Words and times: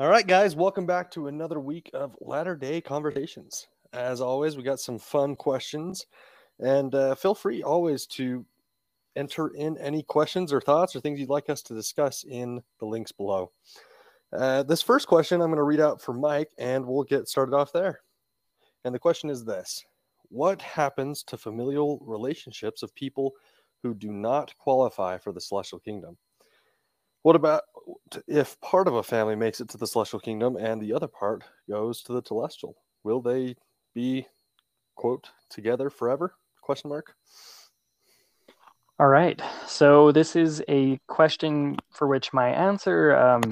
All 0.00 0.08
right, 0.08 0.26
guys, 0.26 0.56
welcome 0.56 0.86
back 0.86 1.10
to 1.10 1.26
another 1.26 1.60
week 1.60 1.90
of 1.92 2.16
Latter 2.22 2.56
day 2.56 2.80
Conversations. 2.80 3.68
As 3.92 4.22
always, 4.22 4.56
we 4.56 4.62
got 4.62 4.80
some 4.80 4.98
fun 4.98 5.36
questions, 5.36 6.06
and 6.58 6.94
uh, 6.94 7.14
feel 7.14 7.34
free 7.34 7.62
always 7.62 8.06
to 8.06 8.46
enter 9.14 9.48
in 9.48 9.76
any 9.76 10.02
questions 10.02 10.54
or 10.54 10.60
thoughts 10.62 10.96
or 10.96 11.00
things 11.00 11.20
you'd 11.20 11.28
like 11.28 11.50
us 11.50 11.60
to 11.64 11.74
discuss 11.74 12.24
in 12.24 12.62
the 12.78 12.86
links 12.86 13.12
below. 13.12 13.52
Uh, 14.32 14.62
this 14.62 14.80
first 14.80 15.06
question 15.06 15.42
I'm 15.42 15.50
going 15.50 15.58
to 15.58 15.64
read 15.64 15.80
out 15.80 16.00
for 16.00 16.14
Mike, 16.14 16.48
and 16.56 16.86
we'll 16.86 17.04
get 17.04 17.28
started 17.28 17.54
off 17.54 17.70
there. 17.70 18.00
And 18.86 18.94
the 18.94 18.98
question 18.98 19.28
is 19.28 19.44
this 19.44 19.84
What 20.30 20.62
happens 20.62 21.22
to 21.24 21.36
familial 21.36 21.98
relationships 22.06 22.82
of 22.82 22.94
people 22.94 23.34
who 23.82 23.92
do 23.92 24.10
not 24.10 24.56
qualify 24.56 25.18
for 25.18 25.34
the 25.34 25.42
celestial 25.42 25.78
kingdom? 25.78 26.16
What 27.22 27.36
about 27.36 27.62
if 28.26 28.60
part 28.60 28.88
of 28.88 28.94
a 28.94 29.02
family 29.02 29.36
makes 29.36 29.60
it 29.60 29.68
to 29.70 29.78
the 29.78 29.86
celestial 29.86 30.20
kingdom 30.20 30.56
and 30.56 30.80
the 30.80 30.92
other 30.92 31.08
part 31.08 31.44
goes 31.68 32.02
to 32.02 32.12
the 32.12 32.22
telestial? 32.22 32.74
Will 33.04 33.20
they 33.20 33.56
be 33.94 34.26
quote 34.96 35.30
together 35.50 35.90
forever? 35.90 36.34
Question 36.62 36.90
mark. 36.90 37.14
All 38.98 39.08
right. 39.08 39.40
So 39.66 40.12
this 40.12 40.36
is 40.36 40.62
a 40.68 40.98
question 41.08 41.76
for 41.90 42.06
which 42.06 42.32
my 42.32 42.48
answer. 42.50 43.16
Um, 43.16 43.42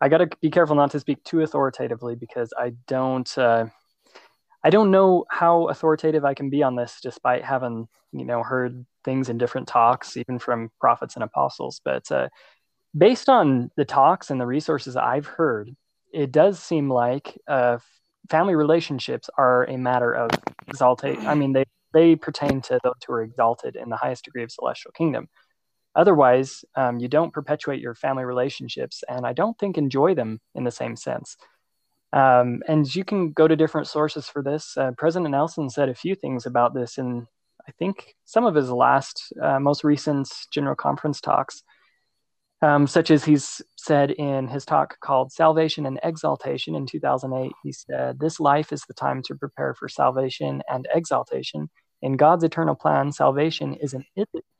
I 0.00 0.08
got 0.08 0.18
to 0.18 0.28
be 0.40 0.50
careful 0.50 0.76
not 0.76 0.92
to 0.92 1.00
speak 1.00 1.22
too 1.24 1.42
authoritatively 1.42 2.14
because 2.14 2.52
I 2.56 2.74
don't. 2.86 3.36
Uh, 3.36 3.66
I 4.64 4.70
don't 4.70 4.90
know 4.90 5.24
how 5.30 5.68
authoritative 5.68 6.24
I 6.24 6.34
can 6.34 6.50
be 6.50 6.62
on 6.62 6.76
this, 6.76 6.98
despite 7.02 7.44
having 7.44 7.88
you 8.12 8.24
know 8.24 8.42
heard 8.42 8.86
things 9.04 9.28
in 9.28 9.38
different 9.38 9.66
talks, 9.66 10.16
even 10.16 10.38
from 10.38 10.70
prophets 10.80 11.14
and 11.14 11.24
apostles. 11.24 11.80
But 11.84 12.10
uh, 12.12 12.28
based 12.96 13.28
on 13.28 13.70
the 13.76 13.84
talks 13.84 14.30
and 14.30 14.40
the 14.40 14.46
resources 14.46 14.96
I've 14.96 15.26
heard, 15.26 15.74
it 16.12 16.32
does 16.32 16.62
seem 16.62 16.90
like 16.90 17.38
uh, 17.46 17.78
family 18.30 18.54
relationships 18.54 19.28
are 19.36 19.64
a 19.64 19.76
matter 19.76 20.12
of 20.12 20.30
exaltate. 20.66 21.24
I 21.24 21.34
mean, 21.34 21.52
they 21.52 21.64
they 21.94 22.16
pertain 22.16 22.60
to 22.60 22.78
those 22.84 22.94
who 23.06 23.14
are 23.14 23.22
exalted 23.22 23.74
in 23.74 23.88
the 23.88 23.96
highest 23.96 24.24
degree 24.24 24.42
of 24.42 24.52
celestial 24.52 24.92
kingdom. 24.92 25.28
Otherwise, 25.94 26.64
um, 26.76 26.98
you 26.98 27.08
don't 27.08 27.32
perpetuate 27.32 27.80
your 27.80 27.94
family 27.94 28.24
relationships, 28.24 29.02
and 29.08 29.26
I 29.26 29.32
don't 29.32 29.58
think 29.58 29.78
enjoy 29.78 30.14
them 30.14 30.40
in 30.54 30.64
the 30.64 30.70
same 30.70 30.96
sense. 30.96 31.36
Um, 32.12 32.62
and 32.68 32.94
you 32.94 33.04
can 33.04 33.32
go 33.32 33.48
to 33.48 33.56
different 33.56 33.86
sources 33.86 34.28
for 34.28 34.42
this. 34.42 34.76
Uh, 34.76 34.92
President 34.96 35.30
Nelson 35.30 35.68
said 35.70 35.88
a 35.88 35.94
few 35.94 36.14
things 36.14 36.46
about 36.46 36.74
this 36.74 36.98
in, 36.98 37.26
I 37.66 37.72
think, 37.72 38.14
some 38.24 38.44
of 38.44 38.54
his 38.54 38.70
last, 38.70 39.32
uh, 39.42 39.58
most 39.58 39.82
recent 39.82 40.28
General 40.50 40.76
Conference 40.76 41.20
talks 41.20 41.62
um, 42.60 42.86
such 42.86 43.10
as 43.10 43.24
he's 43.24 43.62
said 43.76 44.10
in 44.10 44.48
his 44.48 44.64
talk 44.64 44.98
called 45.00 45.32
Salvation 45.32 45.86
and 45.86 46.00
Exaltation 46.02 46.74
in 46.74 46.86
2008. 46.86 47.52
He 47.62 47.72
said, 47.72 48.18
This 48.18 48.40
life 48.40 48.72
is 48.72 48.82
the 48.82 48.94
time 48.94 49.22
to 49.24 49.34
prepare 49.34 49.74
for 49.74 49.88
salvation 49.88 50.62
and 50.68 50.88
exaltation. 50.92 51.70
In 52.02 52.16
God's 52.16 52.44
eternal 52.44 52.74
plan, 52.74 53.12
salvation 53.12 53.74
is 53.74 53.94
an 53.94 54.04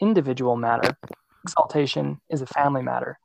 individual 0.00 0.56
matter, 0.56 0.96
exaltation 1.44 2.20
is 2.30 2.42
a 2.42 2.46
family 2.46 2.82
matter. 2.82 3.18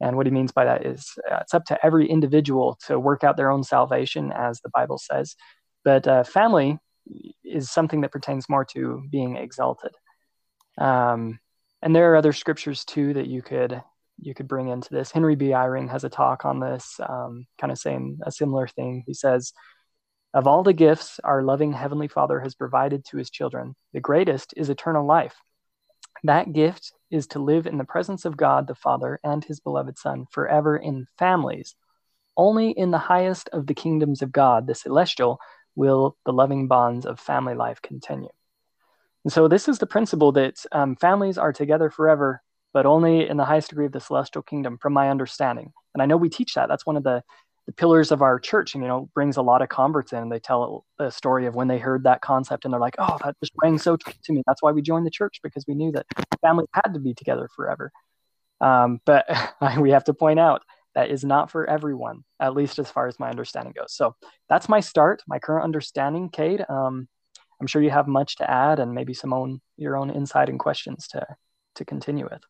And 0.00 0.16
what 0.16 0.26
he 0.26 0.32
means 0.32 0.52
by 0.52 0.66
that 0.66 0.84
is 0.84 1.12
uh, 1.30 1.38
it's 1.40 1.54
up 1.54 1.64
to 1.66 1.78
every 1.84 2.08
individual 2.08 2.78
to 2.86 2.98
work 2.98 3.24
out 3.24 3.36
their 3.36 3.50
own 3.50 3.64
salvation, 3.64 4.30
as 4.32 4.60
the 4.60 4.70
Bible 4.70 4.98
says. 4.98 5.36
But 5.84 6.06
uh, 6.06 6.24
family 6.24 6.78
is 7.44 7.70
something 7.70 8.02
that 8.02 8.12
pertains 8.12 8.48
more 8.48 8.64
to 8.66 9.02
being 9.10 9.36
exalted. 9.36 9.92
Um, 10.76 11.38
and 11.82 11.94
there 11.94 12.12
are 12.12 12.16
other 12.16 12.32
scriptures 12.32 12.84
too 12.84 13.14
that 13.14 13.26
you 13.26 13.42
could 13.42 13.82
you 14.18 14.34
could 14.34 14.48
bring 14.48 14.68
into 14.68 14.88
this. 14.90 15.12
Henry 15.12 15.36
B. 15.36 15.48
Eyring 15.48 15.90
has 15.90 16.04
a 16.04 16.08
talk 16.08 16.46
on 16.46 16.58
this, 16.58 16.98
um, 17.06 17.46
kind 17.60 17.70
of 17.70 17.78
saying 17.78 18.18
a 18.24 18.32
similar 18.32 18.66
thing. 18.66 19.04
He 19.06 19.12
says, 19.12 19.52
"Of 20.32 20.46
all 20.46 20.62
the 20.62 20.72
gifts 20.72 21.20
our 21.22 21.42
loving 21.42 21.72
heavenly 21.72 22.08
Father 22.08 22.40
has 22.40 22.54
provided 22.54 23.04
to 23.06 23.18
His 23.18 23.30
children, 23.30 23.74
the 23.92 24.00
greatest 24.00 24.54
is 24.56 24.70
eternal 24.70 25.04
life. 25.06 25.36
That 26.24 26.54
gift 26.54 26.92
is 27.10 27.26
to 27.28 27.38
live 27.38 27.66
in 27.66 27.76
the 27.76 27.84
presence 27.84 28.24
of 28.24 28.38
God 28.38 28.66
the 28.66 28.74
Father 28.74 29.20
and 29.22 29.44
His 29.44 29.60
beloved 29.60 29.98
Son 29.98 30.26
forever 30.30 30.76
in 30.76 31.06
families. 31.18 31.76
Only 32.38 32.70
in 32.70 32.90
the 32.90 32.98
highest 32.98 33.50
of 33.50 33.66
the 33.66 33.74
kingdoms 33.74 34.22
of 34.22 34.32
God, 34.32 34.66
the 34.66 34.74
celestial, 34.74 35.38
will 35.74 36.16
the 36.24 36.32
loving 36.32 36.68
bonds 36.68 37.04
of 37.04 37.20
family 37.20 37.54
life 37.54 37.82
continue." 37.82 38.30
And 39.26 39.32
so 39.32 39.48
this 39.48 39.66
is 39.66 39.80
the 39.80 39.88
principle 39.88 40.30
that 40.32 40.64
um, 40.70 40.94
families 40.94 41.36
are 41.36 41.52
together 41.52 41.90
forever, 41.90 42.40
but 42.72 42.86
only 42.86 43.28
in 43.28 43.36
the 43.36 43.44
highest 43.44 43.70
degree 43.70 43.86
of 43.86 43.90
the 43.90 43.98
celestial 43.98 44.40
kingdom, 44.40 44.78
from 44.80 44.92
my 44.92 45.10
understanding. 45.10 45.72
And 45.94 46.00
I 46.00 46.06
know 46.06 46.16
we 46.16 46.28
teach 46.28 46.54
that. 46.54 46.68
That's 46.68 46.86
one 46.86 46.96
of 46.96 47.02
the, 47.02 47.24
the 47.66 47.72
pillars 47.72 48.12
of 48.12 48.22
our 48.22 48.38
church, 48.38 48.74
and 48.74 48.84
you 48.84 48.88
know, 48.88 49.10
brings 49.16 49.36
a 49.36 49.42
lot 49.42 49.62
of 49.62 49.68
converts 49.68 50.12
in. 50.12 50.20
And 50.20 50.30
they 50.30 50.38
tell 50.38 50.84
a 51.00 51.10
story 51.10 51.46
of 51.46 51.56
when 51.56 51.66
they 51.66 51.78
heard 51.78 52.04
that 52.04 52.20
concept, 52.20 52.64
and 52.64 52.72
they're 52.72 52.80
like, 52.80 52.94
"Oh, 53.00 53.18
that 53.24 53.34
just 53.42 53.50
rang 53.60 53.78
so 53.78 53.96
true 53.96 54.12
to 54.26 54.32
me." 54.32 54.44
That's 54.46 54.62
why 54.62 54.70
we 54.70 54.80
joined 54.80 55.04
the 55.04 55.10
church 55.10 55.40
because 55.42 55.64
we 55.66 55.74
knew 55.74 55.90
that 55.90 56.06
families 56.40 56.68
had 56.72 56.94
to 56.94 57.00
be 57.00 57.12
together 57.12 57.48
forever. 57.56 57.90
Um, 58.60 59.00
but 59.04 59.26
we 59.80 59.90
have 59.90 60.04
to 60.04 60.14
point 60.14 60.38
out 60.38 60.62
that 60.94 61.10
is 61.10 61.24
not 61.24 61.50
for 61.50 61.68
everyone, 61.68 62.22
at 62.38 62.54
least 62.54 62.78
as 62.78 62.92
far 62.92 63.08
as 63.08 63.18
my 63.18 63.28
understanding 63.30 63.74
goes. 63.76 63.92
So 63.92 64.14
that's 64.48 64.68
my 64.68 64.78
start, 64.78 65.24
my 65.26 65.40
current 65.40 65.64
understanding, 65.64 66.28
Cade. 66.28 66.64
Um, 66.68 67.08
I'm 67.60 67.66
sure 67.66 67.82
you 67.82 67.90
have 67.90 68.06
much 68.06 68.36
to 68.36 68.50
add 68.50 68.78
and 68.78 68.92
maybe 68.92 69.14
some 69.14 69.32
own 69.32 69.60
your 69.76 69.96
own 69.96 70.10
insight 70.10 70.48
and 70.48 70.58
questions 70.58 71.08
to 71.08 71.26
to 71.76 71.84
continue 71.84 72.28
with. 72.30 72.42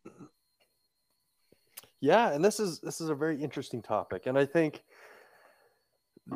Yeah, 2.00 2.32
and 2.32 2.44
this 2.44 2.60
is 2.60 2.80
this 2.80 3.00
is 3.00 3.08
a 3.08 3.14
very 3.14 3.40
interesting 3.40 3.82
topic, 3.82 4.26
and 4.26 4.38
I 4.38 4.44
think 4.44 4.82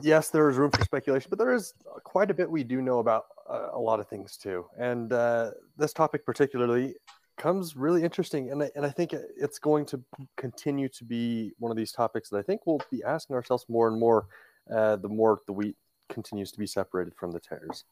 yes, 0.02 0.30
there 0.30 0.48
is 0.48 0.56
room 0.56 0.70
for 0.70 0.84
speculation, 0.84 1.28
but 1.30 1.38
there 1.38 1.52
is 1.52 1.74
quite 2.04 2.30
a 2.30 2.34
bit 2.34 2.50
we 2.50 2.64
do 2.64 2.80
know 2.80 2.98
about 2.98 3.26
uh, 3.48 3.68
a 3.72 3.78
lot 3.78 4.00
of 4.00 4.08
things 4.08 4.36
too. 4.36 4.66
And 4.78 5.12
uh, 5.12 5.50
this 5.76 5.92
topic 5.92 6.24
particularly 6.24 6.94
comes 7.36 7.76
really 7.76 8.04
interesting, 8.04 8.50
and 8.50 8.62
I, 8.62 8.70
and 8.76 8.86
I 8.86 8.90
think 8.90 9.12
it's 9.12 9.58
going 9.58 9.86
to 9.86 10.02
continue 10.36 10.88
to 10.90 11.04
be 11.04 11.52
one 11.58 11.70
of 11.70 11.76
these 11.76 11.92
topics 11.92 12.28
that 12.30 12.38
I 12.38 12.42
think 12.42 12.66
we'll 12.66 12.82
be 12.90 13.02
asking 13.02 13.34
ourselves 13.34 13.64
more 13.68 13.88
and 13.88 13.98
more 13.98 14.26
uh, 14.72 14.96
the 14.96 15.08
more 15.08 15.40
the 15.46 15.52
wheat 15.52 15.76
continues 16.08 16.52
to 16.52 16.58
be 16.58 16.66
separated 16.66 17.14
from 17.14 17.32
the 17.32 17.40
tares. 17.40 17.84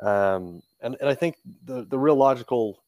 Um, 0.00 0.62
and, 0.80 0.96
and 1.00 1.08
I 1.08 1.14
think 1.14 1.36
the, 1.64 1.84
the 1.84 1.98
real 1.98 2.16
logical 2.16 2.82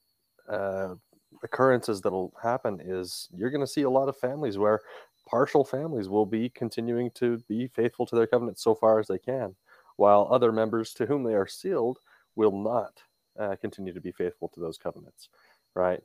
uh, 0.48 0.94
occurrences 1.42 2.00
that'll 2.00 2.32
happen 2.42 2.80
is 2.84 3.28
you're 3.34 3.50
going 3.50 3.60
to 3.60 3.66
see 3.66 3.82
a 3.82 3.90
lot 3.90 4.08
of 4.08 4.16
families 4.16 4.58
where 4.58 4.80
partial 5.26 5.64
families 5.64 6.08
will 6.08 6.26
be 6.26 6.48
continuing 6.50 7.10
to 7.12 7.38
be 7.48 7.66
faithful 7.68 8.06
to 8.06 8.16
their 8.16 8.26
covenant 8.26 8.58
so 8.58 8.74
far 8.74 8.98
as 8.98 9.06
they 9.06 9.18
can, 9.18 9.54
while 9.96 10.28
other 10.30 10.52
members 10.52 10.92
to 10.94 11.06
whom 11.06 11.22
they 11.22 11.34
are 11.34 11.46
sealed 11.46 11.98
will 12.36 12.52
not 12.52 13.02
uh, 13.38 13.56
continue 13.60 13.92
to 13.92 14.00
be 14.00 14.12
faithful 14.12 14.48
to 14.48 14.60
those 14.60 14.78
covenants, 14.78 15.28
right? 15.74 16.02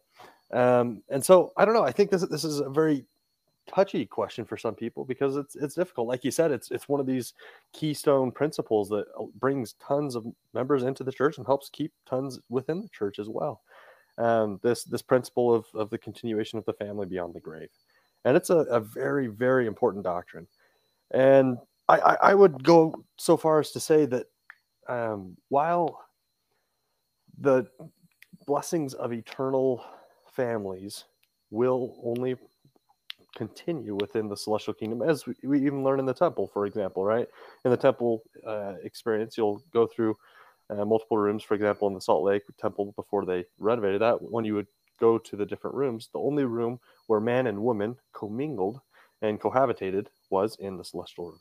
Um, 0.52 1.04
and 1.10 1.24
so 1.24 1.52
I 1.58 1.66
don't 1.66 1.74
know. 1.74 1.84
I 1.84 1.92
think 1.92 2.10
this 2.10 2.26
this 2.28 2.44
is 2.44 2.60
a 2.60 2.70
very 2.70 3.06
touchy 3.70 4.06
question 4.06 4.46
for 4.46 4.58
some 4.58 4.76
people 4.76 5.06
because 5.06 5.38
it's 5.38 5.56
it's 5.56 5.76
difficult. 5.76 6.08
Like 6.08 6.24
you 6.24 6.32
said, 6.32 6.52
it's 6.52 6.72
it's 6.72 6.90
one 6.90 7.00
of 7.00 7.06
these 7.06 7.34
keystone 7.74 8.32
principles 8.32 8.90
that 8.90 9.06
uh, 9.20 9.26
brings 9.40 9.74
tons 9.74 10.16
of 10.16 10.26
members 10.54 10.84
into 10.84 11.04
the 11.04 11.12
church 11.12 11.38
and 11.38 11.46
helps 11.46 11.70
keep 11.70 11.94
tons 12.06 12.40
within 12.50 12.82
the 12.82 12.90
church 12.90 13.20
as 13.20 13.30
well. 13.30 13.62
Um, 14.18 14.60
this 14.64 14.84
this 14.84 15.02
principle 15.02 15.54
of 15.54 15.66
of 15.74 15.90
the 15.90 15.98
continuation 15.98 16.60
of 16.60 16.66
the 16.66 16.74
family 16.74 17.06
beyond 17.06 17.34
the 17.34 17.40
grave, 17.40 17.70
and 18.26 18.36
it's 18.36 18.50
a, 18.50 18.58
a 18.58 18.80
very 18.80 19.28
very 19.28 19.68
important 19.68 20.04
doctrine. 20.04 20.48
And 21.12 21.58
I, 21.88 21.98
I, 21.98 22.18
I 22.32 22.34
would 22.36 22.64
go 22.64 23.04
so 23.18 23.38
far 23.38 23.60
as 23.60 23.72
to 23.72 23.80
say 23.80 24.06
that 24.06 24.28
um, 24.88 25.38
while 25.50 26.04
the 27.40 27.68
blessings 28.46 28.94
of 28.94 29.14
eternal 29.14 29.84
families 30.32 31.06
will 31.52 32.00
only 32.04 32.36
continue 33.36 33.96
within 33.96 34.28
the 34.28 34.38
celestial 34.38 34.74
kingdom, 34.74 35.02
as 35.02 35.26
we, 35.26 35.34
we 35.44 35.66
even 35.66 35.84
learn 35.84 36.00
in 36.00 36.06
the 36.06 36.14
temple, 36.14 36.50
for 36.54 36.66
example, 36.66 37.04
right? 37.04 37.28
In 37.66 37.72
the 37.72 37.78
temple 37.78 38.24
uh, 38.46 38.74
experience, 38.84 39.38
you'll 39.38 39.64
go 39.74 39.88
through 39.88 40.18
uh, 40.70 40.86
multiple 40.86 41.18
rooms. 41.18 41.44
For 41.44 41.54
example, 41.54 41.88
in 41.88 41.94
the 41.94 42.02
Salt 42.02 42.24
Lake 42.24 42.44
Temple, 42.60 42.94
before 42.96 43.26
they 43.26 43.46
renovated 43.58 44.02
that, 44.02 44.22
when 44.22 44.46
you 44.46 44.56
would 44.56 44.68
go 45.00 45.18
to 45.18 45.36
the 45.36 45.46
different 45.46 45.76
rooms, 45.76 46.10
the 46.12 46.20
only 46.20 46.44
room 46.44 46.80
where 47.08 47.20
man 47.20 47.48
and 47.48 47.62
woman 47.62 47.96
commingled 48.14 48.82
and 49.22 49.40
cohabitated 49.40 50.08
was 50.30 50.58
in 50.60 50.78
the 50.78 50.84
celestial 50.84 51.28
room. 51.28 51.40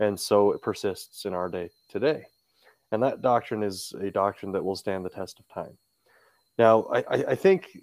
And 0.00 0.18
so 0.18 0.52
it 0.52 0.62
persists 0.62 1.24
in 1.24 1.32
our 1.32 1.48
day 1.48 1.70
today. 1.88 2.26
And 2.92 3.02
that 3.02 3.22
doctrine 3.22 3.62
is 3.62 3.92
a 4.00 4.10
doctrine 4.10 4.52
that 4.52 4.64
will 4.64 4.76
stand 4.76 5.04
the 5.04 5.10
test 5.10 5.38
of 5.38 5.48
time. 5.48 5.76
Now, 6.58 6.84
I, 6.84 6.98
I, 6.98 7.24
I 7.28 7.34
think 7.34 7.78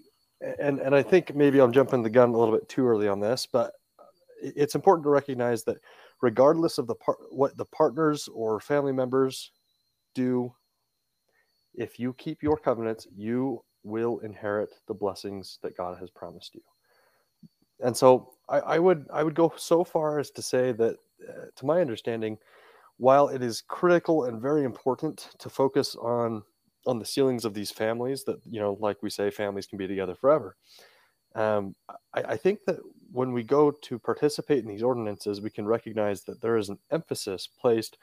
and 0.59 0.79
and 0.79 0.95
I 0.95 1.03
think 1.03 1.35
maybe 1.35 1.59
I'm 1.59 1.71
jumping 1.71 2.03
the 2.03 2.09
gun 2.09 2.29
a 2.29 2.37
little 2.37 2.55
bit 2.55 2.67
too 2.69 2.87
early 2.87 3.07
on 3.07 3.19
this, 3.19 3.47
but 3.51 3.73
it's 4.41 4.75
important 4.75 5.03
to 5.05 5.09
recognize 5.09 5.63
that 5.65 5.77
regardless 6.21 6.77
of 6.77 6.87
the 6.87 6.95
part 6.95 7.17
what 7.31 7.57
the 7.57 7.65
partners 7.65 8.29
or 8.33 8.59
family 8.59 8.91
members 8.93 9.51
do, 10.15 10.53
if 11.73 11.99
you 11.99 12.13
keep 12.13 12.43
your 12.43 12.57
covenants, 12.57 13.07
you 13.15 13.63
will 13.83 14.19
inherit 14.19 14.69
the 14.87 14.93
blessings 14.93 15.59
that 15.61 15.77
God 15.77 15.97
has 15.99 16.09
promised 16.09 16.55
you. 16.55 16.61
and 17.81 17.95
so 17.95 18.33
I, 18.49 18.59
I, 18.59 18.79
would 18.79 19.07
I 19.11 19.23
would 19.23 19.35
go 19.35 19.53
so 19.57 19.83
far 19.83 20.19
as 20.19 20.31
to 20.31 20.41
say 20.41 20.71
that, 20.73 20.97
uh, 21.27 21.45
to 21.55 21.65
my 21.65 21.81
understanding, 21.81 22.37
while 22.97 23.27
it 23.29 23.41
is 23.41 23.61
critical 23.61 24.25
and 24.25 24.41
very 24.41 24.63
important 24.63 25.29
to 25.39 25.49
focus 25.49 25.95
on 25.95 26.43
on 26.85 26.99
the 26.99 27.05
sealings 27.05 27.45
of 27.45 27.53
these 27.53 27.71
families, 27.71 28.23
that 28.25 28.39
you 28.49 28.59
know, 28.59 28.77
like 28.79 29.01
we 29.01 29.09
say, 29.09 29.29
families 29.29 29.65
can 29.65 29.77
be 29.77 29.87
together 29.87 30.15
forever. 30.15 30.55
Um, 31.35 31.75
I, 32.13 32.23
I 32.23 32.37
think 32.37 32.59
that 32.67 32.79
when 33.11 33.33
we 33.33 33.43
go 33.43 33.71
to 33.71 33.99
participate 33.99 34.63
in 34.63 34.69
these 34.69 34.83
ordinances, 34.83 35.41
we 35.41 35.49
can 35.49 35.65
recognize 35.65 36.23
that 36.23 36.41
there 36.41 36.57
is 36.57 36.69
an 36.69 36.79
emphasis 36.91 37.47
placed 37.47 37.97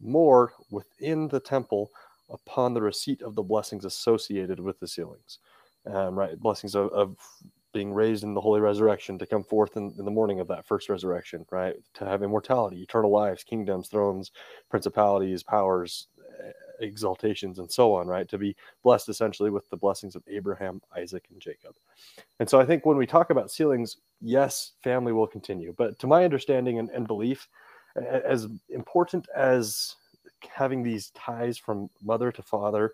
more 0.00 0.52
within 0.70 1.28
the 1.28 1.40
temple 1.40 1.90
upon 2.30 2.74
the 2.74 2.82
receipt 2.82 3.22
of 3.22 3.34
the 3.34 3.42
blessings 3.42 3.84
associated 3.84 4.60
with 4.60 4.78
the 4.78 4.86
sealings 4.86 5.38
um, 5.86 6.18
right? 6.18 6.38
Blessings 6.38 6.74
of, 6.74 6.90
of, 6.90 7.16
being 7.74 7.92
raised 7.92 8.24
in 8.24 8.32
the 8.32 8.40
holy 8.40 8.60
resurrection 8.62 9.18
to 9.18 9.26
come 9.26 9.44
forth 9.44 9.76
in, 9.76 9.94
in, 9.98 10.06
the 10.06 10.10
morning 10.10 10.40
of 10.40 10.48
that 10.48 10.66
first 10.66 10.88
resurrection, 10.88 11.44
right? 11.50 11.76
To 11.92 12.06
have 12.06 12.22
immortality, 12.22 12.80
eternal 12.80 13.10
lives, 13.10 13.44
kingdoms, 13.44 13.88
thrones, 13.88 14.32
principalities, 14.70 15.42
powers, 15.42 16.08
exaltations, 16.82 17.58
and 17.58 17.70
so 17.70 17.94
on, 17.94 18.06
right? 18.06 18.28
To 18.28 18.38
be 18.38 18.56
blessed 18.82 19.08
essentially 19.08 19.50
with 19.50 19.68
the 19.70 19.76
blessings 19.76 20.14
of 20.14 20.22
Abraham, 20.28 20.80
Isaac, 20.96 21.24
and 21.30 21.40
Jacob. 21.40 21.74
And 22.40 22.48
so 22.48 22.60
I 22.60 22.64
think 22.64 22.86
when 22.86 22.96
we 22.96 23.06
talk 23.06 23.30
about 23.30 23.50
sealings, 23.50 23.96
yes, 24.20 24.72
family 24.82 25.12
will 25.12 25.26
continue. 25.26 25.74
But 25.76 25.98
to 26.00 26.06
my 26.06 26.24
understanding 26.24 26.78
and, 26.78 26.90
and 26.90 27.06
belief, 27.06 27.48
as 27.96 28.46
important 28.68 29.28
as 29.34 29.96
having 30.48 30.82
these 30.82 31.10
ties 31.10 31.58
from 31.58 31.90
mother 32.02 32.30
to 32.30 32.42
father 32.42 32.92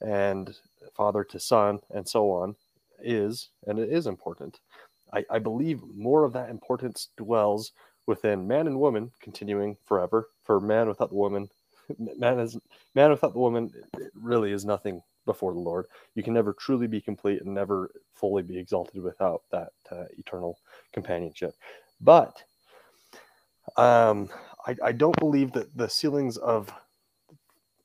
and 0.00 0.56
father 0.94 1.24
to 1.24 1.38
son 1.38 1.80
and 1.90 2.08
so 2.08 2.30
on 2.30 2.56
is, 3.02 3.50
and 3.66 3.78
it 3.78 3.90
is 3.90 4.06
important. 4.06 4.60
I, 5.12 5.24
I 5.30 5.38
believe 5.38 5.80
more 5.94 6.24
of 6.24 6.32
that 6.32 6.50
importance 6.50 7.08
dwells 7.16 7.72
within 8.06 8.46
man 8.46 8.66
and 8.66 8.78
woman 8.78 9.10
continuing 9.20 9.76
forever. 9.84 10.28
For 10.42 10.60
man 10.60 10.88
without 10.88 11.10
the 11.10 11.16
woman, 11.16 11.48
man 12.18 12.38
is 12.40 12.58
man 12.94 13.10
without 13.10 13.32
the 13.32 13.38
woman 13.38 13.70
really 14.14 14.52
is 14.52 14.64
nothing 14.64 15.02
before 15.26 15.52
the 15.52 15.60
Lord. 15.60 15.86
You 16.14 16.22
can 16.22 16.34
never 16.34 16.52
truly 16.52 16.86
be 16.86 17.00
complete 17.00 17.42
and 17.42 17.54
never 17.54 17.90
fully 18.14 18.42
be 18.42 18.58
exalted 18.58 19.02
without 19.02 19.42
that 19.52 19.70
uh, 19.90 20.04
eternal 20.18 20.58
companionship. 20.92 21.54
But 22.00 22.42
um, 23.76 24.28
I, 24.66 24.76
I 24.84 24.92
don't 24.92 25.18
believe 25.18 25.52
that 25.52 25.76
the 25.76 25.88
sealings 25.88 26.36
of 26.38 26.72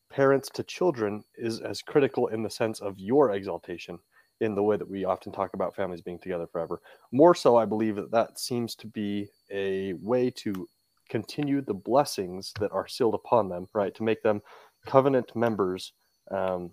parents 0.10 0.50
to 0.50 0.63
children 0.63 1.24
is 1.38 1.60
as 1.60 1.81
critical 1.81 2.28
in 2.28 2.42
the 2.42 2.50
sense 2.50 2.80
of 2.80 2.98
your 2.98 3.31
exaltation 3.31 4.00
in 4.42 4.56
the 4.56 4.63
way 4.63 4.78
that 4.78 4.90
we 4.90 5.06
often 5.06 5.31
talk 5.31 5.54
about 5.54 5.75
families 5.75 6.02
being 6.02 6.19
together 6.19 6.48
forever. 6.48 6.81
More 7.12 7.36
so, 7.36 7.56
I 7.56 7.66
believe 7.66 7.96
that 7.96 8.12
that 8.12 8.40
seems 8.40 8.75
to 8.75 8.88
be 8.88 9.30
a 9.52 9.94
way 9.94 10.30
to 10.31 10.68
continue 11.10 11.62
the 11.62 11.74
blessings 11.74 12.54
that 12.60 12.72
are 12.72 12.88
sealed 12.88 13.13
upon 13.13 13.50
them, 13.50 13.68
right? 13.74 13.94
To 13.96 14.04
make 14.04 14.22
them 14.24 14.42
covenant 14.86 15.36
members, 15.36 15.94
um, 16.31 16.72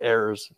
heirs, 0.00 0.52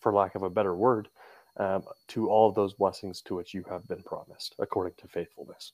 for 0.00 0.12
lack 0.12 0.34
of 0.34 0.42
a 0.42 0.50
better 0.50 0.74
word, 0.74 1.08
um, 1.56 1.82
to 2.08 2.28
all 2.28 2.48
of 2.48 2.54
those 2.54 2.74
blessings 2.74 3.20
to 3.22 3.34
which 3.34 3.54
you 3.54 3.64
have 3.68 3.86
been 3.88 4.02
promised 4.02 4.54
according 4.58 4.94
to 4.98 5.08
faithfulness. 5.08 5.72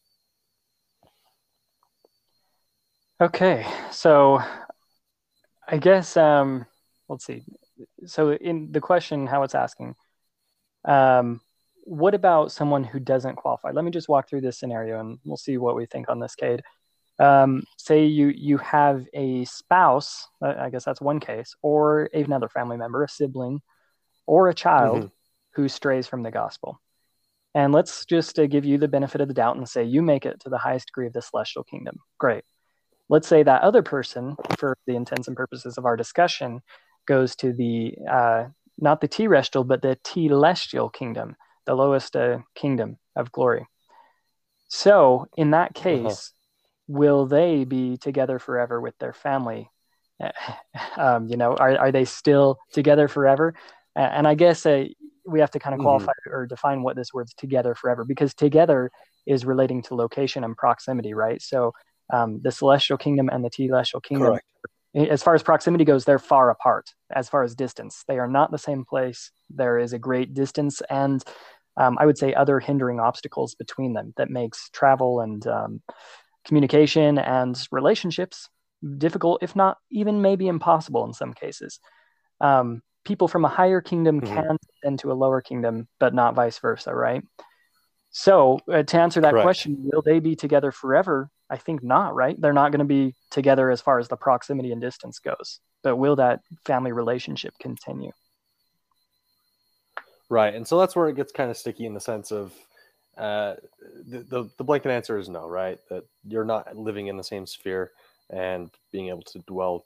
Okay, 3.21 3.67
so 3.91 4.41
I 5.69 5.77
guess 5.79 6.17
um, 6.17 6.67
let's 7.09 7.25
see. 7.25 7.45
So 8.07 8.33
in 8.33 8.73
the 8.73 8.81
question, 8.81 9.27
how 9.27 9.43
it's 9.43 9.55
asking, 9.55 9.95
um, 10.85 11.41
what 11.85 12.15
about 12.15 12.53
someone 12.53 12.85
who 12.85 12.99
doesn't 12.99 13.37
qualify? 13.37 13.71
Let 13.71 13.85
me 13.85 13.91
just 13.91 14.09
walk 14.09 14.29
through 14.29 14.43
this 14.43 14.59
scenario, 14.59 15.01
and 15.01 15.19
we'll 15.25 15.37
see 15.37 15.59
what 15.59 15.77
we 15.77 15.87
think 15.87 16.09
on 16.09 16.21
this, 16.21 16.35
Cade. 16.35 16.63
Um, 17.19 17.63
say 17.79 18.07
you 18.07 18.29
you 18.29 18.59
have 18.59 19.05
a 19.15 19.45
spouse, 19.45 20.27
I 20.43 20.71
guess 20.71 20.85
that's 20.85 21.01
one 21.01 21.21
case, 21.21 21.55
or 21.63 22.09
another 22.13 22.49
family 22.49 22.77
member, 22.77 23.05
a 23.05 23.09
sibling, 23.09 23.61
or 24.27 24.49
a 24.49 24.55
child 24.55 24.99
mm-hmm. 24.99 25.07
who 25.55 25.69
strays 25.69 26.07
from 26.07 26.23
the 26.23 26.31
gospel. 26.31 26.81
And 27.55 27.73
let's 27.73 28.05
just 28.05 28.39
uh, 28.39 28.47
give 28.47 28.65
you 28.65 28.79
the 28.79 28.89
benefit 28.89 29.21
of 29.21 29.29
the 29.29 29.35
doubt 29.35 29.57
and 29.57 29.69
say 29.69 29.85
you 29.85 30.03
make 30.03 30.27
it 30.27 30.41
to 30.41 30.49
the 30.49 30.59
highest 30.59 30.89
degree 30.89 31.07
of 31.07 31.13
the 31.13 31.23
celestial 31.23 31.63
kingdom. 31.63 32.01
Great 32.19 32.45
let's 33.09 33.29
say 33.29 33.43
that 33.43 33.63
other 33.63 33.83
person, 33.83 34.37
for 34.59 34.77
the 34.87 34.97
intents 34.97 35.29
and 35.29 35.37
purposes 35.37 35.79
of 35.79 35.85
our 35.85 35.97
discussion, 35.97 36.61
goes 37.07 37.37
to 37.37 37.53
the 37.53 37.95
uh, 38.11 38.45
not 38.79 39.01
the 39.01 39.09
terrestrial, 39.09 39.65
but 39.65 39.83
the 39.83 39.99
telestial 40.05 40.93
kingdom, 40.93 41.37
the 41.67 41.75
lowest 41.75 42.17
uh, 42.17 42.39
kingdom 42.55 42.99
of 43.17 43.33
glory. 43.33 43.67
So, 44.69 45.27
in 45.37 45.51
that 45.53 45.73
uh-huh. 45.77 45.83
case, 45.83 46.05
uh-huh. 46.05 46.99
will 46.99 47.27
they 47.27 47.65
be 47.65 47.97
together 47.97 48.39
forever 48.39 48.81
with 48.81 48.97
their 48.99 49.13
family? 49.13 49.71
um, 50.97 51.29
you 51.29 51.37
know, 51.37 51.55
are, 51.55 51.77
are 51.77 51.93
they 51.93 52.05
still 52.05 52.59
together 52.73 53.09
forever? 53.09 53.55
and 53.97 54.27
I 54.27 54.35
guess 54.35 54.67
uh, 54.67 54.87
we 55.27 55.41
have 55.41 55.53
to 55.53 55.59
kind 55.59 55.75
of 55.75 55.79
mm-hmm. 55.79 55.87
qualify 55.87 56.13
mm-hmm. 56.13 56.35
or 56.35 56.47
define 56.47 56.83
what 56.83 56.97
this 56.97 57.13
word's 57.13 57.35
together 57.35 57.75
forever 57.75 58.05
because 58.05 58.35
together 58.35 58.91
is 59.27 59.45
relating 59.45 59.83
to 59.83 59.95
location 59.95 60.45
and 60.45 60.57
proximity, 60.57 61.15
right? 61.15 61.41
So 61.41 61.73
um, 62.13 62.41
the 62.43 62.53
celestial 62.53 62.99
kingdom 62.99 63.31
and 63.33 63.45
the 63.45 63.51
telestial 63.51 64.03
kingdom. 64.03 64.29
Correct. 64.29 64.47
As 64.95 65.23
far 65.23 65.35
as 65.35 65.43
proximity 65.43 65.85
goes, 65.85 66.05
they're 66.05 66.19
far 66.19 66.51
apart. 66.51 66.91
As 67.13 67.29
far 67.29 67.43
as 67.43 67.55
distance, 67.55 68.05
they 68.07 68.19
are 68.19 68.29
not 68.29 68.51
the 68.51 68.59
same 68.59 68.85
place. 68.85 69.33
There 69.51 69.79
is 69.79 69.93
a 69.93 69.99
great 69.99 70.35
distance, 70.35 70.81
and 70.89 71.23
um, 71.77 71.97
I 71.99 72.07
would 72.07 72.19
say 72.19 72.33
other 72.33 72.61
hindering 72.61 73.01
obstacles 73.01 73.55
between 73.55 73.95
them 73.95 74.15
that 74.17 74.31
makes 74.31 74.71
travel 74.71 75.21
and 75.21 75.45
um, 75.47 75.83
communication 76.45 77.19
and 77.19 77.59
relationships 77.73 78.49
difficult, 78.99 79.43
if 79.43 79.57
not 79.57 79.79
even 79.91 80.23
maybe 80.23 80.47
impossible 80.47 81.05
in 81.05 81.13
some 81.13 81.33
cases. 81.33 81.81
Um, 82.41 82.83
people 83.05 83.29
from 83.29 83.45
a 83.45 83.49
higher 83.49 83.81
kingdom 83.81 84.21
mm-hmm. 84.21 84.35
can 84.35 84.59
into 84.83 85.11
a 85.11 85.15
lower 85.15 85.41
kingdom, 85.41 85.89
but 85.99 86.15
not 86.15 86.35
vice 86.35 86.59
versa, 86.59 86.95
right? 86.95 87.23
So, 88.11 88.61
uh, 88.73 88.85
to 88.85 89.01
answer 89.01 89.21
that 89.23 89.33
Correct. 89.33 89.45
question, 89.45 89.77
will 89.93 90.03
they 90.03 90.21
be 90.21 90.37
together 90.37 90.71
forever? 90.71 91.31
I 91.55 91.57
think 91.57 91.85
not, 91.85 92.17
right? 92.17 92.39
They're 92.41 92.53
not 92.53 92.73
going 92.73 92.81
to 92.81 92.85
be 92.85 93.15
together 93.31 93.71
as 93.71 93.81
far 93.81 94.01
as 94.01 94.09
the 94.09 94.17
proximity 94.17 94.73
and 94.73 94.81
distance 94.81 95.21
goes. 95.21 95.61
But 95.85 95.99
will 95.99 96.17
that 96.17 96.41
family 96.65 96.91
relationship 96.91 97.55
continue? 97.61 98.11
Right. 100.29 100.53
And 100.53 100.67
so 100.67 100.81
that's 100.81 100.97
where 100.97 101.09
it 101.09 101.15
gets 101.15 101.31
kind 101.31 101.53
of 101.53 101.57
sticky 101.57 101.87
in 101.87 101.95
the 101.95 102.01
sense 102.01 102.33
of 102.33 102.53
uh, 103.17 103.55
the, 104.05 104.19
the, 104.19 104.51
the 104.59 104.65
blanket 104.65 104.91
answer 104.91 105.17
is 105.17 105.29
no, 105.29 105.47
right? 105.47 105.79
That 105.91 106.03
you're 106.27 106.45
not 106.45 106.77
living 106.77 107.07
in 107.07 107.17
the 107.17 107.23
same 107.23 107.47
sphere 107.47 107.93
and 108.31 108.69
being 108.91 109.11
able 109.11 109.23
to 109.23 109.39
dwell 109.47 109.85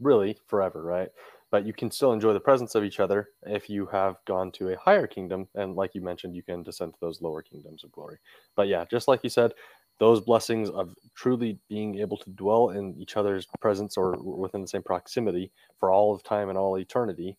really 0.00 0.36
forever, 0.48 0.82
right? 0.82 1.10
but 1.50 1.64
you 1.64 1.72
can 1.72 1.90
still 1.90 2.12
enjoy 2.12 2.32
the 2.32 2.40
presence 2.40 2.74
of 2.74 2.84
each 2.84 3.00
other 3.00 3.28
if 3.44 3.70
you 3.70 3.86
have 3.86 4.16
gone 4.26 4.50
to 4.52 4.70
a 4.70 4.78
higher 4.78 5.06
kingdom 5.06 5.46
and 5.54 5.76
like 5.76 5.94
you 5.94 6.00
mentioned 6.00 6.34
you 6.34 6.42
can 6.42 6.62
descend 6.62 6.92
to 6.92 6.98
those 7.00 7.22
lower 7.22 7.42
kingdoms 7.42 7.84
of 7.84 7.92
glory 7.92 8.18
but 8.56 8.68
yeah 8.68 8.84
just 8.90 9.08
like 9.08 9.20
you 9.22 9.30
said 9.30 9.52
those 9.98 10.20
blessings 10.20 10.68
of 10.70 10.94
truly 11.14 11.58
being 11.68 11.98
able 11.98 12.16
to 12.18 12.30
dwell 12.30 12.70
in 12.70 12.94
each 12.98 13.16
other's 13.16 13.46
presence 13.60 13.96
or 13.96 14.16
within 14.16 14.60
the 14.60 14.68
same 14.68 14.82
proximity 14.82 15.50
for 15.78 15.90
all 15.90 16.14
of 16.14 16.22
time 16.22 16.48
and 16.48 16.58
all 16.58 16.78
eternity 16.78 17.36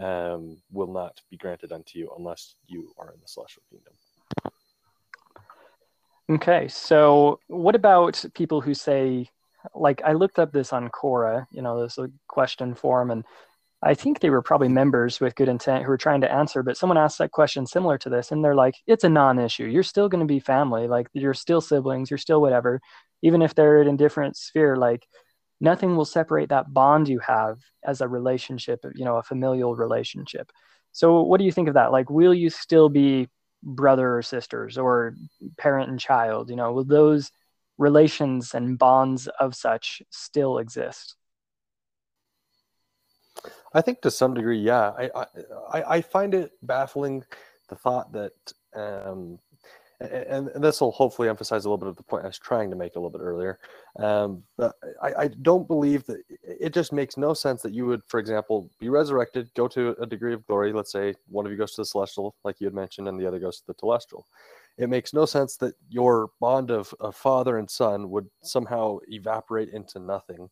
um, 0.00 0.56
will 0.70 0.92
not 0.92 1.20
be 1.30 1.36
granted 1.36 1.70
unto 1.70 1.98
you 1.98 2.12
unless 2.18 2.56
you 2.66 2.92
are 2.98 3.12
in 3.12 3.20
the 3.20 3.28
celestial 3.28 3.62
kingdom. 3.70 3.92
Okay 6.30 6.68
so 6.68 7.38
what 7.48 7.74
about 7.74 8.24
people 8.34 8.60
who 8.60 8.74
say 8.74 9.28
like 9.74 10.02
I 10.04 10.12
looked 10.12 10.38
up 10.38 10.52
this 10.52 10.72
on 10.72 10.88
Quora, 10.88 11.46
you 11.50 11.62
know, 11.62 11.82
this 11.82 11.98
question 12.28 12.74
form, 12.74 13.10
and 13.10 13.24
I 13.82 13.94
think 13.94 14.20
they 14.20 14.30
were 14.30 14.42
probably 14.42 14.68
members 14.68 15.20
with 15.20 15.34
good 15.34 15.48
intent 15.48 15.82
who 15.82 15.88
were 15.88 15.98
trying 15.98 16.20
to 16.20 16.32
answer, 16.32 16.62
but 16.62 16.76
someone 16.76 16.98
asked 16.98 17.18
that 17.18 17.32
question 17.32 17.66
similar 17.66 17.98
to 17.98 18.08
this, 18.08 18.30
and 18.30 18.44
they're 18.44 18.54
like, 18.54 18.76
it's 18.86 19.02
a 19.02 19.08
non 19.08 19.40
issue. 19.40 19.64
You're 19.64 19.82
still 19.82 20.08
going 20.08 20.20
to 20.20 20.32
be 20.32 20.38
family. 20.38 20.86
Like, 20.86 21.08
you're 21.12 21.34
still 21.34 21.60
siblings. 21.60 22.10
You're 22.10 22.18
still 22.18 22.40
whatever. 22.40 22.80
Even 23.22 23.42
if 23.42 23.54
they're 23.54 23.82
in 23.82 23.88
a 23.88 23.96
different 23.96 24.36
sphere, 24.36 24.76
like, 24.76 25.04
nothing 25.60 25.96
will 25.96 26.04
separate 26.04 26.50
that 26.50 26.72
bond 26.72 27.08
you 27.08 27.18
have 27.20 27.58
as 27.84 28.00
a 28.00 28.08
relationship, 28.08 28.84
you 28.94 29.04
know, 29.04 29.16
a 29.16 29.22
familial 29.22 29.74
relationship. 29.74 30.52
So, 30.92 31.22
what 31.22 31.38
do 31.38 31.44
you 31.44 31.52
think 31.52 31.68
of 31.68 31.74
that? 31.74 31.90
Like, 31.90 32.08
will 32.08 32.34
you 32.34 32.50
still 32.50 32.88
be 32.88 33.28
brother 33.64 34.16
or 34.16 34.22
sisters 34.22 34.78
or 34.78 35.14
parent 35.58 35.90
and 35.90 35.98
child? 35.98 36.50
You 36.50 36.56
know, 36.56 36.72
will 36.72 36.84
those 36.84 37.32
relations 37.78 38.54
and 38.54 38.78
bonds 38.78 39.26
of 39.40 39.56
such 39.56 40.02
still 40.10 40.58
exist? 40.58 41.16
I 43.74 43.80
think 43.80 44.00
to 44.02 44.10
some 44.10 44.34
degree, 44.34 44.58
yeah. 44.58 44.92
I 44.98 45.26
I, 45.72 45.82
I 45.96 46.00
find 46.00 46.34
it 46.34 46.52
baffling 46.62 47.24
the 47.68 47.76
thought 47.76 48.12
that, 48.12 48.32
um, 48.74 49.38
and, 50.00 50.48
and 50.48 50.62
this 50.64 50.80
will 50.80 50.90
hopefully 50.90 51.28
emphasize 51.28 51.64
a 51.64 51.68
little 51.68 51.78
bit 51.78 51.88
of 51.88 51.96
the 51.96 52.02
point 52.02 52.24
I 52.24 52.28
was 52.28 52.38
trying 52.38 52.70
to 52.70 52.76
make 52.76 52.96
a 52.96 52.98
little 52.98 53.10
bit 53.10 53.22
earlier. 53.22 53.58
Um, 53.98 54.42
but 54.58 54.74
I, 55.02 55.14
I 55.14 55.28
don't 55.28 55.66
believe 55.66 56.04
that 56.06 56.22
it 56.42 56.74
just 56.74 56.92
makes 56.92 57.16
no 57.16 57.34
sense 57.34 57.62
that 57.62 57.72
you 57.72 57.86
would, 57.86 58.02
for 58.08 58.20
example, 58.20 58.68
be 58.80 58.88
resurrected, 58.88 59.50
go 59.54 59.68
to 59.68 59.96
a 60.00 60.06
degree 60.06 60.34
of 60.34 60.46
glory. 60.46 60.72
Let's 60.72 60.92
say 60.92 61.14
one 61.28 61.46
of 61.46 61.52
you 61.52 61.58
goes 61.58 61.74
to 61.74 61.82
the 61.82 61.86
celestial, 61.86 62.34
like 62.44 62.60
you 62.60 62.66
had 62.66 62.74
mentioned, 62.74 63.08
and 63.08 63.18
the 63.18 63.26
other 63.26 63.38
goes 63.38 63.60
to 63.60 63.66
the 63.66 63.74
telestial 63.74 64.24
it 64.78 64.88
makes 64.88 65.12
no 65.12 65.24
sense 65.24 65.56
that 65.58 65.74
your 65.90 66.30
bond 66.40 66.70
of, 66.70 66.94
of 67.00 67.14
father 67.14 67.58
and 67.58 67.70
son 67.70 68.10
would 68.10 68.28
somehow 68.42 68.98
evaporate 69.08 69.68
into 69.70 69.98
nothing, 69.98 70.48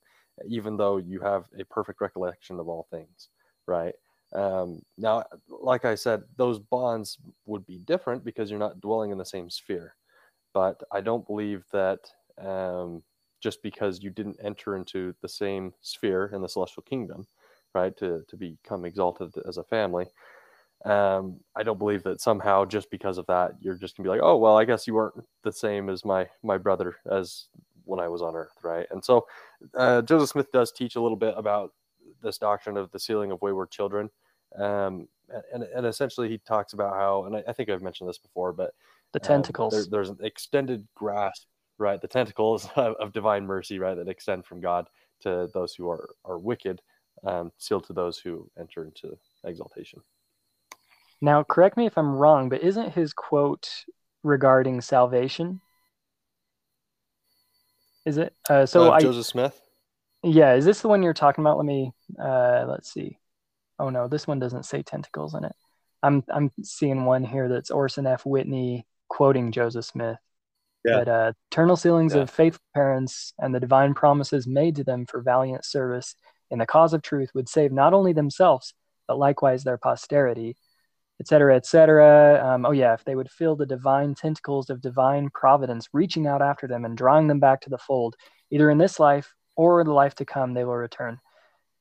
even 0.46 0.76
though 0.76 0.98
you 0.98 1.20
have 1.20 1.44
a 1.58 1.64
perfect 1.64 2.00
recollection 2.00 2.58
of 2.58 2.68
all 2.68 2.86
things, 2.90 3.28
right? 3.66 3.94
Um, 4.32 4.82
now, 4.96 5.24
like 5.48 5.84
I 5.84 5.94
said, 5.94 6.22
those 6.36 6.58
bonds 6.58 7.18
would 7.46 7.66
be 7.66 7.78
different 7.78 8.24
because 8.24 8.50
you're 8.50 8.58
not 8.58 8.80
dwelling 8.80 9.10
in 9.10 9.18
the 9.18 9.24
same 9.24 9.50
sphere. 9.50 9.94
But 10.52 10.82
I 10.92 11.00
don't 11.00 11.26
believe 11.26 11.64
that 11.72 12.10
um, 12.38 13.02
just 13.40 13.62
because 13.62 14.02
you 14.02 14.10
didn't 14.10 14.38
enter 14.42 14.76
into 14.76 15.14
the 15.22 15.28
same 15.28 15.72
sphere 15.80 16.30
in 16.32 16.42
the 16.42 16.48
celestial 16.48 16.82
kingdom, 16.82 17.26
right, 17.74 17.96
to, 17.98 18.24
to 18.28 18.36
become 18.36 18.84
exalted 18.84 19.32
as 19.46 19.58
a 19.58 19.64
family, 19.64 20.06
um, 20.84 21.38
I 21.56 21.62
don't 21.62 21.78
believe 21.78 22.02
that 22.04 22.20
somehow 22.20 22.64
just 22.64 22.90
because 22.90 23.18
of 23.18 23.26
that 23.26 23.52
you're 23.60 23.74
just 23.74 23.96
gonna 23.96 24.04
be 24.04 24.10
like, 24.10 24.22
oh 24.22 24.36
well, 24.36 24.56
I 24.56 24.64
guess 24.64 24.86
you 24.86 24.94
weren't 24.94 25.22
the 25.42 25.52
same 25.52 25.90
as 25.90 26.04
my 26.04 26.26
my 26.42 26.56
brother 26.56 26.96
as 27.10 27.48
when 27.90 28.00
I 28.00 28.08
was 28.08 28.22
on 28.22 28.36
Earth, 28.36 28.56
right? 28.62 28.86
And 28.90 29.04
so 29.04 29.26
uh, 29.74 30.00
Joseph 30.02 30.30
Smith 30.30 30.52
does 30.52 30.70
teach 30.70 30.94
a 30.94 31.00
little 31.00 31.16
bit 31.16 31.34
about 31.36 31.72
this 32.22 32.38
doctrine 32.38 32.76
of 32.76 32.90
the 32.92 33.00
sealing 33.00 33.32
of 33.32 33.42
wayward 33.42 33.70
children, 33.70 34.10
um, 34.56 35.08
and 35.52 35.64
and 35.64 35.86
essentially 35.86 36.28
he 36.28 36.38
talks 36.38 36.72
about 36.72 36.94
how, 36.94 37.24
and 37.24 37.36
I, 37.36 37.44
I 37.48 37.52
think 37.52 37.68
I've 37.68 37.82
mentioned 37.82 38.08
this 38.08 38.18
before, 38.18 38.52
but 38.52 38.74
the 39.12 39.20
tentacles. 39.20 39.74
Um, 39.74 39.80
there, 39.80 39.90
there's 39.90 40.08
an 40.10 40.18
extended 40.22 40.86
grasp, 40.94 41.46
right? 41.78 42.00
The 42.00 42.08
tentacles 42.08 42.68
of, 42.76 42.94
of, 42.94 43.12
divine 43.12 43.44
mercy, 43.44 43.78
right, 43.78 43.96
that 43.96 44.08
extend 44.08 44.46
from 44.46 44.60
God 44.60 44.88
to 45.22 45.50
those 45.52 45.74
who 45.74 45.90
are 45.90 46.10
are 46.24 46.38
wicked, 46.38 46.80
um, 47.26 47.50
sealed 47.58 47.84
to 47.88 47.92
those 47.92 48.18
who 48.18 48.48
enter 48.58 48.84
into 48.84 49.18
exaltation. 49.44 50.00
Now, 51.20 51.42
correct 51.42 51.76
me 51.76 51.86
if 51.86 51.98
I'm 51.98 52.14
wrong, 52.14 52.48
but 52.48 52.62
isn't 52.62 52.94
his 52.94 53.12
quote 53.12 53.68
regarding 54.22 54.80
salvation? 54.80 55.60
Is 58.06 58.18
it? 58.18 58.34
Uh, 58.48 58.66
so 58.66 58.90
uh, 58.90 58.96
I, 58.96 59.00
Joseph 59.00 59.26
Smith. 59.26 59.60
Yeah, 60.22 60.54
is 60.54 60.64
this 60.64 60.80
the 60.80 60.88
one 60.88 61.02
you're 61.02 61.14
talking 61.14 61.42
about? 61.42 61.56
Let 61.56 61.66
me. 61.66 61.92
Uh, 62.18 62.66
let's 62.68 62.92
see. 62.92 63.18
Oh 63.78 63.90
no, 63.90 64.08
this 64.08 64.26
one 64.26 64.38
doesn't 64.38 64.64
say 64.64 64.82
tentacles 64.82 65.34
in 65.34 65.44
it. 65.44 65.54
I'm 66.02 66.24
I'm 66.28 66.50
seeing 66.62 67.04
one 67.04 67.24
here 67.24 67.48
that's 67.48 67.70
Orson 67.70 68.06
F. 68.06 68.24
Whitney 68.24 68.86
quoting 69.08 69.52
Joseph 69.52 69.84
Smith. 69.84 70.18
Yeah. 70.84 71.04
That 71.04 71.08
uh, 71.08 71.32
eternal 71.50 71.76
sealings 71.76 72.14
yeah. 72.14 72.22
of 72.22 72.30
faithful 72.30 72.64
parents 72.74 73.34
and 73.38 73.54
the 73.54 73.60
divine 73.60 73.92
promises 73.92 74.46
made 74.46 74.76
to 74.76 74.84
them 74.84 75.04
for 75.04 75.20
valiant 75.20 75.66
service 75.66 76.14
in 76.50 76.58
the 76.58 76.66
cause 76.66 76.94
of 76.94 77.02
truth 77.02 77.30
would 77.34 77.50
save 77.50 77.70
not 77.70 77.92
only 77.92 78.14
themselves 78.14 78.72
but 79.06 79.18
likewise 79.18 79.62
their 79.62 79.76
posterity 79.76 80.56
etc., 81.20 81.56
etc. 81.56 82.42
Um, 82.44 82.64
oh 82.64 82.72
yeah, 82.72 82.94
if 82.94 83.04
they 83.04 83.14
would 83.14 83.30
feel 83.30 83.54
the 83.54 83.66
divine 83.66 84.14
tentacles 84.14 84.70
of 84.70 84.80
divine 84.80 85.30
providence 85.34 85.88
reaching 85.92 86.26
out 86.26 86.42
after 86.42 86.66
them 86.66 86.84
and 86.84 86.96
drawing 86.96 87.28
them 87.28 87.40
back 87.40 87.60
to 87.62 87.70
the 87.70 87.78
fold, 87.78 88.16
either 88.50 88.70
in 88.70 88.78
this 88.78 88.98
life 88.98 89.32
or 89.56 89.84
the 89.84 89.92
life 89.92 90.14
to 90.16 90.24
come, 90.24 90.54
they 90.54 90.64
will 90.64 90.76
return. 90.76 91.18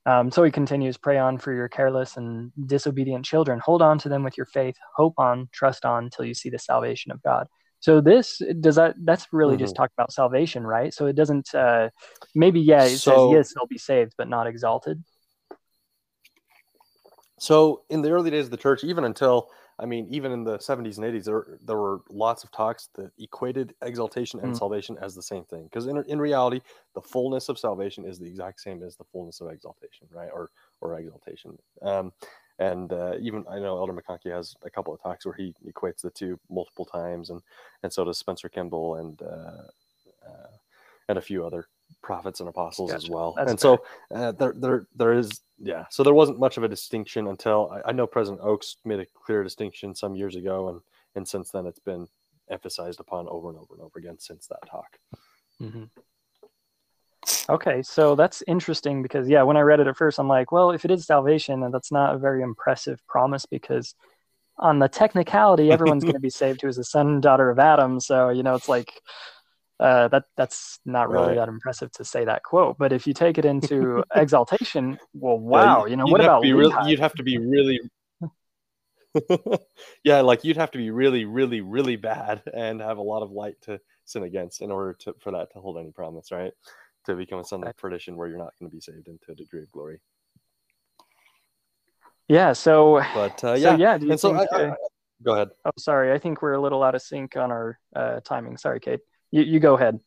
Um, 0.05 0.31
so 0.31 0.43
he 0.43 0.51
continues, 0.51 0.98
pray 0.98 1.17
on 1.17 1.38
for 1.38 1.53
your 1.53 1.69
careless 1.69 2.17
and 2.17 2.51
disobedient 2.65 3.25
children. 3.25 3.60
Hold 3.63 3.81
on 3.81 4.00
to 4.00 4.10
them 4.10 4.24
with 4.24 4.38
your 4.38 4.46
faith. 4.46 4.75
Hope 4.96 5.13
on, 5.17 5.50
trust 5.51 5.86
on 5.86 6.05
until 6.05 6.25
you 6.25 6.34
see 6.34 6.50
the 6.50 6.60
salvation 6.60 7.12
of 7.12 7.22
God. 7.22 7.48
So 7.79 8.01
this 8.01 8.41
does 8.60 8.75
that. 8.75 8.96
That's 9.03 9.27
really 9.31 9.55
mm-hmm. 9.55 9.63
just 9.63 9.75
talk 9.75 9.91
about 9.98 10.12
salvation, 10.12 10.65
right? 10.65 10.93
So 10.93 11.05
it 11.05 11.15
doesn't. 11.15 11.53
Uh, 11.55 11.89
maybe 12.36 12.60
yeah, 12.60 12.84
it 12.84 12.98
so, 12.98 13.29
says 13.29 13.38
yes, 13.38 13.53
they'll 13.53 13.67
be 13.67 13.77
saved, 13.77 14.13
but 14.17 14.27
not 14.27 14.48
exalted. 14.48 15.01
So 17.39 17.84
in 17.89 18.01
the 18.01 18.12
early 18.12 18.29
days 18.29 18.46
of 18.46 18.51
the 18.51 18.58
church, 18.58 18.84
even 18.84 19.05
until 19.05 19.50
I 19.79 19.86
mean, 19.86 20.08
even 20.10 20.34
in 20.34 20.43
the 20.43 20.58
70s 20.58 20.98
and 20.98 21.05
80s, 21.05 21.24
there 21.24 21.58
there 21.65 21.77
were 21.77 22.01
lots 22.10 22.43
of 22.43 22.51
talks 22.51 22.89
that 22.96 23.12
equated 23.17 23.74
exaltation 23.81 24.41
and 24.41 24.53
mm. 24.53 24.58
salvation 24.58 24.98
as 25.01 25.15
the 25.15 25.24
same 25.24 25.46
thing. 25.46 25.63
Because 25.63 25.88
in, 25.88 26.03
in 26.08 26.19
reality, 26.19 26.60
the 26.96 27.01
fullness 27.01 27.48
of 27.48 27.58
salvation 27.58 28.05
is 28.05 28.19
the 28.19 28.27
exact 28.27 28.60
same 28.60 28.84
as 28.84 28.98
the 28.98 29.05
fullness 29.05 29.39
of 29.39 29.50
exaltation, 29.50 30.08
right? 30.12 30.29
Or 30.34 30.51
or 30.81 31.00
exaltation. 31.00 31.58
Um, 31.81 32.12
and 32.60 32.91
uh, 32.91 33.13
even 33.22 33.46
I 33.50 33.60
know 33.60 33.77
Elder 33.77 33.93
McConkie 33.93 34.36
has 34.36 34.53
a 34.63 34.69
couple 34.69 34.93
of 34.93 35.01
talks 35.01 35.25
where 35.25 35.36
he 35.36 35.55
equates 35.65 36.01
the 36.01 36.10
two 36.10 36.38
multiple 36.50 36.86
times, 36.86 37.29
and 37.29 37.41
and 37.81 37.91
so 37.91 38.03
does 38.03 38.17
Spencer 38.17 38.50
Kimball 38.50 38.96
and 38.96 39.22
uh, 39.22 39.63
uh, 40.27 40.51
and 41.08 41.17
a 41.17 41.22
few 41.22 41.46
other 41.46 41.67
prophets 42.01 42.39
and 42.39 42.50
apostles 42.50 42.91
gotcha. 42.91 43.03
as 43.03 43.10
well. 43.10 43.34
That's 43.38 43.51
and 43.51 43.60
fair. 43.60 43.77
so 44.12 44.15
uh, 44.15 44.32
there, 44.34 44.53
there, 44.56 44.88
there 44.96 45.13
is, 45.13 45.41
yeah. 45.58 45.86
So 45.89 46.03
there 46.03 46.13
wasn't 46.13 46.39
much 46.39 46.58
of 46.58 46.63
a 46.63 46.68
distinction 46.68 47.27
until 47.27 47.72
I, 47.72 47.89
I, 47.89 47.91
know 47.91 48.08
President 48.08 48.41
Oaks 48.44 48.77
made 48.86 49.00
a 49.00 49.06
clear 49.06 49.44
distinction 49.44 49.96
some 49.96 50.15
years 50.15 50.36
ago, 50.36 50.70
and 50.70 50.82
and 51.15 51.27
since 51.27 51.51
then 51.51 51.65
it's 51.65 51.79
been 51.79 52.08
emphasized 52.50 53.00
upon 53.00 53.27
over 53.27 53.50
and 53.50 53.58
over 53.58 53.74
and 53.74 53.82
over 53.82 54.00
again 54.00 54.18
since 54.20 54.48
that 54.48 54.60
talk. 54.70 54.98
Mm-hmm. 55.62 55.84
Okay, 57.50 57.82
so 57.82 58.15
that's 58.15 58.44
interesting 58.48 59.01
because 59.01 59.27
yeah, 59.27 59.44
when 59.44 59.58
I 59.58 59.62
read 59.62 59.79
it 59.79 59.88
at 59.88 59.98
first, 59.98 60.20
I'm 60.20 60.27
like, 60.27 60.51
well, 60.51 60.72
if 60.72 60.86
it 60.86 60.91
is 60.91 61.06
salvation, 61.06 61.63
and 61.63 61.74
that's 61.74 61.91
not 61.91 62.15
a 62.15 62.18
very 62.18 62.41
impressive 62.41 63.06
promise 63.08 63.46
because 63.46 63.96
on 64.58 64.79
the 64.79 64.88
technicality, 64.88 65.72
everyone's 65.72 66.03
going 66.03 66.13
to 66.13 66.20
be 66.20 66.29
saved 66.41 66.62
who 66.62 66.68
is 66.68 66.77
a 66.77 66.84
son 66.84 67.08
and 67.08 67.22
daughter 67.22 67.50
of 67.50 67.60
Adam. 67.60 68.00
So 68.00 68.29
you 68.29 68.44
know, 68.44 68.56
it's 68.56 68.70
like 68.70 69.01
uh, 69.79 70.07
that 70.09 70.25
that's 70.36 70.79
not 70.86 71.09
really 71.09 71.29
right. 71.29 71.36
that 71.36 71.48
impressive 71.48 71.91
to 71.93 72.03
say 72.03 72.25
that 72.25 72.43
quote. 72.43 72.77
But 72.77 72.91
if 72.91 73.07
you 73.07 73.13
take 73.13 73.38
it 73.38 73.45
into 73.45 74.03
exaltation, 74.15 75.00
well, 75.13 75.38
wow, 75.38 75.86
yeah, 75.86 75.91
you 75.91 75.98
know 75.98 76.05
what 76.05 76.21
about 76.21 76.43
real, 76.43 76.88
you'd 76.88 77.00
have 77.00 77.13
to 77.13 77.24
be 77.24 77.38
really, 77.38 77.79
yeah, 80.03 80.21
like 80.21 80.43
you'd 80.43 80.57
have 80.57 80.71
to 80.71 80.77
be 80.77 80.91
really, 80.91 81.25
really, 81.25 81.62
really 81.62 81.95
bad 81.95 82.41
and 82.53 82.81
have 82.81 82.98
a 82.98 83.01
lot 83.01 83.24
of 83.24 83.31
light 83.31 83.55
to 83.62 83.79
sin 84.05 84.24
against 84.24 84.62
in 84.62 84.71
order 84.71 84.93
to 84.93 85.15
for 85.19 85.31
that 85.31 85.51
to 85.53 85.59
hold 85.59 85.77
any 85.77 85.91
promise, 85.91 86.31
right? 86.31 86.51
To 87.05 87.15
become 87.15 87.39
a 87.39 87.45
son 87.45 87.65
of 87.65 87.77
perdition 87.77 88.17
where 88.17 88.27
you're 88.27 88.38
not 88.38 88.53
going 88.59 88.69
to 88.69 88.75
be 88.75 88.81
saved 88.81 89.07
into 89.07 89.31
a 89.31 89.36
degree 89.36 89.62
of 89.62 89.71
glory. 89.71 90.00
Yeah. 92.27 92.53
So. 92.53 93.01
But 93.13 93.43
uh, 93.43 93.53
yeah, 93.53 93.71
so, 93.71 93.75
yeah. 93.77 93.95
and 93.95 94.19
so 94.19 94.38
think, 94.38 94.53
I, 94.53 94.57
I, 94.57 94.67
uh, 94.69 94.75
go 95.24 95.33
ahead. 95.33 95.50
Oh, 95.65 95.71
sorry. 95.77 96.13
I 96.13 96.19
think 96.19 96.41
we're 96.41 96.53
a 96.53 96.62
little 96.62 96.83
out 96.83 96.95
of 96.95 97.01
sync 97.01 97.36
on 97.36 97.51
our 97.51 97.79
uh, 97.95 98.19
timing. 98.21 98.57
Sorry, 98.57 98.79
Cade. 98.79 99.00
You, 99.31 99.43
you 99.43 99.59
go 99.59 99.75
ahead. 99.75 100.00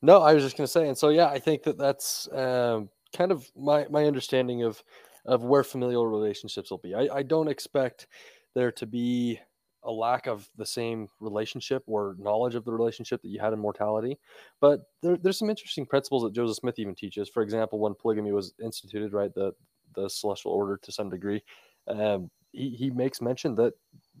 No, 0.00 0.20
I 0.20 0.34
was 0.34 0.42
just 0.42 0.56
going 0.56 0.66
to 0.66 0.72
say, 0.72 0.88
and 0.88 0.98
so 0.98 1.10
yeah, 1.10 1.26
I 1.26 1.38
think 1.38 1.62
that 1.62 1.78
that's 1.78 2.28
um, 2.32 2.88
kind 3.16 3.30
of 3.30 3.48
my 3.56 3.86
my 3.88 4.04
understanding 4.04 4.64
of 4.64 4.82
of 5.24 5.44
where 5.44 5.62
familial 5.62 6.06
relationships 6.06 6.70
will 6.70 6.78
be. 6.78 6.94
I, 6.94 7.08
I 7.12 7.22
don't 7.22 7.48
expect 7.48 8.08
there 8.54 8.72
to 8.72 8.86
be 8.86 9.38
a 9.84 9.90
lack 9.90 10.26
of 10.26 10.48
the 10.56 10.66
same 10.66 11.08
relationship 11.20 11.82
or 11.86 12.16
knowledge 12.18 12.54
of 12.54 12.64
the 12.64 12.72
relationship 12.72 13.20
that 13.22 13.28
you 13.28 13.40
had 13.40 13.52
in 13.52 13.58
mortality. 13.58 14.18
But 14.60 14.82
there, 15.02 15.16
there's 15.16 15.38
some 15.38 15.50
interesting 15.50 15.86
principles 15.86 16.22
that 16.22 16.32
Joseph 16.32 16.56
Smith 16.56 16.78
even 16.78 16.94
teaches. 16.94 17.28
For 17.28 17.42
example, 17.42 17.78
when 17.78 17.94
polygamy 17.94 18.32
was 18.32 18.54
instituted, 18.62 19.12
right, 19.12 19.32
the 19.34 19.52
the 19.94 20.08
celestial 20.08 20.52
order 20.52 20.78
to 20.82 20.90
some 20.90 21.10
degree, 21.10 21.42
um, 21.86 22.30
he, 22.52 22.70
he 22.70 22.90
makes 22.90 23.20
mention 23.20 23.54
that 23.56 23.74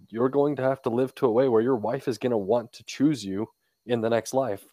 you're 0.08 0.28
going 0.28 0.56
to 0.56 0.62
have 0.62 0.82
to 0.82 0.90
live 0.90 1.14
to 1.16 1.26
a 1.26 1.30
way 1.30 1.48
where 1.48 1.62
your 1.62 1.76
wife 1.76 2.08
is 2.08 2.18
going 2.18 2.30
to 2.30 2.38
want 2.38 2.72
to 2.72 2.84
choose 2.84 3.24
you 3.24 3.46
in 3.86 4.00
the 4.00 4.10
next 4.10 4.34
life 4.34 4.64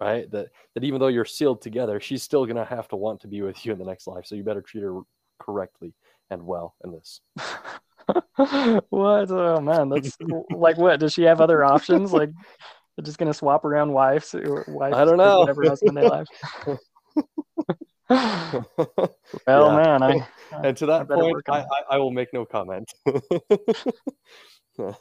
right? 0.00 0.30
That 0.30 0.48
that 0.74 0.84
even 0.84 0.98
though 0.98 1.08
you're 1.08 1.24
sealed 1.24 1.60
together 1.62 2.00
she's 2.00 2.22
still 2.22 2.46
going 2.46 2.56
to 2.56 2.64
have 2.64 2.88
to 2.88 2.96
want 2.96 3.20
to 3.20 3.28
be 3.28 3.42
with 3.42 3.64
you 3.64 3.72
in 3.72 3.78
the 3.78 3.84
next 3.84 4.06
life. 4.06 4.26
So 4.26 4.34
you 4.34 4.42
better 4.42 4.62
treat 4.62 4.82
her 4.82 5.00
correctly 5.38 5.94
and 6.30 6.44
well 6.44 6.74
in 6.84 6.92
this. 6.92 7.20
What? 8.88 9.30
Oh 9.30 9.60
man 9.60 9.88
that's 9.88 10.16
like 10.50 10.78
what? 10.78 10.98
Does 10.98 11.12
she 11.12 11.22
have 11.22 11.40
other 11.40 11.62
options? 11.62 12.12
Like 12.12 12.30
they're 12.96 13.04
just 13.04 13.18
going 13.18 13.30
to 13.30 13.36
swap 13.36 13.64
around 13.64 13.92
wives 13.92 14.34
or 14.34 14.64
wives 14.68 14.96
i 14.96 15.04
don't 15.04 15.16
know. 15.16 15.40
whatever 15.40 15.68
husband 15.68 15.96
they 15.96 16.02
like 16.06 16.26
well 19.46 19.70
yeah. 19.70 19.76
man 19.76 20.02
i 20.02 20.28
and 20.64 20.76
to 20.76 20.86
that 20.86 21.02
I 21.02 21.14
point 21.14 21.36
I, 21.48 21.60
I, 21.60 21.66
I 21.92 21.98
will 21.98 22.10
make 22.10 22.32
no 22.32 22.44
comment. 22.44 22.92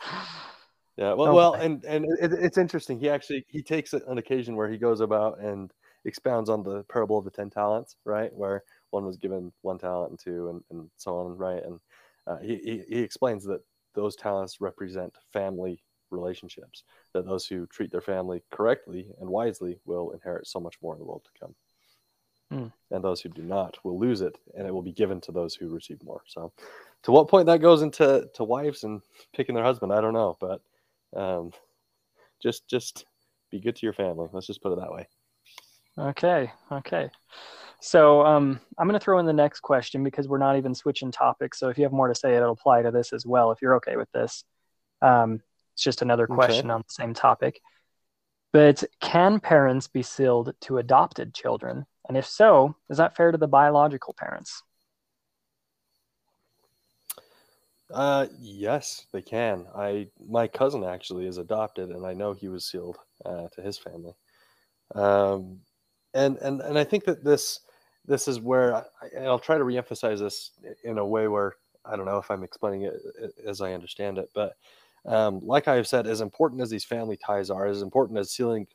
Yeah 0.98 1.14
well, 1.14 1.34
well 1.34 1.54
and 1.54 1.82
and 1.86 2.04
it, 2.20 2.34
it's 2.34 2.58
interesting. 2.58 3.00
He 3.00 3.10
actually 3.10 3.46
he 3.48 3.64
takes 3.64 3.94
an 3.94 4.18
occasion 4.18 4.58
where 4.58 4.68
he 4.68 4.78
goes 4.78 5.00
about 5.00 5.40
and 5.40 5.72
expounds 6.04 6.50
on 6.50 6.62
the 6.62 6.84
parable 6.92 7.18
of 7.18 7.24
the 7.24 7.32
10 7.32 7.50
talents 7.52 7.96
right? 8.04 8.34
Where 8.34 8.64
one 8.90 9.06
was 9.06 9.16
given 9.16 9.54
one 9.62 9.78
talent 9.78 10.10
and 10.10 10.20
two 10.20 10.50
and, 10.50 10.62
and 10.72 10.90
so 10.98 11.20
on 11.20 11.38
right? 11.38 11.64
And 11.64 11.80
uh, 12.28 12.40
he, 12.40 12.58
he, 12.58 12.84
he 12.90 13.00
explains 13.00 13.46
that 13.46 13.62
those 13.96 14.18
talents 14.18 14.60
represent 14.60 15.16
family 15.32 15.82
relationships 16.12 16.84
that 17.14 17.26
those 17.26 17.46
who 17.46 17.66
treat 17.68 17.94
their 17.94 18.02
family 18.02 18.44
correctly 18.52 19.08
and 19.22 19.30
wisely 19.30 19.80
will 19.86 20.12
inherit 20.12 20.48
so 20.48 20.60
much 20.60 20.76
more 20.82 20.96
in 20.96 21.00
the 21.00 21.06
world 21.06 21.24
to 21.24 21.40
come 21.40 21.56
mm. 22.52 22.72
and 22.92 23.04
those 23.04 23.22
who 23.22 23.30
do 23.30 23.42
not 23.42 23.78
will 23.84 24.00
lose 24.00 24.22
it 24.22 24.38
and 24.58 24.68
it 24.68 24.74
will 24.74 24.82
be 24.82 24.92
given 24.92 25.22
to 25.22 25.32
those 25.32 25.56
who 25.56 25.70
receive 25.70 26.02
more 26.04 26.22
so 26.28 26.52
to 27.04 27.12
what 27.12 27.28
point 27.28 27.46
that 27.46 27.62
goes 27.62 27.82
into 27.82 28.30
to 28.34 28.44
wives 28.44 28.84
and 28.84 29.02
picking 29.34 29.56
their 29.56 29.64
husband, 29.64 29.94
I 29.94 30.02
don't 30.02 30.14
know, 30.14 30.38
but 30.40 30.62
um, 31.16 31.52
just 32.42 32.68
just 32.68 33.06
be 33.52 33.60
good 33.60 33.76
to 33.78 33.86
your 33.86 33.94
family. 33.94 34.28
Let's 34.32 34.48
just 34.48 34.62
put 34.62 34.74
it 34.74 34.80
that 34.80 34.92
way. 34.92 35.08
Okay. 35.98 36.52
Okay. 36.72 37.10
So 37.82 38.26
um, 38.26 38.60
I'm 38.78 38.88
going 38.88 39.00
to 39.00 39.04
throw 39.04 39.20
in 39.20 39.26
the 39.26 39.34
next 39.34 39.62
question 39.62 40.04
because 40.04 40.28
we're 40.28 40.38
not 40.38 40.58
even 40.58 40.76
switching 40.76 41.12
topics. 41.12 41.60
So 41.60 41.70
if 41.70 41.78
you 41.78 41.84
have 41.84 41.94
more 41.94 42.10
to 42.10 42.16
say, 42.16 42.36
it'll 42.36 42.52
apply 42.52 42.82
to 42.82 42.92
this 42.92 43.14
as 43.14 43.26
well. 43.26 43.52
If 43.52 43.62
you're 43.62 43.76
okay 43.76 43.96
with 43.96 44.12
this. 44.12 44.44
Um, 45.02 45.42
it's 45.74 45.84
just 45.84 46.02
another 46.02 46.28
question 46.28 46.66
okay. 46.66 46.74
on 46.74 46.84
the 46.86 46.94
same 46.94 47.14
topic. 47.14 47.62
But 48.52 48.84
can 49.00 49.40
parents 49.40 49.88
be 49.88 50.04
sealed 50.04 50.54
to 50.62 50.80
adopted 50.80 51.34
children? 51.34 51.86
And 52.10 52.18
if 52.18 52.26
so, 52.26 52.76
is 52.90 52.98
that 52.98 53.16
fair 53.16 53.32
to 53.32 53.38
the 53.38 53.48
biological 53.48 54.16
parents? 54.18 54.64
Uh, 57.92 58.28
yes, 58.40 59.06
they 59.14 59.22
can. 59.22 59.66
I 59.76 60.08
my 60.28 60.48
cousin 60.48 60.84
actually 60.84 61.28
is 61.28 61.38
adopted, 61.38 61.90
and 61.90 62.06
I 62.06 62.14
know 62.14 62.34
he 62.34 62.48
was 62.48 62.66
sealed 62.66 62.98
uh, 63.26 63.48
to 63.54 63.62
his 63.62 63.78
family. 63.78 64.14
Um, 64.96 65.60
and 66.14 66.38
and 66.38 66.62
and 66.62 66.78
I 66.78 66.84
think 66.84 67.06
that 67.06 67.24
this 67.24 67.62
this 68.06 68.28
is 68.28 68.40
where 68.40 68.76
I, 68.76 68.84
I'll 69.22 69.40
try 69.40 69.58
to 69.58 69.64
reemphasize 69.64 70.20
this 70.20 70.52
in 70.84 70.98
a 70.98 71.06
way 71.06 71.28
where 71.28 71.54
I 71.86 71.96
don't 71.96 72.06
know 72.06 72.18
if 72.18 72.30
I'm 72.30 72.44
explaining 72.44 72.84
it 72.84 72.94
as 73.46 73.62
I 73.62 73.74
understand 73.74 74.18
it, 74.18 74.30
but 74.34 74.54
um, 75.06 75.42
like 75.44 75.68
I 75.68 75.76
have 75.76 75.88
said, 75.88 76.08
as 76.08 76.22
important 76.22 76.62
as 76.62 76.70
these 76.70 76.86
family 76.86 77.18
ties 77.18 77.50
are, 77.50 77.68
as 77.68 77.82
important 77.82 78.20
as 78.20 78.32
sealing 78.32 78.68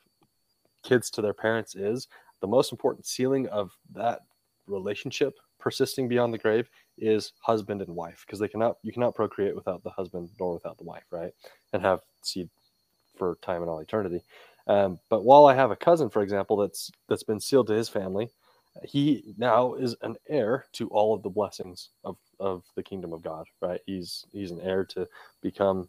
kids 0.83 1.11
to 1.11 1.23
their 1.23 1.35
parents 1.35 1.75
is, 1.75 2.09
the 2.41 2.47
most 2.47 2.73
important 2.73 3.07
sealing 3.07 3.49
of 3.49 3.73
that 3.93 4.21
relationship 4.67 5.39
persisting 5.59 6.09
beyond 6.09 6.33
the 6.33 6.39
grave 6.39 6.69
is 6.99 7.33
husband 7.41 7.83
and 7.83 7.95
wife 7.95 8.25
because 8.27 8.39
they 8.39 8.49
cannot 8.49 8.77
you 8.83 8.93
cannot 8.93 9.15
procreate 9.15 9.55
without 9.55 9.83
the 9.83 9.91
husband 9.91 10.29
nor 10.39 10.55
without 10.55 10.79
the 10.79 10.85
wife 10.85 11.05
right? 11.11 11.33
And 11.73 11.83
have 11.83 12.01
seed 12.23 12.49
for 13.17 13.39
time 13.43 13.63
and 13.63 13.71
all 13.71 13.81
eternity. 13.81 14.23
Um, 14.67 14.99
but 15.11 15.25
while 15.25 15.47
i 15.47 15.55
have 15.55 15.71
a 15.71 15.77
cousin 15.77 16.09
for 16.09 16.23
example 16.23 16.57
that's 16.57 16.91
that's 17.09 17.23
been 17.23 17.41
sealed 17.41 17.67
to 17.67 17.75
his 17.75 17.89
family 17.89 18.31
he 18.83 19.35
now 19.37 19.75
is 19.75 19.95
an 20.03 20.17
heir 20.29 20.65
to 20.73 20.89
all 20.89 21.15
of 21.15 21.23
the 21.23 21.29
blessings 21.31 21.91
of 22.05 22.17
of 22.41 22.65
the 22.75 22.83
kingdom 22.83 23.13
of 23.13 23.23
god 23.23 23.47
right? 23.61 23.81
He's 23.87 24.25
he's 24.33 24.51
an 24.51 24.61
heir 24.61 24.85
to 24.87 25.07
become 25.43 25.89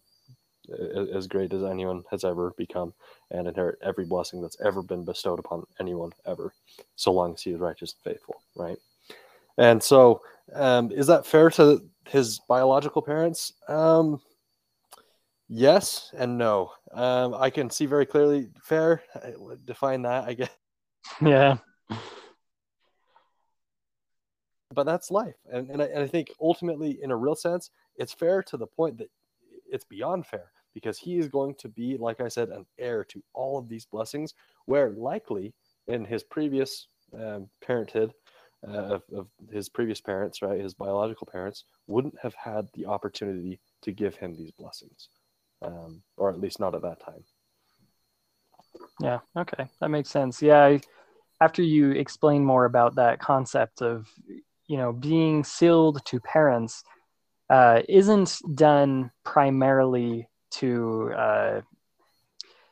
as 1.13 1.27
great 1.27 1.53
as 1.53 1.63
anyone 1.63 2.03
has 2.11 2.23
ever 2.23 2.53
become 2.57 2.93
and 3.31 3.47
inherit 3.47 3.79
every 3.81 4.05
blessing 4.05 4.41
that's 4.41 4.59
ever 4.63 4.81
been 4.81 5.03
bestowed 5.03 5.39
upon 5.39 5.65
anyone 5.79 6.11
ever, 6.25 6.53
so 6.95 7.11
long 7.11 7.33
as 7.33 7.41
he 7.41 7.51
is 7.51 7.59
righteous 7.59 7.93
and 7.93 8.13
faithful, 8.13 8.41
right? 8.55 8.77
And 9.57 9.81
so, 9.81 10.21
um, 10.53 10.91
is 10.91 11.07
that 11.07 11.25
fair 11.25 11.49
to 11.51 11.83
his 12.07 12.39
biological 12.47 13.01
parents? 13.01 13.53
Um, 13.67 14.21
yes 15.47 16.11
and 16.17 16.37
no. 16.37 16.71
Um, 16.91 17.33
I 17.35 17.49
can 17.49 17.69
see 17.69 17.85
very 17.85 18.05
clearly 18.05 18.49
fair. 18.61 19.03
Define 19.65 20.01
that, 20.03 20.25
I 20.25 20.33
guess. 20.33 20.49
Yeah. 21.21 21.57
But 24.73 24.85
that's 24.85 25.09
life, 25.11 25.35
and 25.49 25.69
and 25.69 25.81
I, 25.81 25.85
and 25.85 26.03
I 26.03 26.07
think 26.07 26.31
ultimately, 26.41 27.01
in 27.01 27.11
a 27.11 27.15
real 27.15 27.35
sense, 27.35 27.69
it's 27.95 28.11
fair 28.11 28.43
to 28.43 28.57
the 28.57 28.67
point 28.67 28.97
that 28.97 29.09
it's 29.71 29.85
beyond 29.85 30.25
fair 30.25 30.51
because 30.75 30.99
he 30.99 31.17
is 31.17 31.27
going 31.27 31.55
to 31.55 31.69
be, 31.69 31.97
like 31.97 32.21
I 32.21 32.27
said, 32.27 32.49
an 32.49 32.65
heir 32.77 33.03
to 33.05 33.23
all 33.33 33.57
of 33.57 33.67
these 33.67 33.85
blessings, 33.85 34.35
where 34.65 34.91
likely 34.91 35.55
in 35.87 36.05
his 36.05 36.21
previous 36.23 36.87
um, 37.19 37.49
parenthood, 37.65 38.13
uh, 38.67 38.95
of, 38.95 39.03
of 39.15 39.27
his 39.51 39.69
previous 39.69 40.01
parents, 40.01 40.41
right, 40.41 40.59
his 40.59 40.73
biological 40.73 41.27
parents, 41.31 41.63
wouldn't 41.87 42.15
have 42.21 42.35
had 42.35 42.67
the 42.73 42.85
opportunity 42.85 43.59
to 43.81 43.91
give 43.91 44.15
him 44.15 44.35
these 44.35 44.51
blessings, 44.51 45.09
um, 45.61 46.01
or 46.17 46.29
at 46.29 46.39
least 46.39 46.59
not 46.59 46.75
at 46.75 46.81
that 46.81 46.99
time. 46.99 47.23
Yeah, 48.99 49.19
okay, 49.37 49.67
that 49.79 49.89
makes 49.89 50.09
sense. 50.09 50.41
Yeah, 50.41 50.63
I, 50.63 50.81
after 51.41 51.61
you 51.61 51.91
explain 51.91 52.43
more 52.43 52.65
about 52.65 52.95
that 52.95 53.19
concept 53.19 53.81
of, 53.81 54.07
you 54.67 54.77
know, 54.77 54.91
being 54.91 55.43
sealed 55.43 56.03
to 56.05 56.19
parents, 56.19 56.83
uh, 57.49 57.81
isn't 57.87 58.39
done 58.55 59.11
primarily 59.23 60.27
to 60.51 61.11
uh, 61.17 61.61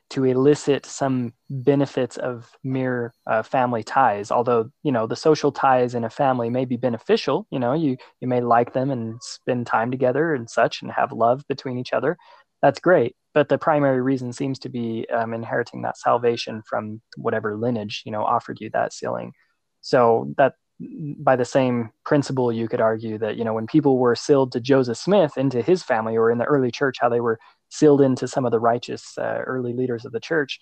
to 0.09 0.25
elicit 0.25 0.85
some 0.85 1.33
benefits 1.49 2.17
of 2.17 2.51
mere 2.63 3.13
uh, 3.25 3.41
family 3.41 3.83
ties. 3.83 4.31
Although 4.31 4.69
you 4.83 4.91
know 4.91 5.07
the 5.07 5.15
social 5.15 5.51
ties 5.51 5.95
in 5.95 6.03
a 6.03 6.09
family 6.09 6.49
may 6.49 6.65
be 6.65 6.77
beneficial 6.77 7.47
you 7.49 7.59
know 7.59 7.73
you 7.73 7.97
you 8.21 8.27
may 8.27 8.41
like 8.41 8.73
them 8.73 8.91
and 8.91 9.21
spend 9.21 9.67
time 9.67 9.91
together 9.91 10.33
and 10.33 10.49
such 10.49 10.81
and 10.81 10.91
have 10.91 11.11
love 11.11 11.43
between 11.47 11.77
each 11.77 11.93
other. 11.93 12.17
That's 12.61 12.79
great. 12.79 13.15
But 13.33 13.49
the 13.49 13.57
primary 13.57 14.01
reason 14.01 14.31
seems 14.31 14.59
to 14.59 14.69
be 14.69 15.07
um, 15.11 15.33
inheriting 15.33 15.81
that 15.81 15.97
salvation 15.97 16.61
from 16.69 17.01
whatever 17.17 17.57
lineage 17.57 18.03
you 18.05 18.11
know 18.11 18.23
offered 18.23 18.59
you 18.61 18.69
that 18.73 18.93
sealing 18.93 19.33
so 19.81 20.33
that 20.37 20.53
by 20.79 21.35
the 21.35 21.45
same 21.45 21.91
principle 22.05 22.51
you 22.51 22.67
could 22.67 22.81
argue 22.81 23.17
that 23.17 23.37
you 23.37 23.43
know 23.43 23.53
when 23.53 23.67
people 23.67 23.99
were 23.99 24.15
sealed 24.15 24.51
to 24.51 24.59
joseph 24.59 24.97
smith 24.97 25.37
into 25.37 25.61
his 25.61 25.83
family 25.83 26.17
or 26.17 26.31
in 26.31 26.39
the 26.39 26.45
early 26.45 26.71
church 26.71 26.97
how 26.99 27.07
they 27.07 27.21
were 27.21 27.37
sealed 27.73 28.01
into 28.01 28.27
some 28.27 28.45
of 28.45 28.51
the 28.51 28.59
righteous 28.59 29.17
uh, 29.17 29.41
early 29.45 29.73
leaders 29.73 30.05
of 30.05 30.11
the 30.11 30.19
church 30.19 30.59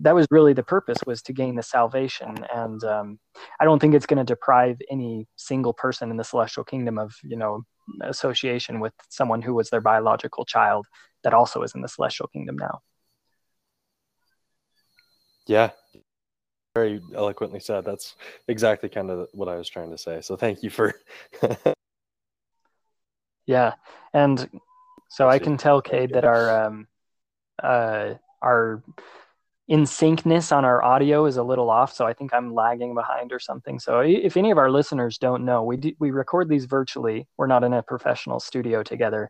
that 0.00 0.14
was 0.14 0.26
really 0.30 0.52
the 0.52 0.62
purpose 0.62 0.98
was 1.06 1.22
to 1.22 1.32
gain 1.32 1.56
the 1.56 1.62
salvation. 1.62 2.36
And 2.54 2.82
um, 2.84 3.18
i 3.60 3.64
don't 3.64 3.78
think 3.78 3.94
it's 3.94 4.06
going 4.06 4.24
to 4.24 4.34
deprive 4.34 4.78
any 4.90 5.26
single 5.36 5.72
person 5.72 6.10
in 6.10 6.16
the 6.16 6.24
celestial 6.24 6.64
kingdom 6.64 6.98
of 6.98 7.14
you 7.22 7.36
know 7.36 7.64
association 8.02 8.80
with 8.80 8.92
someone 9.08 9.42
who 9.42 9.54
was 9.54 9.70
their 9.70 9.80
biological 9.80 10.44
child 10.44 10.86
that 11.24 11.34
also 11.34 11.62
is 11.62 11.74
in 11.74 11.80
the 11.80 11.88
celestial 11.88 12.28
kingdom 12.28 12.56
now. 12.56 12.80
Yeah. 15.46 15.70
Very 16.74 17.00
eloquently 17.14 17.60
said. 17.60 17.84
That's 17.84 18.14
exactly 18.48 18.88
kind 18.88 19.10
of 19.10 19.28
what 19.32 19.48
i 19.48 19.56
was 19.56 19.68
trying 19.68 19.90
to 19.90 19.98
say. 19.98 20.20
So 20.20 20.36
thank 20.36 20.62
you 20.62 20.70
for 20.70 20.94
yeah. 23.46 23.74
And 24.14 24.48
so 25.12 25.28
I 25.28 25.38
can 25.38 25.58
tell 25.58 25.82
Cade 25.82 26.14
that 26.14 26.24
our 26.24 26.64
um, 26.64 26.86
uh, 27.62 28.14
our 28.40 28.82
in 29.68 29.82
syncness 29.82 30.56
on 30.56 30.64
our 30.64 30.82
audio 30.82 31.26
is 31.26 31.36
a 31.36 31.42
little 31.42 31.68
off. 31.68 31.92
So 31.92 32.06
I 32.06 32.14
think 32.14 32.32
I'm 32.32 32.54
lagging 32.54 32.94
behind 32.94 33.30
or 33.30 33.38
something. 33.38 33.78
So 33.78 34.00
if 34.00 34.38
any 34.38 34.50
of 34.50 34.56
our 34.56 34.70
listeners 34.70 35.18
don't 35.18 35.44
know, 35.44 35.64
we 35.64 35.76
do, 35.76 35.92
we 35.98 36.12
record 36.12 36.48
these 36.48 36.64
virtually. 36.64 37.28
We're 37.36 37.46
not 37.46 37.62
in 37.62 37.74
a 37.74 37.82
professional 37.82 38.40
studio 38.40 38.82
together. 38.82 39.28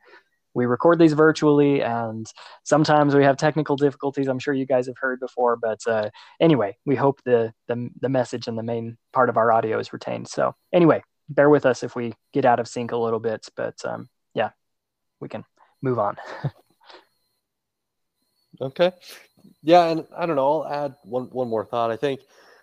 We 0.54 0.66
record 0.66 1.00
these 1.00 1.14
virtually, 1.14 1.82
and 1.82 2.26
sometimes 2.62 3.16
we 3.16 3.24
have 3.24 3.36
technical 3.36 3.74
difficulties. 3.74 4.28
I'm 4.28 4.38
sure 4.38 4.54
you 4.54 4.66
guys 4.66 4.86
have 4.86 4.98
heard 5.00 5.18
before, 5.18 5.56
but 5.56 5.80
uh, 5.88 6.10
anyway, 6.40 6.76
we 6.86 6.94
hope 6.94 7.20
the, 7.24 7.52
the 7.66 7.88
the 8.00 8.08
message 8.08 8.46
and 8.46 8.56
the 8.56 8.62
main 8.62 8.98
part 9.12 9.30
of 9.30 9.36
our 9.36 9.50
audio 9.50 9.80
is 9.80 9.92
retained. 9.92 10.28
So 10.28 10.54
anyway, 10.72 11.02
bear 11.28 11.50
with 11.50 11.66
us 11.66 11.82
if 11.82 11.96
we 11.96 12.12
get 12.32 12.44
out 12.44 12.60
of 12.60 12.68
sync 12.68 12.92
a 12.92 12.96
little 12.96 13.18
bit, 13.18 13.48
but 13.56 13.84
um, 13.84 14.08
yeah, 14.32 14.50
we 15.20 15.28
can 15.28 15.44
move 15.82 15.98
on. 15.98 16.16
okay. 18.60 18.92
Yeah, 19.62 19.88
and 19.88 20.06
I 20.16 20.26
don't 20.26 20.36
know. 20.36 20.62
I'll 20.62 20.72
add 20.72 20.94
one 21.02 21.24
one 21.26 21.48
more 21.48 21.64
thought. 21.64 21.90
I 21.90 21.96
think 21.96 22.20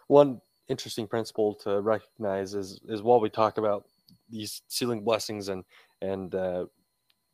one 0.08 0.42
interesting 0.68 1.08
principle 1.08 1.56
to 1.56 1.82
recognize 1.82 2.54
is 2.54 2.80
is 2.88 3.02
while 3.02 3.20
we 3.20 3.30
talk 3.30 3.58
about 3.58 3.86
these 4.30 4.62
sealing 4.68 5.04
blessings 5.04 5.50
and 5.50 5.64
and 6.02 6.34
uh, 6.36 6.66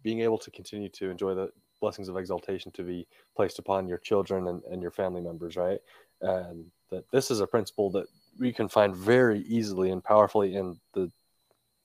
being 0.04 0.22
able 0.22 0.38
to 0.40 0.52
continue 0.52 0.90
to 0.90 1.10
enjoy 1.10 1.34
the 1.34 1.50
blessings 1.82 2.10
of 2.10 2.18
exaltation 2.18 2.72
to 2.72 2.84
be 2.84 3.08
placed 3.36 3.60
upon 3.60 3.88
your 3.88 3.98
children 3.98 4.48
and, 4.48 4.64
and 4.72 4.82
your 4.82 4.92
family 4.92 5.22
members, 5.22 5.56
right? 5.56 5.80
And 6.22 6.66
that 6.90 7.10
this 7.12 7.30
is 7.30 7.42
a 7.42 7.48
principle 7.48 7.90
that 7.92 8.08
we 8.40 8.54
can 8.54 8.70
find 8.70 8.96
very 8.96 9.42
easily 9.42 9.92
and 9.92 10.04
powerfully 10.04 10.56
in 10.56 10.80
the 10.94 11.12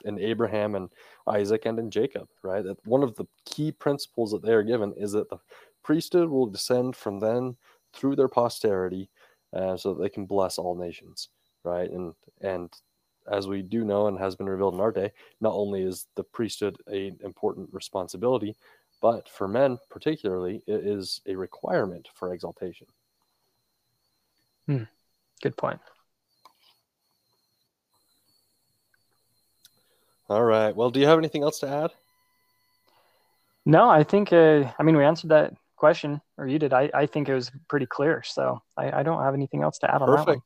in 0.04 0.18
Abraham 0.18 0.74
and 0.74 0.90
Isaac 1.26 1.66
and 1.66 1.78
in 1.78 1.90
Jacob, 1.90 2.28
right? 2.42 2.64
That 2.64 2.78
one 2.86 3.02
of 3.02 3.14
the 3.16 3.26
key 3.44 3.72
principles 3.72 4.30
that 4.32 4.42
they 4.42 4.52
are 4.52 4.62
given 4.62 4.92
is 4.96 5.12
that 5.12 5.30
the 5.30 5.38
priesthood 5.82 6.28
will 6.28 6.46
descend 6.46 6.96
from 6.96 7.20
them 7.20 7.56
through 7.92 8.16
their 8.16 8.28
posterity, 8.28 9.10
uh, 9.52 9.76
so 9.76 9.94
that 9.94 10.02
they 10.02 10.08
can 10.08 10.26
bless 10.26 10.58
all 10.58 10.74
nations, 10.74 11.28
right? 11.64 11.90
And 11.90 12.14
and 12.40 12.72
as 13.30 13.46
we 13.46 13.62
do 13.62 13.84
know 13.84 14.06
and 14.06 14.18
has 14.18 14.34
been 14.34 14.48
revealed 14.48 14.74
in 14.74 14.80
our 14.80 14.92
day, 14.92 15.12
not 15.40 15.52
only 15.52 15.82
is 15.82 16.06
the 16.16 16.24
priesthood 16.24 16.76
an 16.86 17.18
important 17.22 17.68
responsibility, 17.72 18.56
but 19.00 19.28
for 19.28 19.46
men 19.46 19.78
particularly, 19.88 20.62
it 20.66 20.86
is 20.86 21.20
a 21.26 21.34
requirement 21.34 22.08
for 22.14 22.32
exaltation. 22.32 22.86
Hmm. 24.66 24.84
Good 25.42 25.56
point. 25.56 25.80
All 30.30 30.44
right. 30.44 30.74
Well, 30.74 30.90
do 30.90 31.00
you 31.00 31.06
have 31.06 31.18
anything 31.18 31.42
else 31.42 31.58
to 31.58 31.68
add? 31.68 31.90
No, 33.66 33.90
I 33.90 34.04
think, 34.04 34.32
uh, 34.32 34.72
I 34.78 34.82
mean, 34.84 34.96
we 34.96 35.04
answered 35.04 35.30
that 35.30 35.54
question, 35.74 36.20
or 36.38 36.46
you 36.46 36.60
did. 36.60 36.72
I, 36.72 36.88
I 36.94 37.06
think 37.06 37.28
it 37.28 37.34
was 37.34 37.50
pretty 37.68 37.86
clear. 37.86 38.22
So 38.24 38.62
I, 38.76 39.00
I 39.00 39.02
don't 39.02 39.20
have 39.24 39.34
anything 39.34 39.64
else 39.64 39.78
to 39.78 39.92
add 39.92 40.02
on 40.02 40.06
Perfect. 40.06 40.26
that 40.26 40.28
one. 40.28 40.42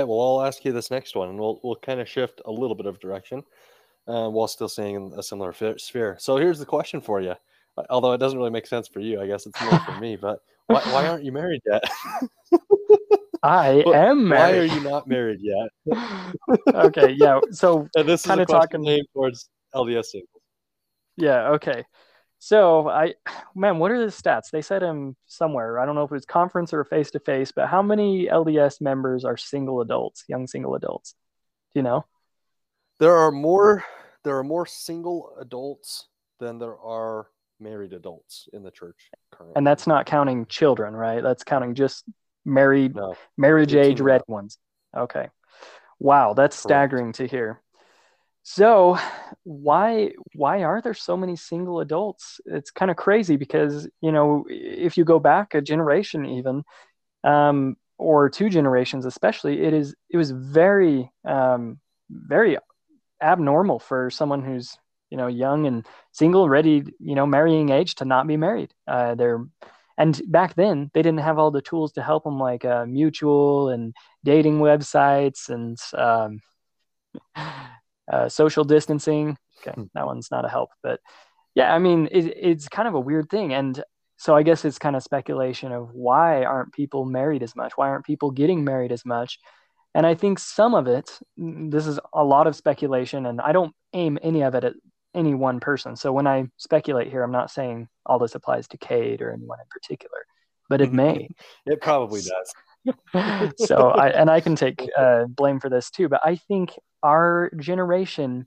Okay. 0.00 0.04
Well, 0.04 0.18
I'll 0.18 0.46
ask 0.46 0.64
you 0.64 0.72
this 0.72 0.90
next 0.90 1.14
one, 1.14 1.28
and 1.28 1.38
we'll, 1.38 1.60
we'll 1.62 1.76
kind 1.76 2.00
of 2.00 2.08
shift 2.08 2.40
a 2.46 2.50
little 2.50 2.74
bit 2.74 2.86
of 2.86 2.98
direction 2.98 3.44
uh, 4.08 4.28
while 4.30 4.48
still 4.48 4.68
staying 4.70 4.94
in 4.94 5.12
a 5.18 5.22
similar 5.22 5.52
sphere. 5.76 6.16
So 6.18 6.38
here's 6.38 6.58
the 6.58 6.64
question 6.64 7.02
for 7.02 7.20
you. 7.20 7.34
Although 7.90 8.14
it 8.14 8.18
doesn't 8.18 8.38
really 8.38 8.50
make 8.50 8.66
sense 8.66 8.88
for 8.88 9.00
you, 9.00 9.20
I 9.20 9.26
guess 9.26 9.44
it's 9.44 9.60
more 9.60 9.78
for 9.80 10.00
me. 10.00 10.16
But 10.16 10.40
why, 10.68 10.80
why 10.84 11.06
aren't 11.06 11.24
you 11.24 11.32
married 11.32 11.60
yet? 11.66 11.84
I 13.46 13.84
am 13.94 14.28
married. 14.28 14.40
Why 14.40 14.58
are 14.58 14.76
you 14.76 14.80
not 14.80 15.06
married 15.06 15.40
yet? 15.40 15.70
okay, 16.74 17.14
yeah. 17.16 17.40
So 17.52 17.88
and 17.94 18.08
this 18.08 18.26
kind 18.26 18.40
of 18.40 18.48
talking 18.48 18.82
name 18.82 19.04
towards 19.12 19.48
LDS 19.74 20.06
singles. 20.06 20.42
Yeah. 21.16 21.50
Okay. 21.50 21.84
So 22.38 22.88
I, 22.88 23.14
man, 23.54 23.78
what 23.78 23.92
are 23.92 24.00
the 24.04 24.12
stats? 24.12 24.50
They 24.50 24.62
said 24.62 24.82
them 24.82 25.16
somewhere. 25.26 25.78
I 25.78 25.86
don't 25.86 25.94
know 25.94 26.02
if 26.02 26.10
it 26.10 26.14
was 26.14 26.26
conference 26.26 26.72
or 26.72 26.84
face 26.84 27.10
to 27.12 27.20
face, 27.20 27.52
but 27.52 27.68
how 27.68 27.82
many 27.82 28.26
LDS 28.26 28.80
members 28.80 29.24
are 29.24 29.36
single 29.36 29.80
adults, 29.80 30.24
young 30.28 30.46
single 30.46 30.74
adults? 30.74 31.14
Do 31.72 31.78
you 31.78 31.82
know? 31.84 32.04
There 32.98 33.16
are 33.16 33.30
more. 33.30 33.84
There 34.24 34.36
are 34.38 34.44
more 34.44 34.66
single 34.66 35.36
adults 35.40 36.08
than 36.40 36.58
there 36.58 36.76
are 36.78 37.28
married 37.60 37.92
adults 37.92 38.48
in 38.52 38.64
the 38.64 38.72
church 38.72 39.08
currently. 39.30 39.54
And 39.56 39.66
that's 39.66 39.86
not 39.86 40.04
counting 40.04 40.46
children, 40.46 40.94
right? 40.94 41.22
That's 41.22 41.44
counting 41.44 41.74
just 41.74 42.04
married, 42.46 42.94
no, 42.94 43.14
marriage 43.36 43.74
age 43.74 44.00
red 44.00 44.22
ones. 44.26 44.58
Okay. 44.96 45.28
Wow, 45.98 46.34
that's 46.34 46.56
Correct. 46.56 46.66
staggering 46.66 47.12
to 47.14 47.26
hear. 47.26 47.60
So 48.48 48.96
why 49.42 50.12
why 50.34 50.62
are 50.62 50.80
there 50.80 50.94
so 50.94 51.16
many 51.16 51.34
single 51.34 51.80
adults? 51.80 52.40
It's 52.46 52.70
kind 52.70 52.92
of 52.92 52.96
crazy 52.96 53.36
because 53.36 53.88
you 54.00 54.12
know 54.12 54.44
if 54.48 54.96
you 54.96 55.04
go 55.04 55.18
back 55.18 55.54
a 55.54 55.60
generation 55.60 56.24
even, 56.24 56.62
um, 57.24 57.76
or 57.98 58.30
two 58.30 58.48
generations 58.48 59.04
especially, 59.04 59.62
it 59.64 59.74
is 59.74 59.96
it 60.10 60.16
was 60.16 60.30
very 60.30 61.10
um, 61.24 61.80
very 62.08 62.56
abnormal 63.20 63.80
for 63.80 64.10
someone 64.10 64.44
who's 64.44 64.78
you 65.10 65.16
know 65.16 65.26
young 65.26 65.66
and 65.66 65.84
single, 66.12 66.48
ready 66.48 66.84
you 67.00 67.16
know 67.16 67.26
marrying 67.26 67.70
age 67.70 67.96
to 67.96 68.04
not 68.04 68.28
be 68.28 68.36
married. 68.36 68.72
Uh, 68.86 69.16
they're 69.16 69.44
and 69.98 70.20
back 70.26 70.54
then 70.54 70.90
they 70.94 71.02
didn't 71.02 71.20
have 71.20 71.38
all 71.38 71.50
the 71.50 71.62
tools 71.62 71.92
to 71.92 72.02
help 72.02 72.24
them 72.24 72.38
like 72.38 72.64
uh, 72.64 72.84
mutual 72.86 73.70
and 73.70 73.94
dating 74.24 74.58
websites 74.58 75.48
and 75.48 75.78
um, 75.94 76.40
uh, 78.12 78.28
social 78.28 78.64
distancing. 78.64 79.36
Okay, 79.60 79.74
hmm. 79.74 79.84
that 79.94 80.06
one's 80.06 80.30
not 80.30 80.44
a 80.44 80.48
help, 80.48 80.70
but 80.82 81.00
yeah, 81.56 81.74
I 81.74 81.78
mean, 81.78 82.08
it, 82.12 82.26
it's 82.36 82.68
kind 82.68 82.86
of 82.86 82.94
a 82.94 83.00
weird 83.00 83.30
thing. 83.30 83.54
And 83.54 83.82
so 84.18 84.36
I 84.36 84.42
guess 84.42 84.64
it's 84.64 84.78
kind 84.78 84.94
of 84.94 85.02
speculation 85.02 85.72
of 85.72 85.90
why 85.92 86.44
aren't 86.44 86.72
people 86.72 87.06
married 87.06 87.42
as 87.42 87.56
much? 87.56 87.72
Why 87.76 87.88
aren't 87.88 88.04
people 88.04 88.30
getting 88.30 88.62
married 88.62 88.92
as 88.92 89.04
much? 89.06 89.38
And 89.94 90.06
I 90.06 90.14
think 90.14 90.38
some 90.38 90.74
of 90.74 90.86
it, 90.86 91.18
mm, 91.40 91.70
this 91.70 91.86
is 91.86 91.98
a 92.12 92.22
lot 92.22 92.46
of 92.46 92.54
speculation, 92.54 93.24
and 93.24 93.40
I 93.40 93.52
don't 93.52 93.74
aim 93.94 94.18
any 94.22 94.42
of 94.42 94.54
it 94.54 94.64
at 94.64 94.74
any 95.16 95.34
one 95.34 95.58
person. 95.58 95.96
So 95.96 96.12
when 96.12 96.26
I 96.26 96.46
speculate 96.58 97.10
here, 97.10 97.22
I'm 97.22 97.32
not 97.32 97.50
saying 97.50 97.88
all 98.04 98.18
this 98.18 98.34
applies 98.34 98.68
to 98.68 98.78
Cade 98.78 99.22
or 99.22 99.32
anyone 99.32 99.58
in 99.58 99.66
particular, 99.70 100.18
but 100.68 100.80
it 100.80 100.92
may. 100.92 101.28
it 101.66 101.80
probably 101.80 102.20
does. 102.20 103.52
so 103.66 103.90
I 103.90 104.10
and 104.10 104.30
I 104.30 104.40
can 104.40 104.54
take 104.54 104.88
uh, 104.98 105.24
blame 105.24 105.58
for 105.58 105.68
this 105.68 105.90
too, 105.90 106.08
but 106.08 106.20
I 106.24 106.36
think 106.36 106.78
our 107.02 107.50
generation 107.58 108.46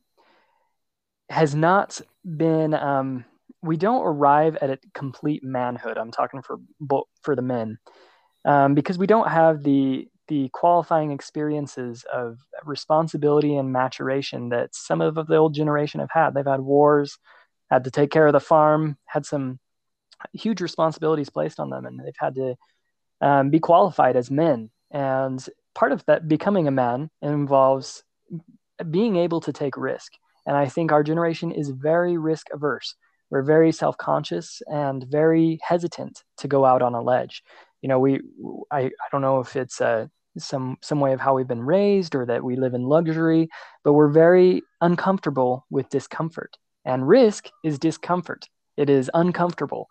has 1.30 1.56
not 1.56 2.00
been. 2.24 2.74
Um, 2.74 3.26
we 3.62 3.76
don't 3.76 4.06
arrive 4.06 4.56
at 4.62 4.70
a 4.70 4.80
complete 4.94 5.44
manhood. 5.44 5.98
I'm 5.98 6.12
talking 6.12 6.42
for 6.42 6.60
for 7.22 7.36
the 7.36 7.42
men, 7.42 7.78
um, 8.46 8.76
because 8.76 8.98
we 8.98 9.08
don't 9.08 9.28
have 9.28 9.64
the 9.64 10.08
the 10.30 10.50
qualifying 10.54 11.12
experiences 11.12 12.06
of 12.12 12.38
responsibility 12.64 13.58
and 13.58 13.74
maturation 13.74 14.50
that 14.50 14.74
some 14.74 15.02
of 15.02 15.28
the 15.28 15.36
old 15.36 15.54
generation 15.54 16.00
have 16.00 16.12
had. 16.12 16.34
They've 16.34 16.46
had 16.46 16.62
wars, 16.62 17.18
had 17.70 17.84
to 17.84 17.92
take 17.92 18.12
care 18.12 18.28
of 18.28 18.34
the 18.34 18.40
farm, 18.40 18.98
had 19.06 19.26
some 19.26 19.60
huge 20.34 20.62
responsibilities 20.62 21.30
placed 21.30 21.60
on 21.60 21.70
them, 21.70 21.86
and 21.86 22.00
they've 22.00 22.14
had 22.18 22.36
to 22.36 22.56
um, 23.22 23.50
be 23.50 23.60
qualified 23.60 24.16
as 24.16 24.32
men. 24.32 24.70
And 24.92 25.46
part 25.76 25.92
of 25.92 26.06
that 26.06 26.28
becoming 26.28 26.68
a 26.68 26.72
man 26.72 27.10
involves 27.22 28.04
being 28.90 29.18
able 29.18 29.42
to 29.42 29.52
take 29.52 29.76
risk. 29.76 30.14
And 30.46 30.56
I 30.56 30.68
think 30.68 30.92
our 30.92 31.04
generation 31.04 31.52
is 31.52 31.70
very 31.70 32.18
risk 32.18 32.48
averse. 32.54 32.96
We're 33.30 33.44
very 33.44 33.72
self 33.72 33.98
conscious 33.98 34.62
and 34.68 35.06
very 35.10 35.60
hesitant 35.62 36.24
to 36.38 36.48
go 36.48 36.66
out 36.66 36.82
on 36.82 36.96
a 36.96 37.02
ledge. 37.02 37.44
You 37.82 37.90
know, 37.90 38.00
we, 38.00 38.22
I, 38.72 38.82
I 38.82 39.08
don't 39.12 39.22
know 39.22 39.40
if 39.40 39.56
it's 39.56 39.80
a, 39.82 40.10
some 40.38 40.78
some 40.82 41.00
way 41.00 41.14
of 41.14 41.20
how 41.20 41.36
we've 41.36 41.48
been 41.48 41.64
raised 41.64 42.16
or 42.16 42.26
that 42.26 42.44
we 42.44 42.56
live 42.56 42.74
in 42.74 42.84
luxury 42.84 43.50
but 43.84 43.94
we're 43.94 44.12
very 44.12 44.62
uncomfortable 44.82 45.66
with 45.70 45.90
discomfort 45.90 46.58
and 46.86 47.08
risk 47.08 47.50
is 47.64 47.80
discomfort 47.80 48.46
it 48.78 48.90
is 48.90 49.10
uncomfortable 49.14 49.88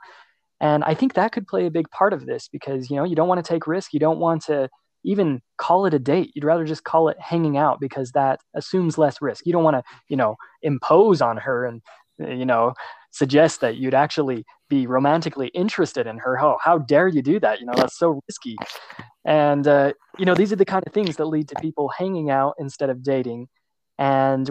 and 0.61 0.83
I 0.85 0.95
think 0.95 1.15
that 1.15 1.33
could 1.33 1.47
play 1.47 1.67
a 1.67 1.71
big 1.71 1.89
part 1.91 2.13
of 2.13 2.27
this 2.27 2.49
because, 2.49 2.91
you 2.91 2.97
know, 2.97 3.05
you 3.05 3.15
don't 3.15 3.29
want 3.29 3.45
to 3.45 3.49
take 3.49 3.67
risk. 3.67 3.93
You 3.93 4.01
don't 4.01 4.19
want 4.19 4.43
to 4.47 4.69
even 5.05 5.41
call 5.57 5.87
it 5.87 5.95
a 5.95 5.99
date. 5.99 6.33
You'd 6.35 6.45
rather 6.45 6.65
just 6.65 6.85
call 6.85 7.09
it 7.09 7.21
hanging 7.21 7.57
out 7.57 7.79
because 7.81 8.11
that 8.13 8.41
assumes 8.55 8.99
less 8.99 9.23
risk. 9.23 9.47
You 9.47 9.53
don't 9.53 9.63
want 9.63 9.77
to, 9.77 9.83
you 10.09 10.17
know, 10.17 10.37
impose 10.63 11.23
on 11.23 11.37
her 11.37 11.65
and, 11.65 11.81
you 12.19 12.45
know, 12.45 12.75
suggest 13.11 13.61
that 13.61 13.77
you'd 13.77 13.95
actually 13.95 14.45
be 14.69 14.87
romantically 14.87 15.49
interested 15.49 16.07
in 16.07 16.19
her. 16.19 16.39
Oh, 16.41 16.59
how 16.63 16.79
dare 16.79 17.09
you 17.09 17.23
do 17.23 17.41
that? 17.41 17.61
You 17.61 17.67
know, 17.67 17.73
that's 17.75 17.99
so 17.99 18.21
risky. 18.29 18.57
And, 19.25 19.67
uh, 19.67 19.93
you 20.19 20.25
know, 20.25 20.35
these 20.35 20.53
are 20.53 20.57
the 20.57 20.65
kind 20.65 20.85
of 20.87 20.93
things 20.93 21.17
that 21.17 21.25
lead 21.27 21.49
to 21.49 21.55
people 21.57 21.89
hanging 21.89 22.31
out 22.31 22.55
instead 22.59 22.91
of 22.91 23.03
dating 23.03 23.49
and 23.99 24.51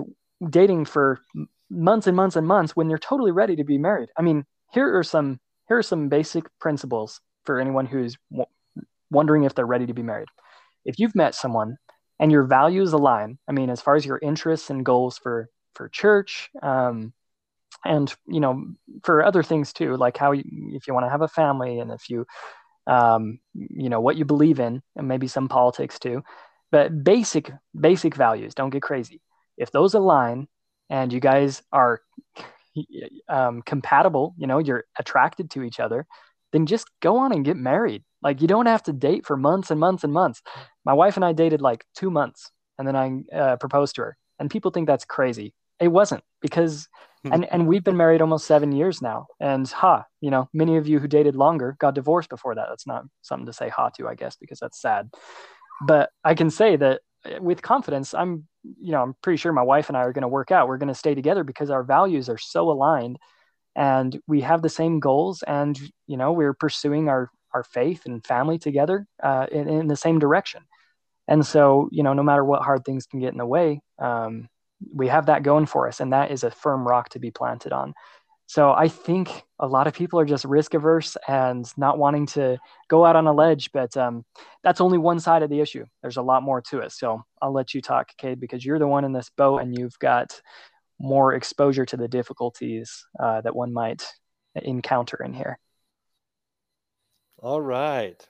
dating 0.50 0.86
for 0.86 1.20
months 1.70 2.08
and 2.08 2.16
months 2.16 2.36
and 2.36 2.48
months 2.48 2.76
when 2.76 2.90
you're 2.90 3.00
totally 3.00 3.32
ready 3.32 3.56
to 3.56 3.64
be 3.64 3.78
married. 3.78 4.10
I 4.18 4.22
mean, 4.22 4.46
here 4.72 4.98
are 4.98 5.04
some 5.04 5.40
here 5.68 5.78
are 5.78 5.84
some 5.84 6.10
basic 6.10 6.46
principles 6.60 7.20
for 7.46 7.60
anyone 7.60 7.86
who's 7.86 8.16
w- 8.32 8.46
wondering 9.12 9.44
if 9.44 9.54
they're 9.54 9.66
ready 9.66 9.86
to 9.86 9.94
be 9.94 10.04
married. 10.04 10.30
If 10.86 11.00
you've 11.00 11.16
met 11.16 11.36
someone 11.36 11.78
and 12.20 12.32
your 12.32 12.44
values 12.44 12.94
align, 12.94 13.38
I 13.48 13.52
mean, 13.52 13.70
as 13.70 13.82
far 13.82 13.96
as 13.96 14.06
your 14.06 14.20
interests 14.22 14.70
and 14.70 14.86
goals 14.86 15.18
for 15.18 15.50
for 15.76 15.90
church, 15.90 16.50
um, 16.64 17.14
and 17.86 18.14
you 18.28 18.40
know, 18.40 18.66
for 19.04 19.24
other 19.24 19.44
things 19.44 19.74
too, 19.74 19.96
like 19.96 20.18
how 20.18 20.32
you, 20.32 20.44
if 20.74 20.88
you 20.88 20.94
want 20.94 21.06
to 21.06 21.10
have 21.10 21.22
a 21.22 21.28
family 21.28 21.80
and 21.80 21.92
if 21.92 22.10
you, 22.10 22.26
um, 22.88 23.40
you 23.54 23.90
know, 23.90 24.00
what 24.00 24.18
you 24.18 24.26
believe 24.26 24.60
in, 24.60 24.82
and 24.96 25.08
maybe 25.08 25.28
some 25.28 25.48
politics 25.48 26.00
too, 26.00 26.24
but 26.72 27.04
basic 27.04 27.52
basic 27.80 28.16
values. 28.16 28.54
Don't 28.54 28.70
get 28.70 28.82
crazy. 28.82 29.22
If 29.58 29.72
those 29.72 29.94
align, 29.94 30.48
and 30.90 31.12
you 31.12 31.20
guys 31.20 31.62
are 31.72 32.02
um, 33.30 33.62
compatible, 33.62 34.36
you 34.38 34.48
know, 34.48 34.60
you're 34.60 34.86
attracted 34.98 35.50
to 35.52 35.64
each 35.64 35.80
other, 35.80 36.06
then 36.54 36.66
just 36.66 36.88
go 37.02 37.18
on 37.18 37.32
and 37.32 37.46
get 37.46 37.58
married. 37.58 38.04
Like 38.22 38.42
you 38.42 38.48
don't 38.48 38.66
have 38.66 38.84
to 38.84 38.94
date 38.94 39.26
for 39.26 39.38
months 39.38 39.72
and 39.72 39.80
months 39.80 40.04
and 40.04 40.14
months. 40.14 40.42
My 40.86 40.94
wife 40.94 41.16
and 41.16 41.26
I 41.26 41.34
dated 41.34 41.62
like 41.62 41.86
two 41.96 42.10
months 42.10 42.52
and 42.78 42.88
then 42.88 42.96
I 42.96 43.36
uh, 43.36 43.56
proposed 43.58 43.96
to 43.96 44.04
her. 44.04 44.18
And 44.40 44.50
people 44.50 44.72
think 44.72 44.88
that's 44.88 45.06
crazy. 45.06 45.54
It 45.80 45.90
wasn't 45.90 46.24
because. 46.42 46.88
And, 47.34 47.46
and 47.52 47.68
we've 47.68 47.84
been 47.84 47.98
married 47.98 48.22
almost 48.22 48.46
seven 48.46 48.72
years 48.72 49.02
now. 49.02 49.28
And 49.40 49.68
ha, 49.68 50.06
you 50.22 50.32
know, 50.32 50.50
many 50.54 50.78
of 50.78 50.88
you 50.88 51.00
who 51.00 51.08
dated 51.08 51.36
longer 51.36 51.76
got 51.80 51.96
divorced 51.96 52.30
before 52.30 52.56
that. 52.56 52.68
That's 52.70 52.88
not 52.88 53.06
something 53.22 53.46
to 53.46 53.54
say 53.54 53.70
ha 53.70 53.90
to, 53.98 54.08
I 54.08 54.16
guess, 54.16 54.36
because 54.36 54.60
that's 54.60 54.82
sad. 54.82 55.10
But 55.86 56.10
I 56.24 56.34
can 56.34 56.50
say 56.50 56.76
that 56.76 57.02
uh, 57.26 57.42
with 57.42 57.62
confidence, 57.62 58.14
I'm 58.14 58.48
you 58.80 58.92
know, 58.92 59.02
I'm 59.02 59.16
pretty 59.22 59.38
sure 59.38 59.54
my 59.54 59.64
wife 59.64 59.90
and 59.90 59.98
I 59.98 60.02
are 60.02 60.14
going 60.14 60.24
to 60.24 60.28
work 60.28 60.52
out. 60.52 60.68
We're 60.68 60.78
going 60.78 60.88
to 60.90 60.96
stay 60.96 61.16
together 61.16 61.44
because 61.44 61.70
our 61.70 61.84
values 61.84 62.30
are 62.30 62.38
so 62.38 62.70
aligned 62.70 63.18
and 63.76 64.20
we 64.28 64.42
have 64.42 64.62
the 64.62 64.70
same 64.70 65.00
goals 65.00 65.44
and, 65.44 65.80
you 66.08 66.18
know, 66.18 66.32
we're 66.32 66.54
pursuing 66.54 67.10
our, 67.10 67.30
our 67.54 67.64
faith 67.64 68.06
and 68.06 68.26
family 68.26 68.58
together 68.58 69.06
uh, 69.22 69.48
in, 69.52 69.70
in, 69.70 69.88
the 69.88 69.96
same 69.96 70.20
direction. 70.20 70.64
And 71.28 71.46
so, 71.46 71.90
you 71.92 72.04
know, 72.04 72.14
no 72.14 72.24
matter 72.24 72.44
what 72.44 72.64
hard 72.64 72.86
things 72.86 73.06
can 73.06 73.20
get 73.20 73.32
in 73.32 73.38
the 73.38 73.46
way, 73.46 73.82
um, 74.00 74.50
we 74.94 75.08
have 75.08 75.28
that 75.28 75.44
going 75.44 75.66
for 75.66 75.88
us. 75.88 76.00
And 76.00 76.14
that 76.14 76.32
is 76.32 76.44
a 76.44 76.52
firm 76.52 76.88
rock 76.88 77.10
to 77.10 77.20
be 77.20 77.32
planted 77.32 77.74
on. 77.74 77.94
So 78.50 78.72
I 78.72 78.88
think 78.88 79.44
a 79.60 79.68
lot 79.68 79.88
of 79.88 79.94
people 79.94 80.20
are 80.20 80.26
just 80.26 80.46
risk 80.46 80.74
averse 80.74 81.18
and 81.28 81.70
not 81.78 81.98
wanting 81.98 82.28
to 82.28 82.58
go 82.88 83.06
out 83.06 83.18
on 83.18 83.28
a 83.28 83.34
ledge, 83.34 83.72
but 83.74 83.96
um, 83.98 84.24
that's 84.64 84.80
only 84.80 84.98
one 84.98 85.20
side 85.20 85.44
of 85.44 85.50
the 85.50 85.60
issue. 85.60 85.84
There's 86.02 86.16
a 86.16 86.22
lot 86.22 86.44
more 86.44 86.62
to 86.70 86.80
it. 86.80 86.94
So 86.94 87.22
I'll 87.42 87.52
let 87.52 87.74
you 87.74 87.82
talk, 87.82 88.08
Cade, 88.18 88.40
because 88.40 88.66
you're 88.66 88.80
the 88.80 88.88
one 88.88 89.04
in 89.04 89.12
this 89.12 89.30
boat 89.36 89.58
and 89.58 89.78
you've 89.78 90.00
got 90.00 90.42
more 90.98 91.34
exposure 91.34 91.86
to 91.86 91.98
the 91.98 92.08
difficulties 92.08 93.06
uh, 93.20 93.42
that 93.42 93.56
one 93.56 93.74
might 93.74 94.06
encounter 94.56 95.22
in 95.24 95.34
here. 95.34 95.60
All 97.40 97.62
right. 97.62 98.26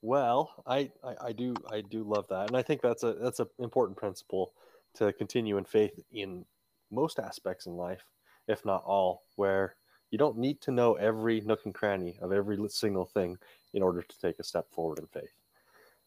Well, 0.00 0.50
I, 0.66 0.90
I, 1.04 1.26
I 1.26 1.32
do 1.32 1.54
I 1.70 1.80
do 1.80 2.02
love 2.02 2.26
that, 2.30 2.48
and 2.48 2.56
I 2.56 2.62
think 2.62 2.80
that's 2.82 3.04
a 3.04 3.12
that's 3.12 3.38
an 3.38 3.46
important 3.60 3.96
principle 3.96 4.52
to 4.94 5.12
continue 5.12 5.56
in 5.56 5.64
faith 5.64 5.98
in 6.12 6.44
most 6.90 7.18
aspects 7.18 7.66
in 7.66 7.76
life 7.76 8.04
if 8.48 8.64
not 8.64 8.84
all, 8.84 9.22
where 9.36 9.76
you 10.10 10.18
don't 10.18 10.38
need 10.38 10.60
to 10.62 10.70
know 10.70 10.94
every 10.94 11.40
nook 11.40 11.60
and 11.64 11.74
cranny 11.74 12.18
of 12.20 12.32
every 12.32 12.58
single 12.68 13.06
thing 13.06 13.36
in 13.72 13.82
order 13.82 14.02
to 14.02 14.18
take 14.20 14.38
a 14.38 14.44
step 14.44 14.66
forward 14.70 14.98
in 14.98 15.06
faith. 15.06 15.32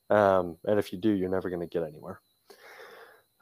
Um, 0.10 0.58
and 0.66 0.78
if 0.78 0.94
you 0.94 1.00
do, 1.00 1.10
you're 1.10 1.30
never 1.30 1.50
going 1.50 1.62
to 1.62 1.68
get 1.68 1.88
anywhere. 1.88 2.20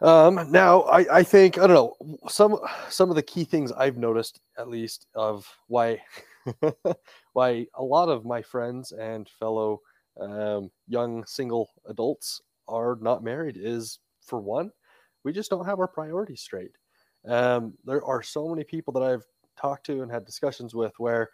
Um, 0.02 0.52
now, 0.52 0.82
I, 0.84 1.20
I 1.20 1.24
think 1.24 1.58
I 1.58 1.68
don't 1.68 1.76
know 1.76 2.18
some 2.28 2.58
some 2.90 3.10
of 3.10 3.16
the 3.16 3.22
key 3.22 3.46
things 3.46 3.72
I've 3.72 3.98
noticed, 3.98 4.42
at 4.58 4.68
least, 4.68 5.08
of 5.16 5.48
why 5.68 6.02
why 7.34 7.68
a 7.76 7.84
lot 7.84 8.10
of 8.10 8.26
my 8.26 8.42
friends 8.42 8.92
and 8.92 9.30
fellow 9.30 9.80
um, 10.20 10.72
young 10.88 11.26
single 11.26 11.70
adults 11.88 12.42
are 12.68 12.98
not 13.02 13.24
married 13.24 13.58
is 13.58 14.00
for 14.22 14.40
one, 14.40 14.72
we 15.24 15.32
just 15.32 15.50
don't 15.50 15.66
have 15.66 15.80
our 15.80 15.88
priorities 15.88 16.42
straight. 16.42 16.72
Um, 17.28 17.74
there 17.86 18.04
are 18.04 18.22
so 18.22 18.50
many 18.50 18.64
people 18.64 18.94
that 18.94 19.04
I've 19.04 19.26
talked 19.58 19.86
to 19.88 20.02
and 20.02 20.12
had 20.12 20.26
discussions 20.26 20.76
with 20.76 20.94
where, 20.98 21.30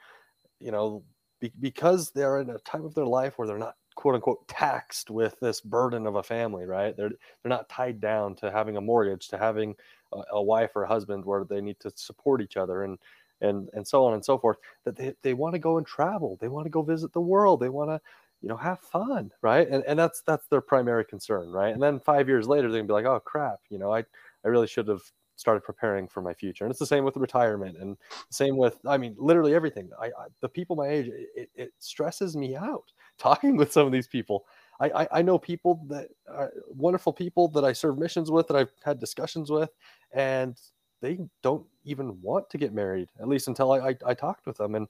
you 0.59 0.71
know, 0.71 1.03
be, 1.39 1.51
because 1.59 2.11
they're 2.11 2.41
in 2.41 2.49
a 2.49 2.59
time 2.59 2.85
of 2.85 2.93
their 2.93 3.05
life 3.05 3.37
where 3.37 3.47
they're 3.47 3.57
not 3.57 3.75
quote 3.95 4.15
unquote 4.15 4.47
taxed 4.47 5.09
with 5.09 5.37
this 5.41 5.61
burden 5.61 6.05
of 6.07 6.15
a 6.15 6.23
family, 6.23 6.65
right? 6.65 6.95
They're 6.95 7.09
they're 7.09 7.49
not 7.49 7.69
tied 7.69 7.99
down 7.99 8.35
to 8.35 8.51
having 8.51 8.77
a 8.77 8.81
mortgage, 8.81 9.27
to 9.29 9.37
having 9.37 9.75
a, 10.13 10.21
a 10.33 10.43
wife 10.43 10.71
or 10.75 10.83
a 10.83 10.87
husband 10.87 11.25
where 11.25 11.43
they 11.43 11.61
need 11.61 11.79
to 11.81 11.91
support 11.95 12.41
each 12.41 12.57
other 12.57 12.83
and 12.83 12.97
and 13.41 13.69
and 13.73 13.87
so 13.87 14.05
on 14.05 14.13
and 14.13 14.23
so 14.23 14.37
forth. 14.37 14.57
That 14.85 14.95
they, 14.95 15.13
they 15.21 15.33
want 15.33 15.53
to 15.53 15.59
go 15.59 15.77
and 15.77 15.87
travel, 15.87 16.37
they 16.39 16.47
want 16.47 16.65
to 16.65 16.69
go 16.69 16.81
visit 16.81 17.13
the 17.13 17.21
world, 17.21 17.59
they 17.59 17.69
want 17.69 17.89
to 17.89 18.01
you 18.41 18.49
know 18.49 18.57
have 18.57 18.79
fun 18.79 19.31
right? 19.41 19.67
And, 19.69 19.83
and 19.87 19.97
that's 19.97 20.21
that's 20.25 20.47
their 20.47 20.61
primary 20.61 21.05
concern 21.05 21.51
right? 21.51 21.73
And 21.73 21.81
then 21.81 21.99
five 21.99 22.27
years 22.27 22.47
later 22.47 22.71
they're 22.71 22.81
gonna 22.81 22.87
be 22.87 22.93
like 22.93 23.05
oh 23.05 23.19
crap 23.19 23.59
you 23.69 23.77
know 23.79 23.93
i 23.93 23.99
i 23.99 24.47
really 24.47 24.67
should 24.67 24.87
have 24.87 25.01
started 25.35 25.61
preparing 25.61 26.05
for 26.05 26.21
my 26.21 26.33
future. 26.33 26.65
And 26.65 26.71
it's 26.71 26.79
the 26.79 26.85
same 26.85 27.05
with 27.05 27.15
retirement 27.15 27.77
and 27.77 27.95
the 28.11 28.33
same 28.33 28.57
with 28.57 28.77
i 28.85 28.97
mean 28.97 29.15
literally 29.17 29.55
everything. 29.55 29.89
I, 29.99 30.07
I 30.07 30.27
the 30.41 30.49
people 30.49 30.75
my 30.75 30.87
age 30.87 31.07
it, 31.35 31.49
it 31.55 31.73
stresses 31.79 32.35
me 32.35 32.55
out 32.55 32.91
talking 33.17 33.55
with 33.55 33.71
some 33.71 33.85
of 33.85 33.91
these 33.91 34.07
people. 34.07 34.45
I, 34.79 34.89
I, 35.03 35.07
I 35.19 35.21
know 35.21 35.37
people 35.37 35.85
that 35.89 36.07
are 36.29 36.53
wonderful 36.67 37.11
people 37.11 37.49
that 37.49 37.65
I 37.65 37.73
serve 37.73 37.97
missions 37.97 38.31
with 38.31 38.47
that 38.47 38.55
I've 38.55 38.71
had 38.83 38.97
discussions 38.99 39.51
with, 39.51 39.69
and 40.13 40.57
they 41.01 41.19
don't 41.43 41.65
even 41.83 42.17
want 42.21 42.49
to 42.49 42.57
get 42.57 42.73
married, 42.73 43.09
at 43.19 43.27
least 43.27 43.47
until 43.47 43.71
I, 43.73 43.89
I, 43.89 43.95
I 44.05 44.13
talked 44.13 44.45
with 44.45 44.57
them. 44.57 44.75
And 44.75 44.89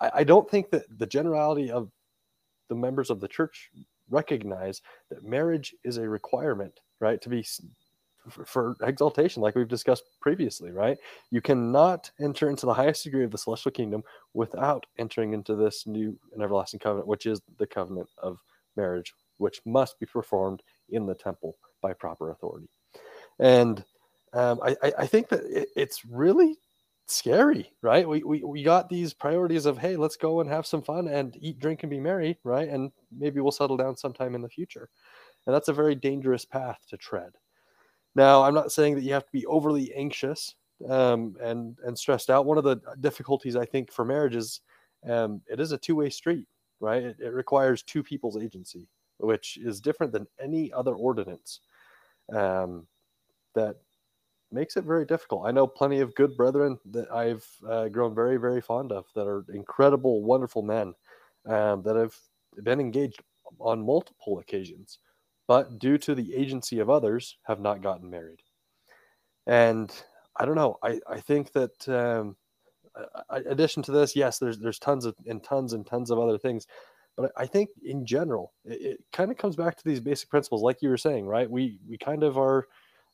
I, 0.00 0.10
I 0.14 0.24
don't 0.24 0.50
think 0.50 0.70
that 0.70 0.84
the 0.98 1.06
generality 1.06 1.70
of 1.70 1.90
the 2.70 2.74
members 2.74 3.10
of 3.10 3.20
the 3.20 3.28
church 3.28 3.70
recognize 4.08 4.80
that 5.10 5.24
marriage 5.24 5.74
is 5.84 5.98
a 5.98 6.08
requirement, 6.08 6.80
right? 7.00 7.20
To 7.20 7.28
be 7.28 7.44
for 8.28 8.76
exaltation, 8.82 9.42
like 9.42 9.54
we've 9.54 9.68
discussed 9.68 10.04
previously, 10.20 10.70
right? 10.70 10.96
You 11.30 11.40
cannot 11.40 12.10
enter 12.20 12.48
into 12.48 12.66
the 12.66 12.74
highest 12.74 13.04
degree 13.04 13.24
of 13.24 13.30
the 13.30 13.38
celestial 13.38 13.72
kingdom 13.72 14.02
without 14.34 14.86
entering 14.98 15.32
into 15.32 15.56
this 15.56 15.86
new 15.86 16.18
and 16.32 16.42
everlasting 16.42 16.80
covenant, 16.80 17.08
which 17.08 17.26
is 17.26 17.40
the 17.58 17.66
covenant 17.66 18.08
of 18.18 18.38
marriage, 18.76 19.12
which 19.38 19.60
must 19.66 19.98
be 19.98 20.06
performed 20.06 20.62
in 20.90 21.06
the 21.06 21.14
temple 21.14 21.56
by 21.82 21.92
proper 21.92 22.30
authority. 22.30 22.68
And 23.38 23.84
um, 24.32 24.60
I, 24.62 24.76
I, 24.98 25.06
think 25.06 25.28
that 25.30 25.40
it, 25.44 25.70
it's 25.74 26.04
really 26.04 26.56
scary, 27.10 27.72
right? 27.82 28.08
We, 28.08 28.22
we 28.22 28.42
we 28.44 28.62
got 28.62 28.88
these 28.88 29.12
priorities 29.12 29.66
of 29.66 29.78
hey, 29.78 29.96
let's 29.96 30.16
go 30.16 30.40
and 30.40 30.48
have 30.50 30.66
some 30.66 30.82
fun 30.82 31.08
and 31.08 31.36
eat, 31.40 31.58
drink, 31.58 31.82
and 31.82 31.90
be 31.90 32.00
merry, 32.00 32.38
right? 32.44 32.68
And 32.68 32.92
maybe 33.16 33.40
we'll 33.40 33.52
settle 33.52 33.76
down 33.76 33.96
sometime 33.96 34.34
in 34.34 34.42
the 34.42 34.48
future. 34.48 34.88
And 35.46 35.54
that's 35.54 35.68
a 35.68 35.72
very 35.72 35.94
dangerous 35.94 36.44
path 36.44 36.78
to 36.88 36.96
tread. 36.96 37.32
Now, 38.14 38.42
I'm 38.42 38.54
not 38.54 38.72
saying 38.72 38.96
that 38.96 39.02
you 39.02 39.12
have 39.12 39.24
to 39.24 39.32
be 39.32 39.46
overly 39.46 39.92
anxious 39.94 40.54
um, 40.88 41.36
and 41.40 41.76
and 41.84 41.98
stressed 41.98 42.30
out. 42.30 42.46
One 42.46 42.58
of 42.58 42.64
the 42.64 42.80
difficulties 43.00 43.56
I 43.56 43.66
think 43.66 43.92
for 43.92 44.04
marriage 44.04 44.36
is 44.36 44.60
um, 45.08 45.40
it 45.50 45.60
is 45.60 45.72
a 45.72 45.78
two 45.78 45.96
way 45.96 46.10
street, 46.10 46.46
right? 46.80 47.02
It, 47.02 47.16
it, 47.20 47.32
requires 47.32 47.82
two 47.82 48.02
people's 48.02 48.36
agency, 48.36 48.88
which 49.18 49.58
is 49.62 49.80
different 49.80 50.12
than 50.12 50.26
any 50.40 50.72
other 50.72 50.94
ordinance. 50.94 51.60
Um, 52.32 52.86
that 53.54 53.76
makes 54.52 54.76
it 54.76 54.84
very 54.84 55.04
difficult. 55.04 55.46
I 55.46 55.52
know 55.52 55.66
plenty 55.66 56.00
of 56.00 56.14
good 56.14 56.36
brethren 56.36 56.78
that 56.90 57.10
I've 57.12 57.46
uh, 57.68 57.88
grown 57.88 58.14
very, 58.14 58.36
very 58.36 58.60
fond 58.60 58.92
of 58.92 59.06
that 59.14 59.26
are 59.26 59.44
incredible, 59.52 60.22
wonderful 60.22 60.62
men 60.62 60.94
um, 61.46 61.82
that 61.82 61.96
have 61.96 62.14
been 62.62 62.80
engaged 62.80 63.22
on 63.58 63.84
multiple 63.84 64.38
occasions, 64.38 64.98
but 65.46 65.78
due 65.78 65.98
to 65.98 66.14
the 66.14 66.34
agency 66.34 66.78
of 66.78 66.90
others, 66.90 67.36
have 67.42 67.60
not 67.60 67.82
gotten 67.82 68.08
married. 68.08 68.40
And 69.46 69.92
I 70.36 70.44
don't 70.44 70.54
know. 70.54 70.78
I, 70.82 71.00
I 71.08 71.20
think 71.20 71.52
that 71.52 71.88
um, 71.88 72.36
addition 73.28 73.82
to 73.84 73.92
this, 73.92 74.14
yes, 74.14 74.38
there's 74.38 74.58
there's 74.58 74.78
tons 74.78 75.04
of 75.04 75.16
and 75.26 75.42
tons 75.42 75.72
and 75.72 75.86
tons 75.86 76.10
of 76.10 76.18
other 76.18 76.38
things, 76.38 76.66
but 77.16 77.32
I 77.36 77.46
think 77.46 77.70
in 77.84 78.06
general, 78.06 78.52
it, 78.64 78.80
it 78.82 79.04
kind 79.12 79.30
of 79.30 79.36
comes 79.36 79.56
back 79.56 79.76
to 79.76 79.84
these 79.84 80.00
basic 80.00 80.28
principles, 80.28 80.62
like 80.62 80.82
you 80.82 80.88
were 80.88 80.96
saying, 80.96 81.26
right? 81.26 81.50
We 81.50 81.78
we 81.88 81.98
kind 81.98 82.22
of 82.22 82.38
are 82.38 82.66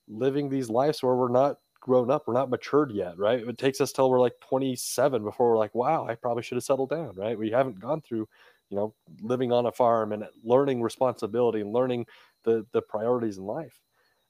living 0.08 0.48
these 0.48 0.70
lives 0.70 1.02
where 1.02 1.14
we're 1.14 1.28
not 1.28 1.58
grown 1.80 2.10
up, 2.10 2.26
we're 2.26 2.34
not 2.34 2.50
matured 2.50 2.90
yet, 2.90 3.18
right? 3.18 3.40
It 3.46 3.58
takes 3.58 3.80
us 3.80 3.92
till 3.92 4.10
we're 4.10 4.20
like 4.20 4.34
27 4.40 5.22
before 5.22 5.50
we're 5.50 5.58
like, 5.58 5.74
wow, 5.74 6.06
I 6.06 6.14
probably 6.16 6.42
should 6.42 6.56
have 6.56 6.64
settled 6.64 6.90
down, 6.90 7.14
right? 7.16 7.38
We 7.38 7.50
haven't 7.50 7.80
gone 7.80 8.00
through, 8.00 8.28
you 8.70 8.76
know, 8.76 8.94
living 9.20 9.52
on 9.52 9.66
a 9.66 9.72
farm 9.72 10.12
and 10.12 10.24
learning 10.42 10.82
responsibility 10.82 11.60
and 11.60 11.72
learning 11.72 12.06
the 12.44 12.66
the 12.72 12.82
priorities 12.82 13.38
in 13.38 13.44
life. 13.44 13.80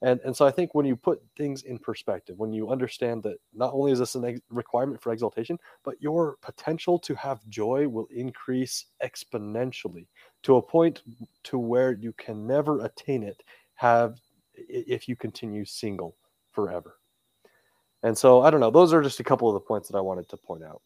And 0.02 0.20
and 0.24 0.36
so 0.36 0.46
I 0.46 0.50
think 0.50 0.74
when 0.74 0.84
you 0.84 0.94
put 0.96 1.22
things 1.36 1.62
in 1.62 1.78
perspective, 1.78 2.38
when 2.38 2.52
you 2.52 2.70
understand 2.70 3.22
that 3.22 3.38
not 3.54 3.72
only 3.72 3.92
is 3.92 3.98
this 4.00 4.14
a 4.14 4.20
ex- 4.26 4.40
requirement 4.50 5.00
for 5.00 5.12
exaltation, 5.12 5.58
but 5.84 6.00
your 6.00 6.36
potential 6.42 6.98
to 6.98 7.14
have 7.14 7.46
joy 7.48 7.88
will 7.88 8.08
increase 8.14 8.86
exponentially 9.02 10.06
to 10.42 10.56
a 10.56 10.62
point 10.62 11.02
to 11.44 11.58
where 11.58 11.92
you 11.92 12.12
can 12.12 12.46
never 12.46 12.84
attain 12.84 13.22
it 13.22 13.42
have 13.76 14.18
if 14.56 15.08
you 15.08 15.16
continue 15.16 15.64
single 15.64 16.16
forever. 16.52 16.96
And 18.02 18.16
so 18.16 18.42
I 18.42 18.50
don't 18.50 18.60
know. 18.60 18.70
Those 18.70 18.92
are 18.92 19.02
just 19.02 19.20
a 19.20 19.24
couple 19.24 19.48
of 19.48 19.54
the 19.54 19.60
points 19.60 19.88
that 19.88 19.96
I 19.96 20.00
wanted 20.00 20.28
to 20.30 20.36
point 20.36 20.62
out. 20.64 20.82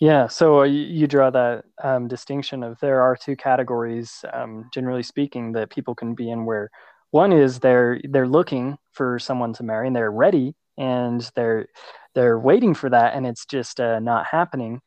Yeah, 0.00 0.26
so 0.26 0.60
uh, 0.60 0.64
you 0.64 1.06
draw 1.06 1.30
that 1.30 1.64
um, 1.82 2.08
distinction 2.08 2.64
of 2.64 2.78
there 2.80 3.00
are 3.00 3.16
two 3.16 3.36
categories, 3.36 4.24
um, 4.32 4.68
generally 4.74 5.04
speaking, 5.04 5.52
that 5.52 5.70
people 5.70 5.94
can 5.94 6.14
be 6.14 6.30
in. 6.30 6.44
Where 6.44 6.70
one 7.12 7.32
is 7.32 7.60
they're 7.60 8.00
they're 8.10 8.28
looking 8.28 8.76
for 8.92 9.18
someone 9.20 9.52
to 9.54 9.62
marry 9.62 9.86
and 9.86 9.94
they're 9.94 10.10
ready 10.10 10.56
and 10.76 11.30
they're 11.36 11.68
they're 12.14 12.38
waiting 12.38 12.74
for 12.74 12.90
that, 12.90 13.14
and 13.14 13.26
it's 13.26 13.46
just 13.46 13.80
uh, 13.80 14.00
not 14.00 14.26
happening, 14.26 14.80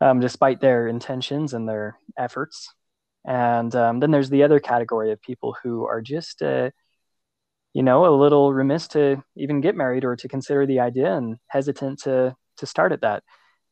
um, 0.00 0.20
despite 0.20 0.60
their 0.60 0.88
intentions 0.88 1.54
and 1.54 1.68
their 1.68 1.96
efforts. 2.18 2.74
And 3.26 3.74
um, 3.74 4.00
then 4.00 4.12
there's 4.12 4.30
the 4.30 4.44
other 4.44 4.60
category 4.60 5.10
of 5.12 5.20
people 5.20 5.56
who 5.62 5.84
are 5.84 6.00
just, 6.00 6.42
uh, 6.42 6.70
you 7.74 7.82
know, 7.82 8.06
a 8.06 8.14
little 8.16 8.54
remiss 8.54 8.88
to 8.88 9.22
even 9.36 9.60
get 9.60 9.76
married 9.76 10.04
or 10.04 10.16
to 10.16 10.28
consider 10.28 10.64
the 10.64 10.80
idea 10.80 11.14
and 11.14 11.36
hesitant 11.48 12.00
to 12.02 12.34
to 12.58 12.66
start 12.66 12.92
at 12.92 13.02
that. 13.02 13.22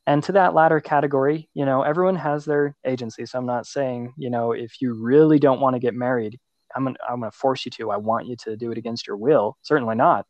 And 0.06 0.22
to 0.24 0.32
that 0.32 0.52
latter 0.54 0.80
category, 0.80 1.48
you 1.54 1.64
know, 1.64 1.82
everyone 1.82 2.16
has 2.16 2.44
their 2.44 2.76
agency. 2.84 3.24
So 3.24 3.38
I'm 3.38 3.46
not 3.46 3.66
saying, 3.66 4.12
you 4.18 4.28
know, 4.28 4.52
if 4.52 4.82
you 4.82 4.92
really 4.92 5.38
don't 5.38 5.60
want 5.60 5.74
to 5.74 5.80
get 5.80 5.94
married, 5.94 6.38
I'm 6.76 6.84
gonna, 6.84 6.96
I'm 7.08 7.20
gonna 7.20 7.30
force 7.32 7.64
you 7.64 7.70
to. 7.72 7.90
I 7.90 7.96
want 7.96 8.26
you 8.26 8.36
to 8.44 8.56
do 8.56 8.70
it 8.70 8.78
against 8.78 9.06
your 9.06 9.16
will. 9.16 9.56
Certainly 9.62 9.94
not. 9.94 10.26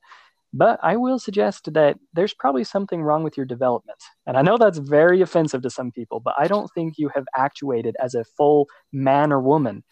But 0.57 0.79
I 0.85 0.97
will 0.97 1.19
suggest 1.19 1.73
that 1.75 1.99
there's 2.13 2.33
probably 2.33 2.63
something 2.63 3.03
wrong 3.03 3.25
with 3.25 3.37
your 3.37 3.45
development. 3.45 3.99
And 4.25 4.37
I 4.37 4.43
know 4.43 4.57
that's 4.57 4.79
very 4.79 5.21
offensive 5.21 5.63
to 5.63 5.71
some 5.71 5.91
people, 5.91 6.21
but 6.21 6.35
I 6.39 6.47
don't 6.47 6.71
think 6.73 6.95
you 6.97 7.11
have 7.13 7.25
actuated 7.37 7.97
as 8.01 8.15
a 8.15 8.25
full 8.37 8.69
man 8.93 9.33
or 9.33 9.41
woman 9.41 9.83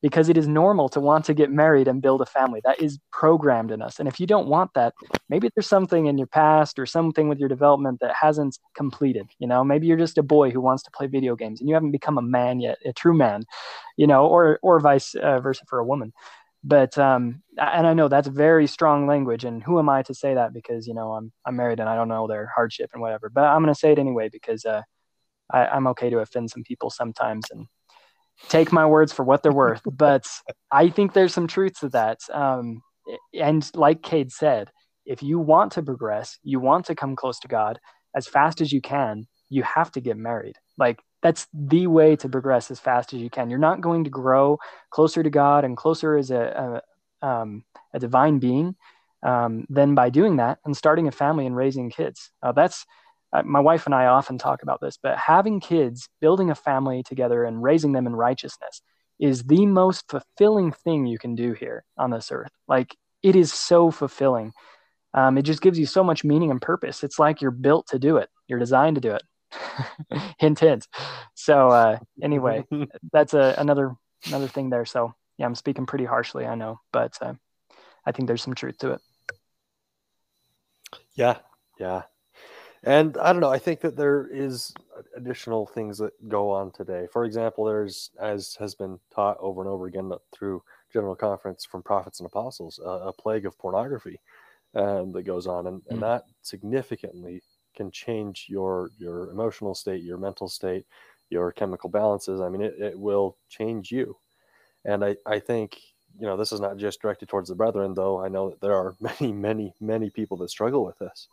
because 0.00 0.28
it 0.28 0.36
is 0.36 0.46
normal 0.46 0.88
to 0.90 1.00
want 1.00 1.24
to 1.24 1.34
get 1.34 1.50
married 1.50 1.88
and 1.88 2.02
build 2.02 2.20
a 2.20 2.26
family. 2.26 2.60
That 2.64 2.80
is 2.80 3.00
programmed 3.12 3.72
in 3.72 3.82
us. 3.82 3.98
And 3.98 4.08
if 4.08 4.20
you 4.20 4.26
don't 4.28 4.46
want 4.46 4.70
that, 4.74 4.94
maybe 5.28 5.48
there's 5.54 5.66
something 5.66 6.06
in 6.06 6.18
your 6.18 6.28
past 6.28 6.78
or 6.78 6.86
something 6.86 7.28
with 7.28 7.38
your 7.38 7.48
development 7.48 7.98
that 8.00 8.14
hasn't 8.20 8.58
completed. 8.76 9.26
You 9.40 9.48
know, 9.48 9.64
maybe 9.64 9.88
you're 9.88 9.96
just 9.96 10.18
a 10.18 10.22
boy 10.22 10.50
who 10.50 10.60
wants 10.60 10.84
to 10.84 10.90
play 10.92 11.08
video 11.08 11.34
games 11.34 11.60
and 11.60 11.68
you 11.68 11.74
haven't 11.74 11.92
become 11.92 12.18
a 12.18 12.22
man 12.22 12.60
yet, 12.60 12.78
a 12.84 12.92
true 12.92 13.16
man, 13.16 13.44
you 13.96 14.06
know, 14.06 14.26
or 14.26 14.60
or 14.62 14.78
vice 14.78 15.16
uh, 15.16 15.40
versa 15.40 15.64
for 15.68 15.80
a 15.80 15.84
woman 15.84 16.12
but 16.64 16.96
um 16.98 17.42
and 17.58 17.86
i 17.86 17.92
know 17.92 18.08
that's 18.08 18.28
very 18.28 18.66
strong 18.66 19.06
language 19.06 19.44
and 19.44 19.62
who 19.62 19.78
am 19.78 19.88
i 19.88 20.02
to 20.02 20.14
say 20.14 20.34
that 20.34 20.52
because 20.52 20.86
you 20.86 20.94
know 20.94 21.12
i'm 21.12 21.32
i'm 21.46 21.56
married 21.56 21.80
and 21.80 21.88
i 21.88 21.96
don't 21.96 22.08
know 22.08 22.26
their 22.26 22.50
hardship 22.54 22.90
and 22.92 23.02
whatever 23.02 23.30
but 23.30 23.44
i'm 23.44 23.62
going 23.62 23.72
to 23.72 23.78
say 23.78 23.92
it 23.92 23.98
anyway 23.98 24.28
because 24.30 24.64
uh 24.64 24.82
I, 25.52 25.66
i'm 25.66 25.86
okay 25.88 26.10
to 26.10 26.18
offend 26.18 26.50
some 26.50 26.62
people 26.62 26.90
sometimes 26.90 27.44
and 27.50 27.66
take 28.48 28.72
my 28.72 28.86
words 28.86 29.12
for 29.12 29.24
what 29.24 29.42
they're 29.42 29.52
worth 29.52 29.82
but 29.92 30.26
i 30.70 30.88
think 30.88 31.12
there's 31.12 31.34
some 31.34 31.48
truth 31.48 31.80
to 31.80 31.88
that 31.90 32.20
um 32.32 32.82
and 33.34 33.68
like 33.74 34.02
cade 34.02 34.32
said 34.32 34.70
if 35.04 35.22
you 35.22 35.38
want 35.38 35.72
to 35.72 35.82
progress 35.82 36.38
you 36.42 36.60
want 36.60 36.86
to 36.86 36.94
come 36.94 37.16
close 37.16 37.40
to 37.40 37.48
god 37.48 37.80
as 38.14 38.28
fast 38.28 38.60
as 38.60 38.72
you 38.72 38.80
can 38.80 39.26
you 39.52 39.62
have 39.62 39.92
to 39.92 40.00
get 40.00 40.16
married. 40.16 40.56
Like 40.78 40.98
that's 41.22 41.46
the 41.54 41.86
way 41.86 42.16
to 42.16 42.28
progress 42.28 42.70
as 42.70 42.80
fast 42.80 43.14
as 43.14 43.20
you 43.20 43.30
can. 43.30 43.48
You're 43.48 43.58
not 43.58 43.80
going 43.80 44.04
to 44.04 44.10
grow 44.10 44.58
closer 44.90 45.22
to 45.22 45.30
God 45.30 45.64
and 45.64 45.76
closer 45.76 46.16
as 46.16 46.30
a, 46.30 46.82
a, 47.22 47.26
um, 47.26 47.64
a 47.94 47.98
divine 47.98 48.38
being 48.38 48.74
um, 49.22 49.66
than 49.70 49.94
by 49.94 50.10
doing 50.10 50.36
that 50.36 50.58
and 50.64 50.76
starting 50.76 51.06
a 51.06 51.12
family 51.12 51.46
and 51.46 51.56
raising 51.56 51.90
kids. 51.90 52.30
Uh, 52.42 52.52
that's 52.52 52.84
uh, 53.32 53.42
my 53.44 53.60
wife 53.60 53.86
and 53.86 53.94
I 53.94 54.06
often 54.06 54.36
talk 54.36 54.62
about 54.62 54.80
this, 54.80 54.98
but 55.02 55.16
having 55.16 55.60
kids, 55.60 56.08
building 56.20 56.50
a 56.50 56.54
family 56.54 57.02
together 57.02 57.44
and 57.44 57.62
raising 57.62 57.92
them 57.92 58.06
in 58.06 58.14
righteousness 58.14 58.82
is 59.18 59.44
the 59.44 59.64
most 59.66 60.04
fulfilling 60.10 60.72
thing 60.72 61.06
you 61.06 61.18
can 61.18 61.34
do 61.34 61.52
here 61.52 61.84
on 61.96 62.10
this 62.10 62.30
earth. 62.32 62.50
Like 62.66 62.96
it 63.22 63.36
is 63.36 63.52
so 63.52 63.90
fulfilling. 63.90 64.52
Um, 65.14 65.38
it 65.38 65.42
just 65.42 65.62
gives 65.62 65.78
you 65.78 65.86
so 65.86 66.02
much 66.02 66.24
meaning 66.24 66.50
and 66.50 66.60
purpose. 66.60 67.04
It's 67.04 67.18
like 67.18 67.40
you're 67.40 67.50
built 67.50 67.86
to 67.88 67.98
do 67.98 68.16
it. 68.16 68.28
You're 68.48 68.58
designed 68.58 68.96
to 68.96 69.00
do 69.00 69.12
it. 69.12 69.22
hint, 70.38 70.60
hint. 70.60 70.88
So 71.34 71.68
uh, 71.68 71.98
anyway, 72.22 72.64
that's 73.12 73.34
a, 73.34 73.54
another 73.58 73.94
another 74.26 74.48
thing 74.48 74.70
there. 74.70 74.84
So 74.84 75.14
yeah, 75.38 75.46
I'm 75.46 75.54
speaking 75.54 75.86
pretty 75.86 76.04
harshly, 76.04 76.46
I 76.46 76.54
know, 76.54 76.80
but 76.92 77.16
uh, 77.20 77.34
I 78.06 78.12
think 78.12 78.26
there's 78.26 78.42
some 78.42 78.54
truth 78.54 78.78
to 78.78 78.92
it. 78.92 79.00
Yeah, 81.14 81.38
yeah. 81.78 82.02
And 82.84 83.16
I 83.16 83.32
don't 83.32 83.40
know. 83.40 83.50
I 83.50 83.58
think 83.58 83.80
that 83.80 83.96
there 83.96 84.26
is 84.26 84.74
additional 85.16 85.66
things 85.66 85.98
that 85.98 86.12
go 86.28 86.50
on 86.50 86.72
today. 86.72 87.06
For 87.12 87.24
example, 87.24 87.64
there's, 87.64 88.10
as 88.20 88.56
has 88.58 88.74
been 88.74 88.98
taught 89.14 89.36
over 89.38 89.62
and 89.62 89.70
over 89.70 89.86
again 89.86 90.10
through 90.32 90.62
General 90.92 91.14
Conference 91.14 91.64
from 91.64 91.82
Prophets 91.82 92.18
and 92.18 92.26
Apostles, 92.26 92.80
uh, 92.84 93.06
a 93.06 93.12
plague 93.12 93.46
of 93.46 93.56
pornography 93.56 94.18
um, 94.74 95.12
that 95.12 95.22
goes 95.22 95.46
on, 95.46 95.68
and, 95.68 95.82
and 95.90 95.98
mm. 95.98 96.02
that 96.02 96.24
significantly 96.42 97.42
can 97.74 97.90
change 97.90 98.46
your 98.48 98.90
your 98.98 99.30
emotional 99.30 99.74
state, 99.74 100.02
your 100.02 100.18
mental 100.18 100.48
state, 100.48 100.86
your 101.30 101.52
chemical 101.52 101.90
balances. 101.90 102.40
I 102.40 102.48
mean, 102.48 102.62
it, 102.62 102.74
it 102.78 102.98
will 102.98 103.36
change 103.48 103.90
you. 103.90 104.16
And 104.84 105.04
I, 105.04 105.16
I 105.26 105.38
think 105.38 105.78
you 106.18 106.26
know 106.26 106.36
this 106.36 106.52
is 106.52 106.60
not 106.60 106.76
just 106.76 107.00
directed 107.00 107.28
towards 107.28 107.48
the 107.48 107.54
brethren, 107.54 107.94
though. 107.94 108.22
I 108.22 108.28
know 108.28 108.50
that 108.50 108.60
there 108.60 108.74
are 108.74 108.94
many, 109.00 109.32
many, 109.32 109.74
many 109.80 110.10
people 110.10 110.36
that 110.38 110.50
struggle 110.50 110.84
with 110.84 110.98
this. 110.98 111.28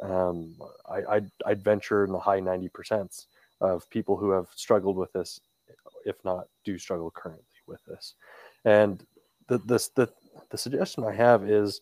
Um, 0.00 0.56
I, 0.88 1.16
I'd, 1.16 1.30
I'd 1.44 1.62
venture 1.62 2.04
in 2.04 2.12
the 2.12 2.18
high 2.18 2.40
90 2.40 2.68
percent 2.70 3.26
of 3.60 3.88
people 3.90 4.16
who 4.16 4.30
have 4.30 4.48
struggled 4.56 4.96
with 4.96 5.12
this, 5.12 5.40
if 6.04 6.16
not 6.24 6.48
do 6.64 6.78
struggle 6.78 7.10
currently 7.10 7.44
with 7.66 7.84
this. 7.84 8.14
And 8.64 9.04
the, 9.48 9.58
the, 9.58 9.88
the, 9.94 10.08
the 10.50 10.58
suggestion 10.58 11.04
I 11.04 11.12
have 11.12 11.48
is 11.48 11.80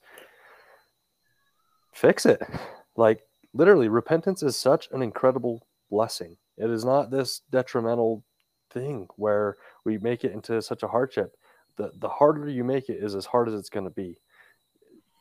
fix 1.93 2.27
it. 2.27 2.43
Like 2.97 3.23
literally, 3.53 3.89
repentance 3.89 4.43
is 4.43 4.57
such 4.57 4.89
an 4.93 5.03
incredible 5.03 5.67
blessing. 5.91 6.37
It 6.57 6.71
is 6.71 6.85
not 6.85 7.11
this 7.11 7.43
detrimental 7.51 8.25
thing 8.71 9.09
where 9.17 9.57
we 9.85 9.99
make 9.99 10.25
it 10.25 10.33
into 10.33 10.61
such 10.63 10.83
a 10.83 10.89
hardship. 10.89 11.37
The, 11.77 11.91
the 11.99 12.09
harder 12.09 12.49
you 12.49 12.65
make 12.65 12.89
it 12.89 13.03
is 13.03 13.15
as 13.15 13.27
hard 13.27 13.49
as 13.49 13.55
it's 13.55 13.71
going 13.71 13.85
to 13.85 13.91
be. 13.91 14.19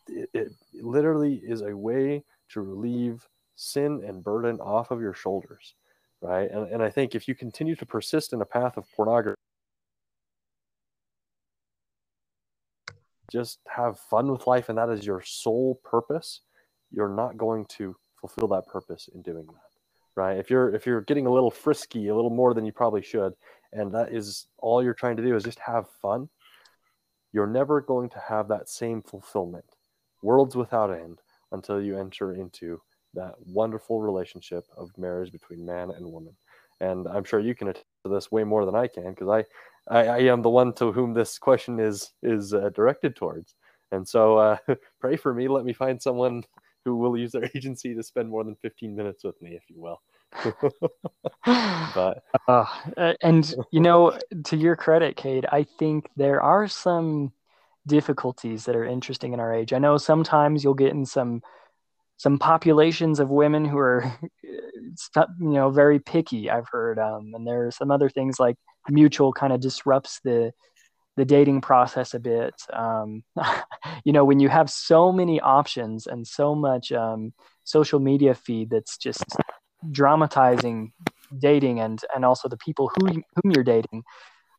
It, 0.08 0.30
it 0.34 0.52
literally 0.74 1.36
is 1.36 1.62
a 1.62 1.76
way 1.76 2.24
to 2.50 2.62
relieve 2.62 3.28
sin 3.56 4.04
and 4.06 4.24
burden 4.24 4.60
off 4.60 4.92
of 4.92 5.02
your 5.02 5.14
shoulders, 5.14 5.76
right? 6.22 6.50
And, 6.50 6.72
and 6.72 6.84
I 6.84 6.90
think 6.90 7.16
if 7.16 7.28
you 7.28 7.36
continue 7.36 7.76
to 7.76 7.86
persist 7.86 8.34
in 8.34 8.42
a 8.42 8.46
path 8.46 8.78
of 8.78 8.86
pornography, 8.96 9.36
just 13.32 13.60
have 13.68 14.00
fun 14.00 14.32
with 14.32 14.48
life 14.48 14.70
and 14.70 14.78
that 14.78 14.90
is 14.90 15.06
your 15.06 15.22
sole 15.24 15.80
purpose, 15.84 16.42
you're 16.92 17.16
not 17.16 17.38
going 17.38 17.66
to 17.66 17.96
fulfill 18.20 18.48
that 18.50 18.68
purpose 18.68 19.10
in 19.14 19.22
doing 19.22 19.46
that. 19.48 19.62
Right? 20.16 20.38
If 20.38 20.50
you're 20.50 20.74
if 20.76 20.86
you're 20.86 21.02
getting 21.02 21.28
a 21.28 21.32
little 21.32 21.52
frisky, 21.52 22.08
a 22.08 22.16
little 22.16 22.30
more 22.30 22.54
than 22.54 22.66
you 22.66 22.72
probably 22.72 23.02
should, 23.02 23.34
and 23.72 23.94
that 23.94 24.14
is 24.14 24.48
all 24.58 24.84
you're 24.84 24.94
trying 24.94 25.18
to 25.18 25.24
do 25.24 25.36
is 25.36 25.44
just 25.44 25.60
have 25.60 25.88
fun, 26.02 26.30
you're 27.32 27.48
never 27.48 27.82
going 27.82 28.10
to 28.10 28.20
have 28.20 28.48
that 28.50 28.70
same 28.70 29.02
fulfillment. 29.02 29.66
Worlds 30.22 30.56
without 30.56 30.92
end 30.92 31.20
until 31.52 31.82
you 31.82 31.98
enter 31.98 32.34
into 32.34 32.82
that 33.14 33.36
wonderful 33.46 34.02
relationship 34.02 34.66
of 34.78 34.96
marriage 34.98 35.32
between 35.32 35.66
man 35.66 35.92
and 35.92 36.06
woman. 36.06 36.36
And 36.82 37.08
I'm 37.08 37.24
sure 37.24 37.40
you 37.40 37.56
can 37.56 37.70
attest 37.70 37.86
to 38.06 38.12
this 38.12 38.32
way 38.32 38.44
more 38.44 38.66
than 38.66 38.76
I 38.76 38.88
can 38.88 39.10
because 39.10 39.30
I, 39.30 39.46
I, 39.94 40.08
I, 40.08 40.18
am 40.20 40.42
the 40.42 40.50
one 40.50 40.74
to 40.76 40.92
whom 40.92 41.14
this 41.14 41.38
question 41.38 41.80
is 41.80 42.12
is 42.24 42.54
uh, 42.54 42.70
directed 42.70 43.16
towards. 43.16 43.56
And 43.92 44.08
so 44.08 44.38
uh, 44.38 44.58
pray 45.02 45.18
for 45.18 45.34
me. 45.34 45.48
Let 45.48 45.66
me 45.66 45.74
find 45.74 46.02
someone 46.02 46.44
who 46.86 46.96
will 46.96 47.18
use 47.18 47.32
their 47.32 47.50
agency 47.56 47.94
to 47.96 48.04
spend 48.04 48.30
more 48.30 48.44
than 48.44 48.56
15 48.56 48.96
minutes 48.96 49.24
with 49.24 49.42
me, 49.42 49.56
if 49.56 49.64
you 49.68 49.80
will. 49.80 50.02
but 51.96 52.24
uh, 52.48 52.66
and 53.22 53.56
you 53.72 53.80
know, 53.80 54.18
to 54.46 54.58
your 54.58 54.76
credit, 54.76 55.18
Cade, 55.18 55.46
I 55.52 55.64
think 55.64 56.10
there 56.16 56.42
are 56.42 56.68
some 56.68 57.34
difficulties 57.88 58.66
that 58.66 58.76
are 58.76 58.86
interesting 58.86 59.34
in 59.34 59.40
our 59.40 59.54
age. 59.54 59.74
I 59.74 59.80
know 59.80 59.98
sometimes 59.98 60.64
you'll 60.64 60.76
get 60.76 60.92
in 60.92 61.06
some 61.06 61.42
some 62.18 62.38
populations 62.38 63.20
of 63.22 63.30
women 63.30 63.64
who 63.64 63.78
are 63.78 64.20
you 64.44 65.32
know 65.40 65.70
very 65.70 66.00
picky 66.00 66.50
i've 66.50 66.68
heard 66.70 67.00
um, 67.00 67.32
and 67.34 67.48
there 67.48 67.66
are 67.66 67.72
some 67.72 67.92
other 67.92 68.10
things 68.10 68.38
like 68.40 68.58
mutual 68.90 69.32
kind 69.32 69.54
of 69.54 69.62
disrupts 69.62 70.20
the 70.26 70.52
the 71.20 71.26
dating 71.26 71.60
process 71.60 72.14
a 72.14 72.20
bit 72.20 72.56
um, 72.72 73.24
you 74.06 74.14
know 74.14 74.24
when 74.24 74.40
you 74.40 74.48
have 74.48 74.70
so 74.70 75.12
many 75.12 75.38
options 75.42 76.08
and 76.08 76.26
so 76.26 76.56
much 76.56 76.94
um, 76.94 77.34
social 77.66 78.00
media 78.00 78.34
feed 78.34 78.70
that's 78.70 78.98
just 78.98 79.26
dramatizing 79.92 80.94
dating 81.38 81.82
and 81.82 82.00
and 82.16 82.24
also 82.24 82.48
the 82.48 82.58
people 82.58 82.90
who 82.96 83.08
whom 83.08 83.52
you're 83.52 83.66
dating 83.66 84.02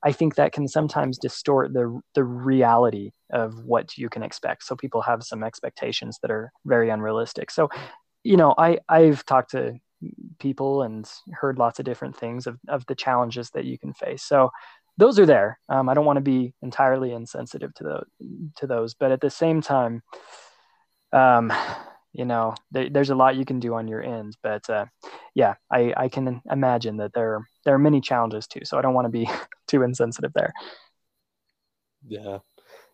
I 0.02 0.12
think 0.12 0.34
that 0.34 0.52
can 0.52 0.66
sometimes 0.68 1.18
distort 1.18 1.72
the 1.72 2.00
the 2.14 2.24
reality 2.24 3.12
of 3.30 3.64
what 3.64 3.98
you 3.98 4.08
can 4.08 4.22
expect. 4.22 4.64
So 4.64 4.74
people 4.74 5.02
have 5.02 5.22
some 5.22 5.44
expectations 5.44 6.18
that 6.22 6.30
are 6.30 6.52
very 6.64 6.88
unrealistic. 6.88 7.50
So, 7.50 7.68
you 8.24 8.38
know, 8.38 8.54
I 8.56 8.78
I've 8.88 9.24
talked 9.26 9.50
to 9.50 9.78
people 10.38 10.82
and 10.82 11.10
heard 11.32 11.58
lots 11.58 11.78
of 11.78 11.84
different 11.84 12.16
things 12.16 12.46
of 12.46 12.58
of 12.68 12.86
the 12.86 12.94
challenges 12.94 13.50
that 13.50 13.66
you 13.66 13.78
can 13.78 13.92
face. 13.92 14.22
So 14.22 14.50
those 15.00 15.18
are 15.18 15.26
there. 15.26 15.58
Um, 15.68 15.88
I 15.88 15.94
don't 15.94 16.04
want 16.04 16.18
to 16.18 16.20
be 16.20 16.52
entirely 16.62 17.12
insensitive 17.12 17.72
to 17.74 17.84
the 17.84 18.02
to 18.56 18.66
those, 18.66 18.94
but 18.94 19.10
at 19.10 19.22
the 19.22 19.30
same 19.30 19.62
time, 19.62 20.02
um, 21.12 21.50
you 22.12 22.26
know, 22.26 22.54
there, 22.70 22.90
there's 22.90 23.08
a 23.08 23.14
lot 23.14 23.36
you 23.36 23.46
can 23.46 23.60
do 23.60 23.74
on 23.74 23.88
your 23.88 24.02
end. 24.02 24.36
But 24.42 24.68
uh, 24.68 24.86
yeah, 25.34 25.54
I 25.72 25.94
I 25.96 26.08
can 26.08 26.42
imagine 26.50 26.98
that 26.98 27.14
there 27.14 27.48
there 27.64 27.74
are 27.74 27.78
many 27.78 28.02
challenges 28.02 28.46
too. 28.46 28.60
So 28.64 28.78
I 28.78 28.82
don't 28.82 28.94
want 28.94 29.06
to 29.06 29.10
be 29.10 29.28
too 29.66 29.82
insensitive 29.82 30.34
there. 30.34 30.52
Yeah. 32.06 32.38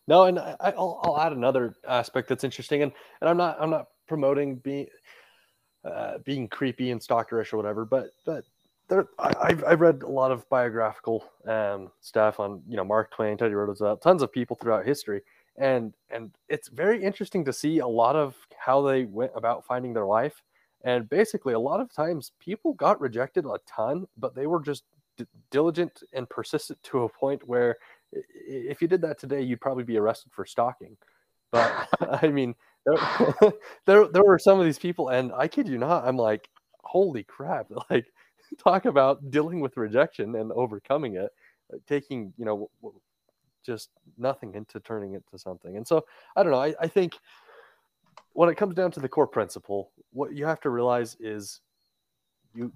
No, 0.08 0.24
and 0.24 0.38
I, 0.38 0.72
will 0.76 1.00
I'll 1.02 1.20
add 1.20 1.32
another 1.32 1.74
aspect 1.86 2.28
that's 2.28 2.44
interesting, 2.44 2.82
and 2.82 2.92
and 3.20 3.28
I'm 3.28 3.36
not 3.36 3.56
I'm 3.60 3.70
not 3.70 3.86
promoting 4.06 4.56
being 4.56 4.86
uh, 5.84 6.18
being 6.24 6.46
creepy 6.46 6.92
and 6.92 7.00
stalkerish 7.00 7.52
or 7.52 7.56
whatever, 7.56 7.84
but 7.84 8.10
but 8.24 8.44
there 8.88 9.08
I, 9.18 9.48
have 9.50 9.64
I've 9.64 9.80
read 9.80 10.02
a 10.02 10.08
lot 10.08 10.30
of 10.30 10.48
biographical 10.48 11.24
um, 11.46 11.90
stuff 12.00 12.40
on 12.40 12.62
you 12.68 12.76
know 12.76 12.84
Mark 12.84 13.10
Twain, 13.12 13.36
Teddy 13.36 13.54
Roosevelt, 13.54 14.02
tons 14.02 14.22
of 14.22 14.32
people 14.32 14.56
throughout 14.60 14.86
history, 14.86 15.22
and 15.56 15.92
and 16.10 16.30
it's 16.48 16.68
very 16.68 17.02
interesting 17.02 17.44
to 17.44 17.52
see 17.52 17.78
a 17.78 17.86
lot 17.86 18.16
of 18.16 18.36
how 18.58 18.82
they 18.82 19.04
went 19.04 19.32
about 19.34 19.66
finding 19.66 19.92
their 19.92 20.06
life 20.06 20.42
and 20.86 21.08
basically, 21.08 21.52
a 21.52 21.58
lot 21.58 21.80
of 21.80 21.92
times 21.92 22.30
people 22.38 22.74
got 22.74 23.00
rejected 23.00 23.44
a 23.44 23.58
ton, 23.66 24.06
but 24.16 24.36
they 24.36 24.46
were 24.46 24.62
just 24.62 24.84
d- 25.16 25.26
diligent 25.50 26.02
and 26.12 26.30
persistent 26.30 26.80
to 26.84 27.02
a 27.02 27.08
point 27.08 27.46
where 27.46 27.76
if 28.12 28.80
you 28.80 28.86
did 28.86 29.00
that 29.02 29.18
today, 29.18 29.42
you'd 29.42 29.60
probably 29.60 29.82
be 29.82 29.96
arrested 29.98 30.30
for 30.32 30.46
stalking. 30.46 30.96
But 31.50 31.88
I 32.22 32.28
mean, 32.28 32.54
there, 32.84 33.52
there, 33.86 34.06
there 34.06 34.24
were 34.24 34.38
some 34.38 34.60
of 34.60 34.64
these 34.64 34.78
people, 34.78 35.08
and 35.08 35.32
I 35.32 35.48
kid 35.48 35.66
you 35.66 35.76
not, 35.76 36.06
I'm 36.06 36.16
like, 36.16 36.48
holy 36.84 37.24
crap! 37.24 37.66
Like, 37.90 38.06
talk 38.58 38.84
about 38.84 39.30
dealing 39.30 39.60
with 39.60 39.76
rejection 39.76 40.34
and 40.36 40.52
overcoming 40.52 41.16
it, 41.16 41.30
uh, 41.72 41.78
taking 41.86 42.32
you 42.36 42.44
know 42.44 42.70
just 43.64 43.90
nothing 44.16 44.54
into 44.54 44.78
turning 44.80 45.14
it 45.14 45.24
to 45.30 45.38
something. 45.38 45.76
And 45.76 45.86
so 45.86 46.04
I 46.36 46.42
don't 46.42 46.52
know. 46.52 46.62
I, 46.62 46.74
I 46.80 46.86
think 46.86 47.18
when 48.32 48.48
it 48.48 48.56
comes 48.56 48.74
down 48.74 48.90
to 48.92 49.00
the 49.00 49.08
core 49.08 49.26
principle, 49.26 49.90
what 50.12 50.34
you 50.34 50.46
have 50.46 50.60
to 50.60 50.70
realize 50.70 51.16
is 51.20 51.60
you 52.54 52.72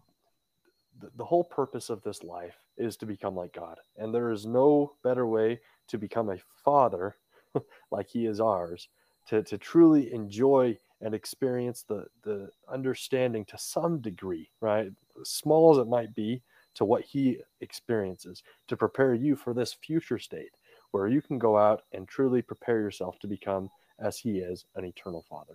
the, 1.00 1.10
the 1.16 1.24
whole 1.24 1.44
purpose 1.44 1.90
of 1.90 2.02
this 2.02 2.22
life 2.22 2.56
is 2.76 2.96
to 2.98 3.06
become 3.06 3.34
like 3.34 3.52
God. 3.52 3.78
And 3.96 4.14
there 4.14 4.30
is 4.30 4.46
no 4.46 4.92
better 5.02 5.26
way 5.26 5.60
to 5.88 5.98
become 5.98 6.30
a 6.30 6.38
father 6.64 7.16
like 7.90 8.08
he 8.08 8.26
is 8.26 8.40
ours, 8.40 8.88
to, 9.28 9.42
to 9.42 9.58
truly 9.58 10.12
enjoy 10.12 10.76
and 11.00 11.14
experience 11.14 11.84
the, 11.88 12.06
the 12.22 12.50
understanding 12.70 13.44
to 13.46 13.58
some 13.58 14.00
degree, 14.00 14.50
right? 14.60 14.90
Small 15.24 15.72
as 15.72 15.78
it 15.78 15.88
might 15.88 16.14
be, 16.14 16.42
to 16.74 16.84
what 16.84 17.02
he 17.02 17.38
experiences, 17.60 18.42
to 18.68 18.76
prepare 18.76 19.14
you 19.14 19.34
for 19.34 19.52
this 19.52 19.72
future 19.72 20.18
state 20.18 20.50
where 20.92 21.06
you 21.06 21.22
can 21.22 21.38
go 21.38 21.56
out 21.56 21.82
and 21.92 22.08
truly 22.08 22.42
prepare 22.42 22.80
yourself 22.80 23.18
to 23.20 23.26
become 23.26 23.70
as 23.98 24.18
he 24.18 24.38
is 24.38 24.64
an 24.74 24.84
eternal 24.84 25.24
father. 25.28 25.54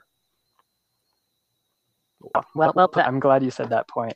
Well, 2.19 2.73
well, 2.75 2.89
I'm 2.95 3.19
glad 3.19 3.43
you 3.43 3.51
said 3.51 3.69
that 3.69 3.87
point. 3.87 4.15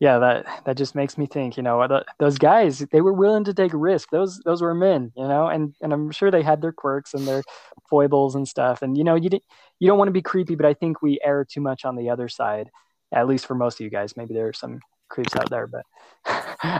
Yeah, 0.00 0.18
that 0.18 0.62
that 0.64 0.76
just 0.76 0.94
makes 0.94 1.18
me 1.18 1.26
think. 1.26 1.56
You 1.56 1.62
know, 1.64 2.02
those 2.20 2.38
guys 2.38 2.78
they 2.92 3.00
were 3.00 3.12
willing 3.12 3.44
to 3.44 3.54
take 3.54 3.72
a 3.72 3.76
risk. 3.76 4.10
Those 4.10 4.40
those 4.44 4.62
were 4.62 4.74
men. 4.74 5.12
You 5.16 5.26
know, 5.26 5.48
and 5.48 5.74
and 5.80 5.92
I'm 5.92 6.10
sure 6.12 6.30
they 6.30 6.42
had 6.42 6.62
their 6.62 6.72
quirks 6.72 7.14
and 7.14 7.26
their 7.26 7.42
foibles 7.90 8.36
and 8.36 8.46
stuff. 8.46 8.82
And 8.82 8.96
you 8.96 9.02
know, 9.02 9.16
you 9.16 9.28
didn't 9.28 9.44
you 9.80 9.88
don't 9.88 9.98
want 9.98 10.08
to 10.08 10.12
be 10.12 10.22
creepy, 10.22 10.54
but 10.54 10.66
I 10.66 10.74
think 10.74 11.02
we 11.02 11.18
err 11.24 11.44
too 11.44 11.60
much 11.60 11.84
on 11.84 11.96
the 11.96 12.10
other 12.10 12.28
side. 12.28 12.70
At 13.12 13.26
least 13.26 13.46
for 13.46 13.54
most 13.54 13.80
of 13.80 13.84
you 13.84 13.90
guys. 13.90 14.16
Maybe 14.16 14.34
there 14.34 14.48
are 14.48 14.52
some 14.52 14.80
creeps 15.08 15.34
out 15.34 15.50
there, 15.50 15.66
but 15.66 15.84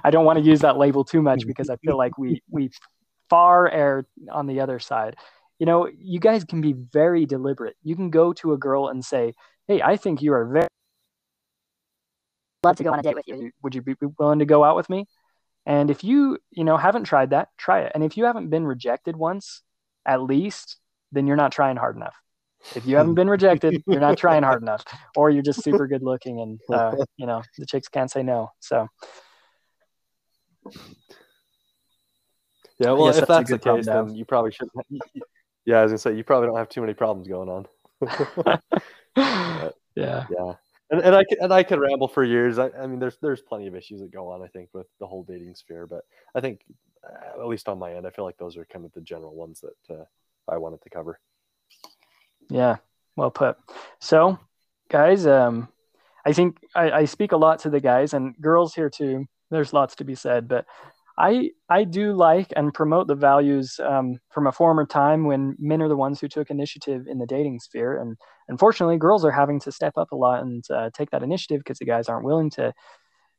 I 0.04 0.10
don't 0.10 0.24
want 0.24 0.38
to 0.38 0.44
use 0.44 0.60
that 0.60 0.76
label 0.78 1.04
too 1.04 1.22
much 1.22 1.40
mm-hmm. 1.40 1.48
because 1.48 1.70
I 1.70 1.76
feel 1.76 1.96
like 1.96 2.18
we 2.18 2.42
we 2.50 2.70
far 3.28 3.68
err 3.68 4.06
on 4.30 4.46
the 4.46 4.60
other 4.60 4.78
side 4.78 5.16
you 5.58 5.66
know, 5.66 5.88
you 5.98 6.20
guys 6.20 6.44
can 6.44 6.60
be 6.60 6.72
very 6.72 7.26
deliberate. 7.26 7.76
You 7.82 7.96
can 7.96 8.10
go 8.10 8.32
to 8.34 8.52
a 8.52 8.56
girl 8.56 8.88
and 8.88 9.04
say, 9.04 9.34
"Hey, 9.66 9.82
I 9.82 9.96
think 9.96 10.22
you 10.22 10.32
are 10.32 10.46
very 10.46 10.68
love 12.62 12.76
to 12.76 12.84
go 12.84 12.92
on 12.92 12.98
a 12.98 13.02
date 13.02 13.14
with 13.14 13.28
you. 13.28 13.50
Would 13.62 13.74
you 13.74 13.82
be 13.82 13.94
willing 14.18 14.40
to 14.40 14.46
go 14.46 14.64
out 14.64 14.76
with 14.76 14.88
me?" 14.90 15.06
And 15.66 15.90
if 15.90 16.02
you, 16.02 16.38
you 16.50 16.64
know, 16.64 16.76
haven't 16.76 17.04
tried 17.04 17.30
that, 17.30 17.48
try 17.58 17.80
it. 17.80 17.92
And 17.94 18.02
if 18.02 18.16
you 18.16 18.24
haven't 18.24 18.48
been 18.48 18.66
rejected 18.66 19.16
once, 19.16 19.62
at 20.06 20.22
least, 20.22 20.78
then 21.12 21.26
you're 21.26 21.36
not 21.36 21.52
trying 21.52 21.76
hard 21.76 21.96
enough. 21.96 22.16
if 22.74 22.86
you 22.86 22.96
haven't 22.96 23.14
been 23.14 23.28
rejected, 23.28 23.82
you're 23.86 24.00
not 24.00 24.18
trying 24.18 24.42
hard 24.42 24.62
enough, 24.62 24.84
or 25.14 25.30
you're 25.30 25.42
just 25.42 25.62
super 25.62 25.86
good 25.86 26.02
looking, 26.02 26.40
and 26.40 26.60
uh, 26.72 26.96
you 27.16 27.26
know 27.26 27.42
the 27.58 27.66
chicks 27.66 27.88
can't 27.88 28.10
say 28.10 28.22
no. 28.22 28.50
So. 28.60 28.88
Yeah, 32.78 32.92
well, 32.92 33.08
if 33.08 33.26
that's, 33.26 33.50
the 33.50 33.58
case, 33.58 33.86
then 33.86 34.14
you 34.14 34.24
probably 34.24 34.52
shouldn't. 34.52 34.72
Yeah, 35.64 35.80
I 35.80 35.82
was 35.82 35.92
gonna 35.92 35.98
say 35.98 36.16
you 36.16 36.24
probably 36.24 36.46
don't 36.46 36.56
have 36.56 36.70
too 36.70 36.80
many 36.80 36.94
problems 36.94 37.28
going 37.28 37.50
on. 37.50 37.66
yeah, 39.94 40.24
yeah, 40.30 40.54
and, 40.90 41.00
and 41.00 41.14
I 41.14 41.24
and 41.40 41.52
I 41.52 41.62
could 41.62 41.80
ramble 41.80 42.08
for 42.08 42.24
years. 42.24 42.58
I, 42.58 42.70
I 42.70 42.86
mean, 42.86 42.98
there's 42.98 43.18
there's 43.20 43.40
plenty 43.40 43.66
of 43.66 43.74
issues 43.74 44.00
that 44.00 44.12
go 44.12 44.30
on. 44.30 44.42
I 44.42 44.48
think 44.48 44.70
with 44.72 44.86
the 45.00 45.06
whole 45.06 45.22
dating 45.22 45.54
sphere, 45.54 45.86
but 45.86 46.04
I 46.34 46.40
think 46.40 46.62
uh, 47.04 47.40
at 47.40 47.48
least 47.48 47.68
on 47.68 47.78
my 47.78 47.94
end, 47.94 48.06
I 48.06 48.10
feel 48.10 48.24
like 48.24 48.38
those 48.38 48.56
are 48.56 48.64
kind 48.64 48.84
of 48.84 48.92
the 48.92 49.00
general 49.00 49.34
ones 49.34 49.60
that 49.60 49.94
uh, 49.94 50.04
I 50.48 50.56
wanted 50.56 50.82
to 50.82 50.90
cover. 50.90 51.20
Yeah, 52.50 52.76
well 53.16 53.30
put. 53.30 53.56
So, 54.00 54.38
guys, 54.88 55.26
um, 55.26 55.68
I 56.24 56.32
think 56.32 56.58
I, 56.74 56.90
I 56.90 57.04
speak 57.04 57.32
a 57.32 57.36
lot 57.36 57.60
to 57.60 57.70
the 57.70 57.80
guys 57.80 58.14
and 58.14 58.34
girls 58.40 58.74
here 58.74 58.90
too. 58.90 59.26
There's 59.50 59.72
lots 59.72 59.94
to 59.96 60.04
be 60.04 60.14
said, 60.14 60.48
but 60.48 60.66
I 61.18 61.50
I 61.68 61.84
do 61.84 62.12
like 62.12 62.52
and 62.56 62.72
promote 62.72 63.08
the 63.08 63.14
values 63.16 63.80
um, 63.84 64.18
from 64.30 64.46
a 64.46 64.52
former 64.52 64.86
time 64.86 65.24
when 65.26 65.56
men 65.58 65.82
are 65.82 65.88
the 65.88 65.96
ones 65.96 66.20
who 66.20 66.28
took 66.28 66.50
initiative 66.50 67.06
in 67.08 67.18
the 67.18 67.26
dating 67.26 67.58
sphere, 67.60 68.00
and 68.00 68.16
unfortunately, 68.48 68.98
girls 68.98 69.24
are 69.24 69.32
having 69.32 69.58
to 69.60 69.72
step 69.72 69.94
up 69.96 70.12
a 70.12 70.16
lot 70.16 70.42
and 70.42 70.64
uh, 70.70 70.90
take 70.94 71.10
that 71.10 71.24
initiative 71.24 71.58
because 71.58 71.78
the 71.78 71.84
guys 71.84 72.08
aren't 72.08 72.24
willing 72.24 72.50
to, 72.50 72.72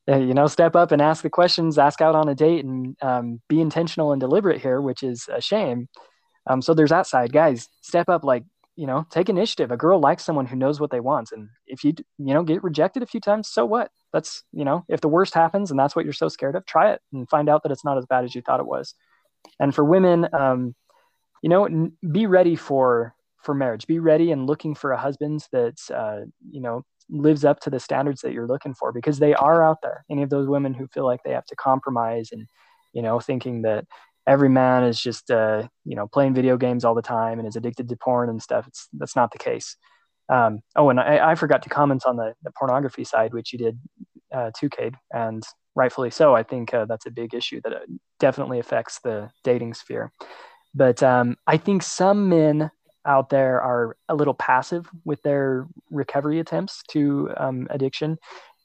uh, 0.10 0.18
you 0.18 0.34
know, 0.34 0.48
step 0.48 0.76
up 0.76 0.92
and 0.92 1.02
ask 1.02 1.24
the 1.24 1.30
questions, 1.30 1.78
ask 1.78 2.02
out 2.02 2.16
on 2.16 2.28
a 2.28 2.36
date, 2.36 2.66
and 2.66 2.98
um, 3.02 3.42
be 3.48 3.62
intentional 3.62 4.12
and 4.12 4.20
deliberate 4.20 4.62
here, 4.62 4.82
which 4.82 5.02
is 5.02 5.30
a 5.34 5.42
shame. 5.42 5.88
Um, 6.48 6.62
so 6.62 6.74
there's 6.74 6.90
that 6.90 7.08
side, 7.08 7.32
guys. 7.32 7.68
Step 7.82 8.10
up, 8.10 8.24
like 8.24 8.44
you 8.80 8.88
know, 8.88 9.06
take 9.12 9.28
initiative. 9.28 9.72
A 9.72 9.78
girl 9.78 10.00
likes 10.00 10.24
someone 10.24 10.46
who 10.46 10.56
knows 10.56 10.80
what 10.80 10.90
they 10.90 11.02
want. 11.02 11.34
And 11.34 11.50
if 11.68 11.84
you, 11.84 11.94
you 12.18 12.34
know, 12.34 12.44
get 12.44 12.64
rejected 12.64 13.04
a 13.04 13.06
few 13.06 13.20
times, 13.20 13.50
so 13.50 13.66
what? 13.66 13.92
That's, 14.14 14.42
you 14.54 14.64
know, 14.64 14.86
if 14.88 15.02
the 15.02 15.10
worst 15.10 15.34
happens 15.34 15.70
and 15.70 15.78
that's 15.78 15.98
what 15.98 16.06
you're 16.06 16.14
so 16.14 16.30
scared 16.30 16.56
of, 16.56 16.66
try 16.66 16.94
it 16.94 17.02
and 17.12 17.28
find 17.28 17.50
out 17.50 17.64
that 17.64 17.74
it's 17.74 17.84
not 17.84 17.98
as 17.98 18.06
bad 18.06 18.24
as 18.24 18.34
you 18.34 18.42
thought 18.42 18.62
it 18.62 18.66
was. 18.66 18.96
And 19.60 19.76
for 19.76 19.84
women, 19.84 20.30
um, 20.32 20.76
you 21.44 21.50
know, 21.50 21.66
n- 21.66 21.92
be 22.10 22.26
ready 22.26 22.56
for, 22.56 23.14
for 23.44 23.54
marriage. 23.54 23.86
Be 23.86 24.00
ready 24.00 24.32
and 24.32 24.48
looking 24.48 24.76
for 24.76 24.94
a 24.94 24.98
husband 24.98 25.44
that, 25.52 25.78
uh, 25.94 26.22
you 26.50 26.62
know, 26.62 26.86
lives 27.10 27.44
up 27.44 27.60
to 27.62 27.70
the 27.70 27.82
standards 27.82 28.22
that 28.22 28.32
you're 28.32 28.48
looking 28.48 28.74
for 28.74 28.94
because 28.94 29.20
they 29.20 29.34
are 29.34 29.62
out 29.62 29.80
there. 29.84 30.06
Any 30.10 30.24
of 30.24 30.30
those 30.30 30.48
women 30.48 30.74
who 30.74 30.88
feel 30.88 31.06
like 31.06 31.20
they 31.26 31.34
have 31.34 31.48
to 31.48 31.56
compromise 31.58 32.30
and, 32.32 32.48
you 32.94 33.02
know, 33.02 33.20
thinking 33.20 33.64
that 33.64 33.84
every 34.28 34.50
man 34.50 34.84
is 34.84 35.00
just 35.00 35.32
uh, 35.32 35.68
you 35.86 35.96
know 35.96 36.08
playing 36.08 36.34
video 36.34 36.58
games 36.58 36.86
all 36.86 36.96
the 36.96 37.02
time 37.02 37.40
and 37.40 37.48
is 37.48 37.56
addicted 37.56 37.90
to 37.90 37.96
porn 37.96 38.30
and 38.30 38.42
stuff. 38.42 38.68
It's 38.68 38.88
that's 38.94 39.16
not 39.16 39.32
the 39.32 39.38
case. 39.38 39.76
Um, 40.30 40.60
oh, 40.76 40.90
and 40.90 41.00
I, 41.00 41.32
I, 41.32 41.36
forgot 41.36 41.64
to 41.64 41.70
comment 41.70 42.04
on 42.06 42.16
the, 42.16 42.36
the 42.44 42.52
pornography 42.52 43.04
side, 43.04 43.34
which 43.34 43.52
you 43.52 43.58
did 43.58 43.80
uh, 44.32 44.52
too, 44.56 44.70
and 45.12 45.44
rightfully 45.74 46.12
so. 46.12 46.36
I 46.36 46.44
think 46.44 46.72
uh, 46.72 46.86
that's 46.86 47.08
a 47.08 47.12
big 47.12 47.34
issue 47.34 47.62
that 47.64 47.74
uh, 47.74 47.80
definitely 48.20 48.60
affects 48.60 49.00
the 49.04 49.32
dating 49.44 49.74
sphere. 49.74 50.12
But 50.76 51.02
um, 51.02 51.36
I 51.48 51.58
think 51.58 51.82
some 51.82 52.30
men 52.30 52.70
out 53.06 53.30
there 53.30 53.60
are 53.62 53.98
a 54.08 54.16
little 54.16 54.36
passive 54.36 54.88
with 55.04 55.22
their 55.24 55.68
recovery 55.90 56.40
attempts 56.40 56.84
to 56.92 57.32
um, 57.38 57.68
addiction. 57.72 58.18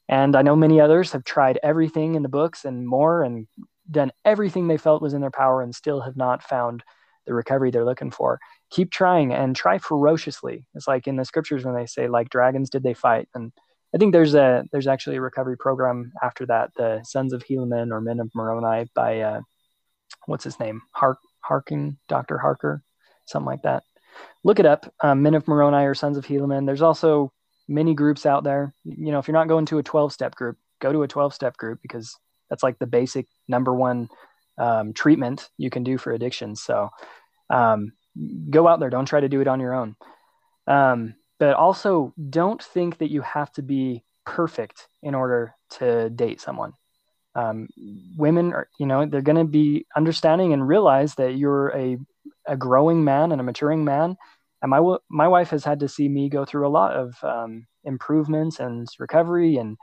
And 0.07 0.35
I 0.35 0.43
know 0.43 0.55
many 0.55 0.79
others 0.79 1.13
have 1.13 1.23
tried 1.23 1.59
everything 1.63 2.13
in 2.13 2.21
the 2.21 2.29
books 2.29 2.63
and 2.63 2.87
more 2.87 3.23
and 3.23 3.47
done 3.89 4.11
everything 4.23 4.67
they 4.67 4.77
felt 4.77 5.01
was 5.01 5.13
in 5.13 5.21
their 5.21 5.31
power 5.31 5.61
and 5.61 5.73
still 5.73 6.01
have 6.01 6.17
not 6.17 6.43
found 6.43 6.83
the 7.25 7.33
recovery 7.33 7.71
they're 7.71 7.85
looking 7.85 8.11
for. 8.11 8.39
Keep 8.69 8.91
trying 8.91 9.33
and 9.33 9.55
try 9.55 9.77
ferociously. 9.77 10.65
It's 10.73 10.87
like 10.87 11.07
in 11.07 11.15
the 11.15 11.25
scriptures 11.25 11.65
when 11.65 11.75
they 11.75 11.85
say, 11.85 12.07
like 12.07 12.29
dragons 12.29 12.69
did 12.69 12.83
they 12.83 12.93
fight. 12.93 13.27
And 13.33 13.51
I 13.93 13.97
think 13.97 14.11
there's 14.11 14.35
a 14.35 14.65
there's 14.71 14.87
actually 14.87 15.17
a 15.17 15.21
recovery 15.21 15.57
program 15.57 16.11
after 16.21 16.45
that, 16.47 16.71
the 16.75 17.01
Sons 17.03 17.33
of 17.33 17.43
Helaman 17.43 17.91
or 17.91 18.01
Men 18.01 18.19
of 18.19 18.29
Moroni 18.35 18.89
by 18.93 19.21
uh, 19.21 19.41
what's 20.25 20.43
his 20.43 20.59
name? 20.59 20.81
Hark 20.91 21.19
Harking, 21.41 21.97
Dr. 22.07 22.37
Harker, 22.37 22.83
something 23.25 23.45
like 23.45 23.61
that. 23.63 23.83
Look 24.43 24.59
it 24.59 24.65
up, 24.65 24.91
um, 25.01 25.21
Men 25.21 25.35
of 25.35 25.47
Moroni 25.47 25.85
or 25.85 25.95
Sons 25.95 26.17
of 26.17 26.25
Helaman. 26.25 26.65
There's 26.65 26.81
also 26.81 27.31
many 27.67 27.93
groups 27.93 28.25
out 28.25 28.43
there. 28.43 28.73
You 28.83 29.11
know, 29.11 29.19
if 29.19 29.27
you're 29.27 29.33
not 29.33 29.47
going 29.47 29.65
to 29.67 29.77
a 29.77 29.83
12 29.83 30.11
step 30.11 30.35
group, 30.35 30.57
go 30.79 30.91
to 30.91 31.03
a 31.03 31.07
12 31.07 31.33
step 31.33 31.57
group 31.57 31.79
because 31.81 32.17
that's 32.49 32.63
like 32.63 32.79
the 32.79 32.87
basic 32.87 33.27
number 33.47 33.73
one 33.73 34.09
um, 34.57 34.93
treatment 34.93 35.49
you 35.57 35.69
can 35.69 35.83
do 35.83 35.97
for 35.97 36.11
addiction. 36.11 36.55
So 36.55 36.89
um, 37.49 37.93
go 38.49 38.67
out 38.67 38.79
there. 38.79 38.89
Don't 38.89 39.05
try 39.07 39.19
to 39.19 39.29
do 39.29 39.41
it 39.41 39.47
on 39.47 39.59
your 39.59 39.73
own. 39.73 39.95
Um, 40.67 41.15
but 41.39 41.55
also 41.55 42.13
don't 42.29 42.63
think 42.63 42.99
that 42.99 43.11
you 43.11 43.21
have 43.21 43.51
to 43.53 43.61
be 43.61 44.03
perfect 44.25 44.87
in 45.03 45.13
order 45.13 45.53
to 45.69 46.09
date 46.09 46.41
someone. 46.41 46.73
Um, 47.35 47.67
women 48.17 48.53
are, 48.53 48.69
you 48.79 48.85
know, 48.85 49.05
they're 49.05 49.21
going 49.21 49.35
to 49.35 49.43
be 49.43 49.85
understanding 49.95 50.53
and 50.53 50.67
realize 50.67 51.15
that 51.15 51.35
you're 51.35 51.69
a, 51.75 51.97
a 52.47 52.55
growing 52.55 53.03
man 53.03 53.31
and 53.31 53.41
a 53.41 53.43
maturing 53.43 53.83
man. 53.83 54.15
And 54.61 54.69
my, 54.69 54.97
my 55.09 55.27
wife 55.27 55.49
has 55.49 55.65
had 55.65 55.81
to 55.81 55.89
see 55.89 56.07
me 56.07 56.29
go 56.29 56.45
through 56.45 56.65
a 56.65 56.69
lot 56.69 56.93
of 56.93 57.21
um, 57.23 57.67
improvements 57.83 58.59
and 58.59 58.87
recovery 58.97 59.57
and 59.57 59.77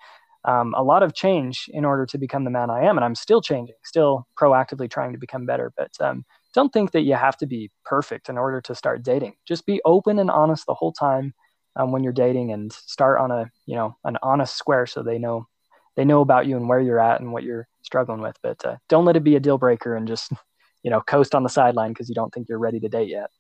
um, 0.45 0.74
a 0.76 0.82
lot 0.82 1.03
of 1.03 1.14
change 1.14 1.68
in 1.72 1.84
order 1.84 2.05
to 2.07 2.18
become 2.18 2.45
the 2.45 2.51
man 2.51 2.70
I 2.70 2.84
am. 2.84 2.99
And 2.99 3.05
I'm 3.05 3.14
still 3.14 3.40
changing, 3.40 3.76
still 3.84 4.26
proactively 4.38 4.90
trying 4.90 5.12
to 5.12 5.18
become 5.18 5.47
better. 5.47 5.72
But 5.76 5.90
um, 6.01 6.24
don't 6.55 6.72
think 6.72 6.90
that 6.93 7.03
you 7.03 7.14
have 7.14 7.36
to 7.38 7.47
be 7.47 7.70
perfect 7.84 8.28
in 8.28 8.36
order 8.36 8.61
to 8.62 8.74
start 8.74 9.03
dating. 9.03 9.34
Just 9.47 9.66
be 9.66 9.80
open 9.84 10.18
and 10.18 10.30
honest 10.30 10.66
the 10.66 10.74
whole 10.74 10.93
time 10.93 11.34
um, 11.76 11.93
when 11.93 12.03
you're 12.03 12.12
dating 12.12 12.53
and 12.53 12.72
start 12.72 13.18
on 13.18 13.30
a, 13.30 13.51
you 13.66 13.76
know, 13.76 13.97
an 14.05 14.18
honest 14.22 14.57
square 14.57 14.86
so 14.86 15.03
they 15.03 15.18
know 15.18 15.47
they 15.95 16.05
know 16.05 16.22
about 16.22 16.47
you 16.47 16.57
and 16.57 16.68
where 16.68 16.80
you're 16.80 17.01
at 17.01 17.20
and 17.20 17.32
what 17.32 17.43
you're 17.43 17.68
struggling 17.82 18.20
with. 18.20 18.36
But 18.43 18.64
uh, 18.64 18.76
don't 18.88 19.05
let 19.05 19.16
it 19.16 19.24
be 19.24 19.36
a 19.36 19.40
deal 19.40 19.59
breaker 19.59 19.95
and 19.95 20.09
just, 20.09 20.32
you 20.82 20.90
know, 20.90 21.01
coast 21.01 21.34
on 21.34 21.43
the 21.43 21.49
sideline 21.49 21.90
because 21.93 22.09
you 22.09 22.14
don't 22.14 22.32
think 22.32 22.49
you're 22.49 22.59
ready 22.59 22.80
to 22.80 22.88
date 22.88 23.09
yet. 23.09 23.30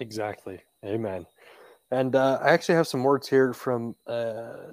Exactly. 0.00 0.60
Amen. 0.84 1.26
And 1.90 2.14
uh, 2.14 2.40
I 2.42 2.50
actually 2.50 2.74
have 2.74 2.88
some 2.88 3.04
words 3.04 3.28
here 3.28 3.52
from 3.52 3.94
uh, 4.06 4.72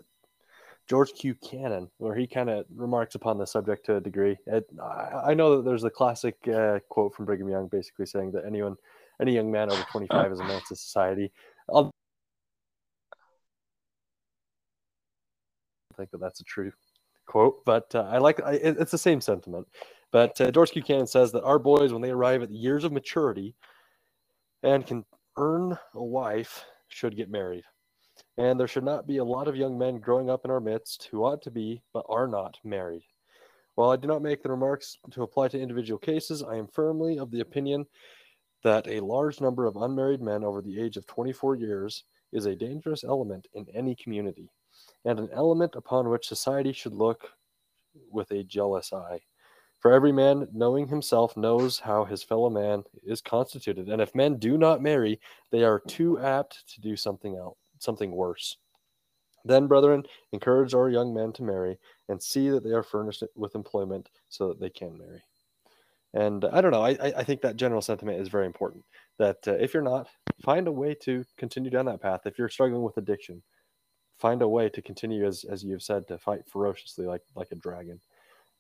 George 0.92 1.14
Q. 1.14 1.36
Cannon, 1.36 1.90
where 2.00 2.14
he 2.14 2.28
kind 2.28 2.50
of 2.50 2.66
remarks 2.76 3.16
upon 3.16 3.38
the 3.38 3.48
subject 3.48 3.86
to 3.86 3.96
a 3.96 4.02
degree. 4.02 4.38
It, 4.46 4.66
I, 4.84 5.30
I, 5.30 5.34
know 5.34 5.56
that 5.56 5.64
there's 5.64 5.86
a 5.86 5.90
classic 5.90 6.36
uh, 6.50 6.80
quote 6.90 7.16
from 7.16 7.24
Brigham 7.24 7.48
Young, 7.48 7.70
basically 7.70 8.06
saying 8.06 8.34
that 8.34 8.44
anyone, 8.46 8.76
any 9.22 9.34
young 9.34 9.50
man 9.50 9.72
over 9.72 9.86
25 9.90 10.34
is 10.34 10.42
a 10.42 10.44
menace 10.44 10.68
to 10.68 10.76
society. 10.76 11.32
I'll 11.74 11.92
think 15.96 16.12
that 16.12 16.20
that's 16.20 16.42
a 16.42 16.44
true 16.44 16.74
quote, 17.26 17.64
but 17.64 17.96
uh, 17.96 18.10
I 18.12 18.18
like 18.18 18.44
I, 18.44 18.56
it, 18.56 18.76
it's 18.78 18.92
the 18.92 18.98
same 18.98 19.22
sentiment. 19.22 19.68
But 20.12 20.42
uh, 20.42 20.52
George 20.52 20.72
Q. 20.72 20.84
Cannon 20.84 21.08
says 21.08 21.32
that 21.32 21.46
our 21.46 21.58
boys, 21.58 21.94
when 21.94 22.02
they 22.02 22.12
arrive 22.12 22.42
at 22.42 22.50
the 22.50 22.58
years 22.58 22.84
of 22.84 22.92
maturity 22.92 23.56
and 24.62 24.86
can 24.86 25.06
earn 25.38 25.78
a 25.96 26.04
wife, 26.04 26.66
should 26.90 27.16
get 27.16 27.32
married 27.32 27.64
and 28.42 28.60
there 28.60 28.68
should 28.68 28.84
not 28.84 29.06
be 29.06 29.18
a 29.18 29.24
lot 29.24 29.48
of 29.48 29.56
young 29.56 29.78
men 29.78 30.00
growing 30.00 30.28
up 30.28 30.46
in 30.46 30.50
our 30.50 30.60
midst 30.60 31.08
who 31.12 31.24
ought 31.24 31.44
to 31.44 31.52
be, 31.52 31.80
but 31.94 32.04
are 32.10 32.28
not, 32.28 32.58
married. 32.64 33.04
While 33.76 33.92
I 33.92 33.98
do 33.98 34.08
not 34.08 34.24
make 34.24 34.42
the 34.42 34.50
remarks 34.50 34.98
to 35.12 35.22
apply 35.22 35.50
to 35.50 35.62
individual 35.62 36.00
cases, 36.00 36.42
I 36.42 36.56
am 36.56 36.66
firmly 36.66 37.20
of 37.20 37.30
the 37.30 37.42
opinion 37.42 37.86
that 38.64 38.88
a 38.88 39.00
large 39.00 39.42
number 39.42 39.68
of 39.68 39.76
unmarried 39.76 40.24
men 40.24 40.44
over 40.44 40.60
the 40.60 40.82
age 40.82 40.98
of 40.98 41.06
24 41.06 41.58
years 41.58 42.04
is 42.32 42.48
a 42.48 42.56
dangerous 42.56 43.04
element 43.04 43.46
in 43.54 43.68
any 43.76 43.94
community, 43.94 44.50
and 45.06 45.20
an 45.20 45.30
element 45.32 45.76
upon 45.76 46.10
which 46.10 46.28
society 46.28 46.74
should 46.74 46.96
look 46.96 47.30
with 48.10 48.32
a 48.32 48.44
jealous 48.44 48.92
eye. 48.92 49.22
For 49.78 49.92
every 49.92 50.12
man, 50.12 50.48
knowing 50.52 50.88
himself, 50.88 51.38
knows 51.38 51.78
how 51.78 52.06
his 52.06 52.24
fellow 52.24 52.50
man 52.50 52.86
is 53.04 53.22
constituted, 53.22 53.88
and 53.88 54.02
if 54.02 54.16
men 54.16 54.40
do 54.40 54.58
not 54.58 54.82
marry, 54.82 55.20
they 55.52 55.64
are 55.64 55.80
too 55.80 56.18
apt 56.20 56.68
to 56.74 56.82
do 56.82 56.96
something 56.96 57.36
else 57.36 57.61
something 57.82 58.12
worse. 58.12 58.58
Then, 59.44 59.68
brethren, 59.68 60.04
encourage 60.34 60.74
our 60.74 60.90
young 60.90 61.14
men 61.14 61.34
to 61.34 61.44
marry 61.44 61.80
and 62.10 62.22
see 62.22 62.50
that 62.50 62.64
they 62.64 62.72
are 62.72 62.84
furnished 62.84 63.24
with 63.36 63.56
employment 63.56 64.10
so 64.30 64.48
that 64.48 64.60
they 64.60 64.70
can 64.70 64.98
marry. 64.98 65.24
And 66.14 66.46
I 66.46 66.62
don't 66.62 66.72
know, 66.72 66.84
I, 66.84 66.92
I 67.18 67.24
think 67.24 67.42
that 67.42 67.56
general 67.56 67.82
sentiment 67.82 68.20
is 68.20 68.28
very 68.28 68.46
important. 68.46 68.84
That 69.18 69.38
uh, 69.48 69.54
if 69.54 69.74
you're 69.74 69.82
not, 69.82 70.08
find 70.44 70.68
a 70.68 70.72
way 70.72 70.94
to 71.02 71.24
continue 71.38 71.72
down 71.72 71.86
that 71.86 72.02
path. 72.02 72.22
If 72.26 72.38
you're 72.38 72.50
struggling 72.50 72.84
with 72.84 72.98
addiction, 72.98 73.42
find 74.20 74.42
a 74.42 74.48
way 74.48 74.70
to 74.70 74.82
continue, 74.82 75.26
as, 75.26 75.46
as 75.46 75.64
you've 75.64 75.84
said, 75.84 76.08
to 76.08 76.18
fight 76.18 76.42
ferociously 76.48 77.06
like, 77.06 77.22
like 77.36 77.52
a 77.52 77.56
dragon. 77.56 78.00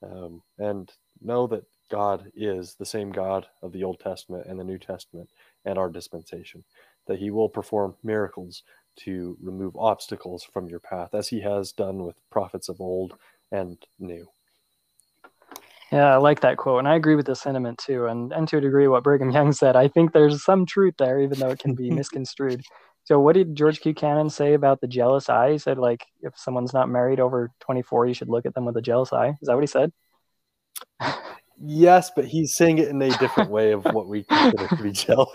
Um, 0.03 0.41
and 0.57 0.91
know 1.21 1.45
that 1.47 1.65
God 1.91 2.31
is 2.35 2.73
the 2.73 2.85
same 2.85 3.11
God 3.11 3.45
of 3.61 3.71
the 3.71 3.83
Old 3.83 3.99
Testament 3.99 4.47
and 4.47 4.59
the 4.59 4.63
New 4.63 4.79
Testament 4.79 5.29
and 5.65 5.77
our 5.77 5.89
dispensation, 5.89 6.63
that 7.05 7.19
He 7.19 7.29
will 7.29 7.49
perform 7.49 7.95
miracles 8.01 8.63
to 8.97 9.37
remove 9.41 9.75
obstacles 9.75 10.43
from 10.43 10.67
your 10.67 10.79
path, 10.79 11.13
as 11.13 11.27
he 11.27 11.41
has 11.41 11.71
done 11.71 12.03
with 12.03 12.15
prophets 12.29 12.69
of 12.69 12.81
old 12.81 13.17
and 13.51 13.77
new. 13.99 14.27
Yeah, 15.91 16.13
I 16.13 16.17
like 16.17 16.39
that 16.41 16.57
quote, 16.57 16.79
and 16.79 16.87
I 16.87 16.95
agree 16.95 17.15
with 17.15 17.25
the 17.25 17.35
sentiment 17.35 17.77
too, 17.77 18.05
and 18.05 18.31
and 18.31 18.47
to 18.47 18.57
a 18.57 18.61
degree 18.61 18.87
what 18.87 19.03
Brigham 19.03 19.31
Young 19.31 19.51
said. 19.51 19.75
I 19.75 19.89
think 19.89 20.13
there's 20.13 20.43
some 20.43 20.65
truth 20.65 20.95
there, 20.97 21.19
even 21.19 21.39
though 21.39 21.49
it 21.49 21.59
can 21.59 21.75
be 21.75 21.89
misconstrued. 21.91 22.63
So, 23.03 23.19
what 23.19 23.33
did 23.33 23.55
George 23.55 23.81
Q. 23.81 23.93
Cannon 23.93 24.29
say 24.29 24.53
about 24.53 24.79
the 24.79 24.87
jealous 24.87 25.27
eye? 25.27 25.53
He 25.53 25.57
said, 25.57 25.77
like, 25.77 26.05
if 26.21 26.37
someone's 26.37 26.73
not 26.73 26.89
married 26.89 27.19
over 27.19 27.51
24, 27.61 28.07
you 28.07 28.13
should 28.13 28.29
look 28.29 28.45
at 28.45 28.53
them 28.53 28.65
with 28.65 28.77
a 28.77 28.81
jealous 28.81 29.11
eye. 29.11 29.29
Is 29.41 29.47
that 29.47 29.55
what 29.55 29.63
he 29.63 29.67
said? 29.67 29.91
Yes, 31.63 32.11
but 32.15 32.25
he's 32.25 32.55
saying 32.55 32.79
it 32.79 32.87
in 32.87 33.01
a 33.01 33.09
different 33.17 33.51
way 33.51 33.71
of 33.71 33.85
what 33.85 34.07
we 34.07 34.23
consider 34.23 34.67
to 34.67 34.83
be 34.83 34.91
jealous. 34.91 35.29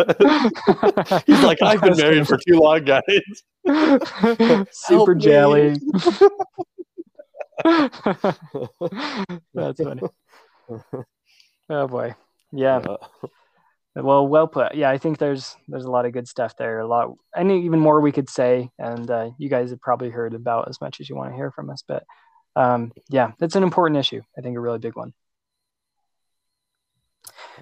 he's 1.27 1.43
like, 1.43 1.63
I've 1.63 1.81
been 1.81 1.97
married 1.97 2.27
for 2.27 2.39
too 2.39 2.59
long, 2.59 2.85
guys. 2.85 3.05
Super 4.73 5.15
me." 5.15 5.21
jelly. 5.21 5.77
That's 9.55 9.81
funny. 9.81 10.03
Oh 11.69 11.89
boy. 11.89 12.15
Yeah. 12.53 12.83
Well, 13.95 14.29
well 14.29 14.47
put. 14.47 14.75
Yeah, 14.75 14.91
I 14.91 14.99
think 14.99 15.19
there's 15.19 15.57
there's 15.69 15.85
a 15.85 15.91
lot 15.91 16.07
of 16.07 16.13
good 16.13 16.29
stuff 16.29 16.57
there. 16.57 16.81
A 16.81 16.87
lot, 16.87 17.15
and 17.35 17.51
even 17.51 17.81
more 17.81 18.01
we 18.01 18.13
could 18.13 18.29
say. 18.29 18.71
And 18.79 19.11
uh, 19.11 19.31
you 19.39 19.49
guys 19.49 19.71
have 19.71 19.81
probably 19.81 20.11
heard 20.11 20.35
about 20.35 20.69
as 20.69 20.81
much 20.81 21.01
as 21.01 21.09
you 21.09 21.17
want 21.17 21.31
to 21.31 21.37
hear 21.37 21.51
from 21.51 21.71
us. 21.71 21.83
But 21.87 22.05
um, 22.57 22.93
yeah, 23.09 23.33
it's 23.41 23.57
an 23.57 23.63
important 23.63 23.99
issue. 23.99 24.23
I 24.37 24.43
think 24.43 24.57
a 24.57 24.61
really 24.61 24.79
big 24.79 24.97
one. 24.97 25.15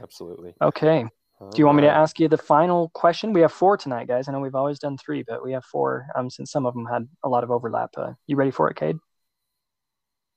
Absolutely. 0.02 0.54
Okay. 0.60 1.04
Do 1.50 1.60
you 1.60 1.66
want 1.66 1.76
me 1.76 1.82
to 1.82 1.90
ask 1.90 2.18
you 2.18 2.28
the 2.28 2.38
final 2.38 2.88
question? 2.94 3.32
We 3.32 3.42
have 3.42 3.52
four 3.52 3.76
tonight, 3.76 4.08
guys. 4.08 4.28
I 4.28 4.32
know 4.32 4.40
we've 4.40 4.54
always 4.54 4.78
done 4.78 4.96
three, 4.96 5.22
but 5.26 5.44
we 5.44 5.52
have 5.52 5.64
four 5.64 6.06
um, 6.16 6.30
since 6.30 6.50
some 6.50 6.64
of 6.64 6.74
them 6.74 6.86
had 6.86 7.06
a 7.22 7.28
lot 7.28 7.44
of 7.44 7.50
overlap. 7.50 7.90
Uh, 7.96 8.12
you 8.26 8.36
ready 8.36 8.50
for 8.50 8.70
it, 8.70 8.76
Cade? 8.76 8.96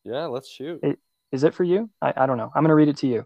Yeah, 0.04 0.26
let's 0.26 0.50
shoot. 0.50 0.80
It- 0.84 1.00
Is 1.32 1.44
it 1.44 1.54
for 1.54 1.64
you? 1.64 1.90
I, 2.02 2.14
I 2.16 2.26
don't 2.26 2.38
know. 2.38 2.52
I'm 2.54 2.64
going 2.64 2.70
to 2.70 2.76
read 2.76 2.90
it 2.90 2.98
to 2.98 3.08
you. 3.08 3.26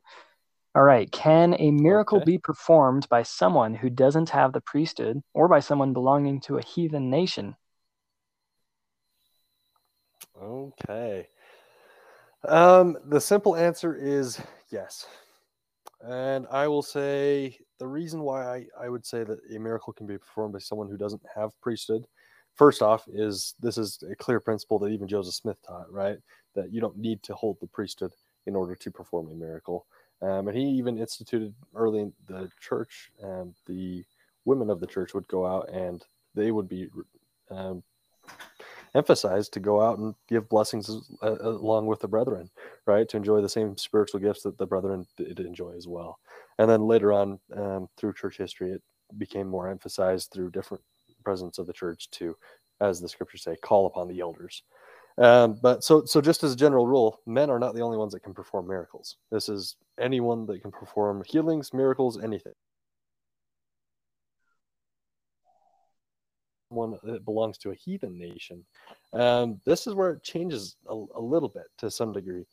All 0.76 0.84
right. 0.84 1.12
Can 1.12 1.56
a 1.60 1.72
miracle 1.72 2.20
Okay. 2.20 2.26
be 2.26 2.38
performed 2.38 3.10
by 3.10 3.24
someone 3.24 3.74
who 3.74 3.90
doesn't 3.90 4.30
have 4.30 4.54
the 4.54 4.62
priesthood 4.62 5.22
or 5.34 5.48
by 5.48 5.60
someone 5.60 5.94
belonging 5.94 6.40
to 6.42 6.58
a 6.58 6.64
heathen 6.64 7.10
nation? 7.10 7.56
Okay. 10.42 11.28
Um, 12.48 12.98
the 13.06 13.22
simple 13.22 13.56
answer 13.56 13.94
is 13.96 14.40
yes. 14.70 15.06
And 16.08 16.47
I 16.52 16.68
will 16.68 16.82
say 16.82 17.58
the 17.78 17.88
reason 17.88 18.22
why 18.22 18.43
I, 18.43 18.66
I 18.86 18.89
would 18.89 19.06
say 19.06 19.24
that 19.24 19.39
a 19.54 19.60
miracle 19.60 19.93
can 19.93 20.08
be 20.08 20.18
performed 20.18 20.54
by 20.54 20.60
someone 20.60 20.89
who 20.89 20.97
doesn't 20.97 21.22
have 21.36 21.60
priesthood, 21.62 22.08
first 22.56 22.82
off, 22.82 23.08
is 23.08 23.56
this 23.60 23.78
is 23.78 24.04
a 24.10 24.16
clear 24.16 24.39
principle 24.39 24.80
that 24.80 24.89
even 24.89 25.08
Joseph 25.08 25.36
Smith 25.36 25.58
taught, 25.66 25.91
right? 25.91 26.18
That 26.56 26.72
you 26.72 26.82
don't 26.82 26.97
need 26.97 27.22
to 27.24 27.36
hold 27.36 27.60
the 27.60 27.68
priesthood 27.68 28.14
in 28.45 28.56
order 28.56 28.76
to 28.76 28.91
perform 28.91 29.30
a 29.30 29.36
miracle. 29.36 29.86
Um, 30.22 30.47
and 30.47 30.58
he 30.58 30.64
even 30.64 30.97
instituted 30.97 31.54
early 31.76 32.02
in 32.02 32.14
the 32.28 32.49
church, 32.60 33.12
um, 33.24 33.54
the 33.66 34.04
women 34.45 34.70
of 34.70 34.80
the 34.80 34.88
church 34.88 35.14
would 35.14 35.28
go 35.28 35.45
out 35.45 35.70
and 35.70 36.04
they 36.36 36.52
would 36.52 36.70
be 36.70 36.88
um, 37.49 37.84
emphasized 38.96 39.54
to 39.54 39.60
go 39.60 39.82
out 39.82 40.00
and 40.00 40.16
give 40.28 40.50
blessings 40.50 40.89
uh, 41.24 41.38
along 41.42 41.88
with 41.88 42.00
the 42.00 42.08
brethren, 42.08 42.50
right? 42.86 43.08
To 43.10 43.18
enjoy 43.18 43.42
the 43.42 43.50
same 43.50 43.78
spiritual 43.78 44.20
gifts 44.20 44.44
that 44.44 44.58
the 44.58 44.66
brethren 44.66 45.06
did 45.18 45.39
enjoy 45.39 45.74
as 45.76 45.88
well. 45.88 46.20
And 46.60 46.70
then 46.70 46.82
later 46.82 47.14
on, 47.14 47.39
um, 47.56 47.88
through 47.98 48.14
church 48.14 48.38
history, 48.38 48.72
it 48.72 48.82
became 49.18 49.48
more 49.48 49.70
emphasized 49.70 50.32
through 50.32 50.52
different 50.52 50.84
presidents 51.24 51.58
of 51.58 51.68
the 51.68 51.74
church 51.74 52.10
to, 52.12 52.36
as 52.80 53.00
the 53.00 53.10
scriptures 53.10 53.44
say, 53.44 53.56
call 53.62 53.86
upon 53.86 54.08
the 54.08 54.20
elders. 54.20 54.64
Um, 55.18 55.60
but 55.62 55.84
so, 55.84 56.06
so 56.06 56.22
just 56.22 56.44
as 56.44 56.54
a 56.54 56.58
general 56.58 56.88
rule, 56.88 57.20
men 57.26 57.50
are 57.50 57.60
not 57.60 57.76
the 57.76 57.82
only 57.82 57.98
ones 57.98 58.14
that 58.14 58.24
can 58.24 58.34
perform 58.34 58.68
miracles. 58.68 59.18
This 59.32 59.50
is 59.50 59.76
anyone 60.00 60.46
that 60.48 60.62
can 60.62 60.72
perform 60.72 61.24
healings, 61.26 61.74
miracles, 61.74 62.22
anything. 62.22 62.54
One 66.72 66.97
that 67.03 67.26
belongs 67.26 67.57
to 67.59 67.72
a 67.72 67.76
heathen 67.76 68.17
nation. 68.17 68.63
Um, 69.13 69.59
this 69.65 69.88
is 69.88 69.93
where 69.93 70.11
it 70.11 70.24
changes 70.24 70.78
a, 70.88 70.93
a 70.93 71.22
little 71.22 71.49
bit 71.49 71.65
to 71.80 71.91
some 71.91 72.13
degree. 72.13 72.45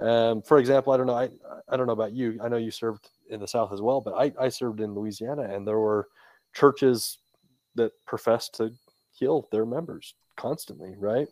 Um, 0.00 0.42
for 0.42 0.58
example, 0.58 0.92
I 0.92 0.96
don't 0.96 1.06
know. 1.06 1.14
I 1.14 1.30
I 1.68 1.76
don't 1.76 1.86
know 1.86 1.92
about 1.92 2.12
you. 2.12 2.38
I 2.42 2.48
know 2.48 2.56
you 2.56 2.70
served 2.70 3.08
in 3.30 3.40
the 3.40 3.48
South 3.48 3.72
as 3.72 3.80
well, 3.80 4.00
but 4.00 4.14
I, 4.14 4.32
I 4.38 4.48
served 4.48 4.80
in 4.80 4.94
Louisiana, 4.94 5.42
and 5.42 5.66
there 5.66 5.78
were 5.78 6.08
churches 6.52 7.18
that 7.76 7.92
professed 8.06 8.54
to 8.54 8.72
heal 9.12 9.48
their 9.50 9.64
members 9.64 10.14
constantly, 10.36 10.94
right? 10.98 11.28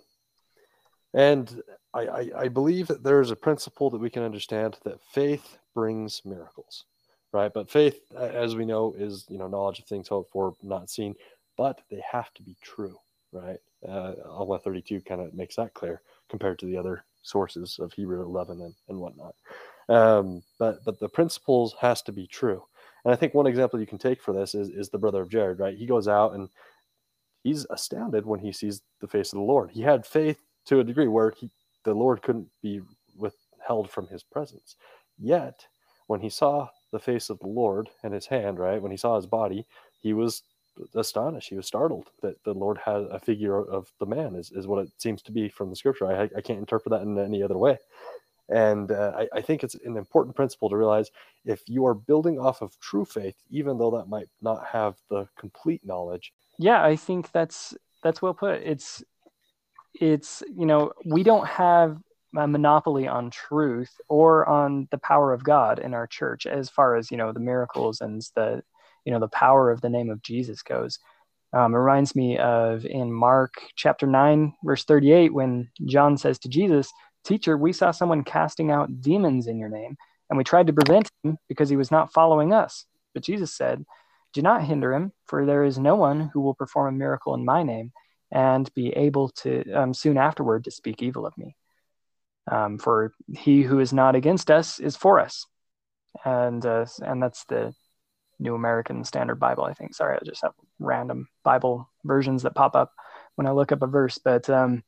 And 1.12 1.62
I, 1.92 2.00
I, 2.00 2.30
I 2.38 2.48
believe 2.48 2.86
that 2.86 3.02
there 3.02 3.20
is 3.20 3.30
a 3.30 3.36
principle 3.36 3.90
that 3.90 4.00
we 4.00 4.10
can 4.10 4.22
understand 4.22 4.78
that 4.84 5.00
faith 5.12 5.58
brings 5.74 6.22
miracles, 6.24 6.84
right? 7.32 7.52
But 7.52 7.70
faith, 7.70 8.00
as 8.16 8.54
we 8.54 8.64
know, 8.64 8.94
is 8.96 9.26
you 9.28 9.38
know 9.38 9.48
knowledge 9.48 9.80
of 9.80 9.86
things 9.86 10.08
hoped 10.08 10.30
for, 10.30 10.54
not 10.62 10.90
seen, 10.90 11.14
but 11.56 11.80
they 11.90 12.02
have 12.10 12.32
to 12.34 12.42
be 12.42 12.56
true, 12.62 12.98
right? 13.32 13.58
Uh, 13.86 14.14
Alma 14.26 14.58
32 14.58 15.00
kind 15.02 15.20
of 15.20 15.34
makes 15.34 15.56
that 15.56 15.74
clear 15.74 16.02
compared 16.28 16.58
to 16.60 16.66
the 16.66 16.76
other 16.76 17.04
sources 17.22 17.78
of 17.80 17.92
Hebrew 17.92 18.22
11 18.22 18.60
and, 18.60 18.74
and 18.88 18.98
whatnot. 18.98 19.34
Um, 19.88 20.42
but 20.58 20.84
but 20.84 21.00
the 21.00 21.08
principles 21.08 21.74
has 21.80 22.02
to 22.02 22.12
be 22.12 22.26
true. 22.26 22.64
And 23.04 23.12
I 23.12 23.16
think 23.16 23.34
one 23.34 23.46
example 23.46 23.80
you 23.80 23.86
can 23.86 23.98
take 23.98 24.22
for 24.22 24.32
this 24.32 24.54
is, 24.54 24.68
is 24.68 24.90
the 24.90 24.98
brother 24.98 25.22
of 25.22 25.30
Jared, 25.30 25.58
right? 25.58 25.76
He 25.76 25.86
goes 25.86 26.08
out 26.08 26.34
and 26.34 26.48
he's 27.42 27.66
astounded 27.70 28.26
when 28.26 28.40
he 28.40 28.52
sees 28.52 28.82
the 29.00 29.08
face 29.08 29.32
of 29.32 29.38
the 29.38 29.44
Lord. 29.44 29.70
He 29.70 29.82
had 29.82 30.06
faith 30.06 30.40
to 30.66 30.80
a 30.80 30.84
degree 30.84 31.08
where 31.08 31.32
he, 31.38 31.50
the 31.84 31.94
Lord 31.94 32.22
couldn't 32.22 32.48
be 32.62 32.80
withheld 33.16 33.90
from 33.90 34.06
his 34.08 34.22
presence. 34.22 34.76
Yet, 35.18 35.66
when 36.06 36.20
he 36.20 36.30
saw 36.30 36.68
the 36.92 36.98
face 36.98 37.30
of 37.30 37.38
the 37.38 37.46
Lord 37.46 37.88
and 38.02 38.12
his 38.12 38.26
hand, 38.26 38.58
right, 38.58 38.82
when 38.82 38.90
he 38.90 38.96
saw 38.96 39.16
his 39.16 39.26
body, 39.26 39.66
he 40.00 40.12
was 40.12 40.42
astonished. 40.94 41.48
He 41.48 41.56
was 41.56 41.66
startled 41.66 42.10
that 42.22 42.42
the 42.44 42.54
Lord 42.54 42.78
had 42.78 43.02
a 43.10 43.18
figure 43.18 43.58
of 43.58 43.90
the 43.98 44.06
man, 44.06 44.34
is, 44.34 44.50
is 44.52 44.66
what 44.66 44.84
it 44.84 44.90
seems 44.98 45.22
to 45.22 45.32
be 45.32 45.48
from 45.48 45.70
the 45.70 45.76
scripture. 45.76 46.06
I, 46.06 46.22
I 46.36 46.40
can't 46.40 46.58
interpret 46.58 46.90
that 46.90 47.02
in 47.02 47.18
any 47.18 47.42
other 47.42 47.58
way. 47.58 47.78
And 48.48 48.90
uh, 48.90 49.12
I, 49.16 49.38
I 49.38 49.40
think 49.40 49.62
it's 49.62 49.76
an 49.76 49.96
important 49.96 50.34
principle 50.34 50.68
to 50.70 50.76
realize 50.76 51.10
if 51.44 51.62
you 51.68 51.86
are 51.86 51.94
building 51.94 52.38
off 52.38 52.62
of 52.62 52.78
true 52.80 53.04
faith, 53.04 53.36
even 53.48 53.78
though 53.78 53.92
that 53.92 54.08
might 54.08 54.28
not 54.42 54.66
have 54.66 54.96
the 55.08 55.28
complete 55.38 55.86
knowledge, 55.86 56.32
Yeah, 56.58 56.84
I 56.84 56.96
think 56.96 57.30
that's 57.30 57.76
that's 58.02 58.20
well 58.20 58.34
put. 58.34 58.62
It's 58.62 59.04
it's 59.94 60.42
you 60.54 60.66
know 60.66 60.92
we 61.04 61.22
don't 61.22 61.46
have 61.46 61.98
a 62.36 62.46
monopoly 62.46 63.08
on 63.08 63.30
truth 63.30 64.00
or 64.08 64.48
on 64.48 64.88
the 64.90 64.98
power 64.98 65.32
of 65.32 65.44
God 65.44 65.78
in 65.78 65.94
our 65.94 66.06
church 66.06 66.46
as 66.46 66.68
far 66.68 66.96
as 66.96 67.10
you 67.10 67.16
know 67.16 67.32
the 67.32 67.40
miracles 67.40 68.00
and 68.00 68.20
the 68.34 68.62
you 69.04 69.12
know 69.12 69.20
the 69.20 69.28
power 69.28 69.70
of 69.70 69.80
the 69.80 69.90
name 69.90 70.10
of 70.10 70.22
Jesus 70.22 70.62
goes. 70.62 70.98
Um, 71.52 71.74
it 71.74 71.78
reminds 71.78 72.14
me 72.14 72.38
of 72.38 72.84
in 72.84 73.12
Mark 73.12 73.54
chapter 73.76 74.06
nine 74.06 74.54
verse 74.64 74.84
thirty 74.84 75.12
eight 75.12 75.34
when 75.34 75.70
John 75.86 76.16
says 76.16 76.38
to 76.40 76.48
Jesus, 76.48 76.92
"Teacher, 77.24 77.56
we 77.56 77.72
saw 77.72 77.90
someone 77.90 78.24
casting 78.24 78.70
out 78.70 79.00
demons 79.00 79.46
in 79.46 79.58
your 79.58 79.68
name, 79.68 79.96
and 80.28 80.36
we 80.36 80.44
tried 80.44 80.66
to 80.68 80.72
prevent 80.72 81.10
him 81.22 81.38
because 81.48 81.68
he 81.68 81.76
was 81.76 81.90
not 81.90 82.12
following 82.12 82.52
us." 82.52 82.86
But 83.14 83.24
Jesus 83.24 83.52
said, 83.52 83.84
do 84.32 84.42
not 84.42 84.64
hinder 84.64 84.92
him, 84.92 85.12
for 85.26 85.44
there 85.44 85.64
is 85.64 85.78
no 85.78 85.96
one 85.96 86.30
who 86.32 86.40
will 86.40 86.54
perform 86.54 86.94
a 86.94 86.98
miracle 86.98 87.34
in 87.34 87.44
my 87.44 87.62
name 87.62 87.92
and 88.30 88.72
be 88.74 88.90
able 88.90 89.30
to 89.30 89.70
um, 89.72 89.92
soon 89.92 90.16
afterward 90.16 90.64
to 90.64 90.70
speak 90.70 91.02
evil 91.02 91.26
of 91.26 91.36
me. 91.36 91.56
Um, 92.50 92.78
for 92.78 93.12
he 93.32 93.62
who 93.62 93.80
is 93.80 93.92
not 93.92 94.14
against 94.14 94.50
us 94.50 94.78
is 94.78 94.96
for 94.96 95.18
us, 95.18 95.46
and 96.24 96.64
uh, 96.64 96.86
and 97.00 97.22
that's 97.22 97.44
the 97.44 97.74
New 98.40 98.54
American 98.54 99.04
Standard 99.04 99.36
Bible, 99.36 99.64
I 99.64 99.74
think. 99.74 99.94
Sorry, 99.94 100.16
I 100.16 100.24
just 100.24 100.42
have 100.42 100.52
random 100.78 101.28
Bible 101.44 101.88
versions 102.04 102.42
that 102.42 102.54
pop 102.54 102.74
up 102.74 102.92
when 103.36 103.46
I 103.46 103.52
look 103.52 103.70
up 103.70 103.82
a 103.82 103.86
verse, 103.86 104.18
but 104.18 104.50
um, 104.50 104.82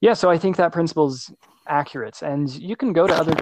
yeah. 0.00 0.14
So 0.14 0.30
I 0.30 0.38
think 0.38 0.56
that 0.56 0.72
principle 0.72 1.08
is 1.08 1.32
accurate, 1.66 2.22
and 2.22 2.48
you 2.48 2.76
can 2.76 2.92
go 2.92 3.06
to 3.06 3.14
other 3.14 3.34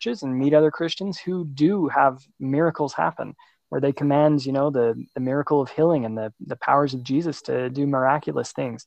churches 0.00 0.22
and 0.22 0.36
meet 0.38 0.54
other 0.54 0.70
Christians 0.70 1.18
who 1.18 1.44
do 1.44 1.88
have 1.88 2.18
miracles 2.40 2.92
happen 2.94 3.34
where 3.72 3.80
they 3.80 3.90
command, 3.92 4.44
you 4.44 4.52
know, 4.52 4.68
the, 4.68 5.02
the 5.14 5.20
miracle 5.20 5.62
of 5.62 5.70
healing 5.70 6.04
and 6.04 6.14
the, 6.14 6.30
the 6.46 6.56
powers 6.56 6.92
of 6.92 7.02
Jesus 7.02 7.40
to 7.40 7.70
do 7.70 7.86
miraculous 7.86 8.52
things. 8.52 8.84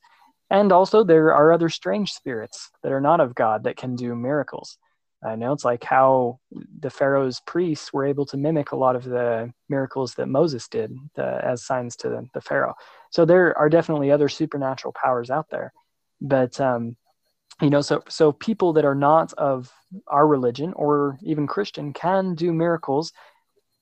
And 0.48 0.70
also, 0.70 1.02
there 1.02 1.34
are 1.34 1.52
other 1.52 1.68
strange 1.68 2.12
spirits 2.12 2.70
that 2.84 2.92
are 2.92 3.00
not 3.00 3.18
of 3.18 3.34
God 3.34 3.64
that 3.64 3.76
can 3.76 3.96
do 3.96 4.14
miracles. 4.14 4.78
I 5.24 5.34
know 5.34 5.52
it's 5.52 5.64
like 5.64 5.82
how 5.82 6.38
the 6.80 6.90
Pharaoh's 6.90 7.40
priests 7.40 7.92
were 7.92 8.04
able 8.04 8.26
to 8.26 8.36
mimic 8.36 8.72
a 8.72 8.76
lot 8.76 8.96
of 8.96 9.04
the 9.04 9.52
miracles 9.68 10.14
that 10.14 10.26
Moses 10.26 10.68
did 10.68 10.92
uh, 11.18 11.40
as 11.42 11.64
signs 11.64 11.96
to 11.96 12.28
the 12.32 12.40
Pharaoh. 12.40 12.74
So 13.10 13.24
there 13.24 13.56
are 13.56 13.68
definitely 13.68 14.10
other 14.10 14.28
supernatural 14.28 14.92
powers 14.92 15.30
out 15.30 15.46
there. 15.50 15.72
But, 16.20 16.60
um, 16.60 16.96
you 17.60 17.70
know, 17.70 17.80
so, 17.80 18.02
so 18.08 18.32
people 18.32 18.74
that 18.74 18.84
are 18.84 18.94
not 18.94 19.32
of 19.34 19.72
our 20.06 20.26
religion 20.26 20.72
or 20.74 21.18
even 21.22 21.46
Christian 21.46 21.92
can 21.92 22.34
do 22.34 22.52
miracles 22.52 23.12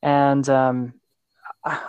and 0.03 0.49
um, 0.49 0.95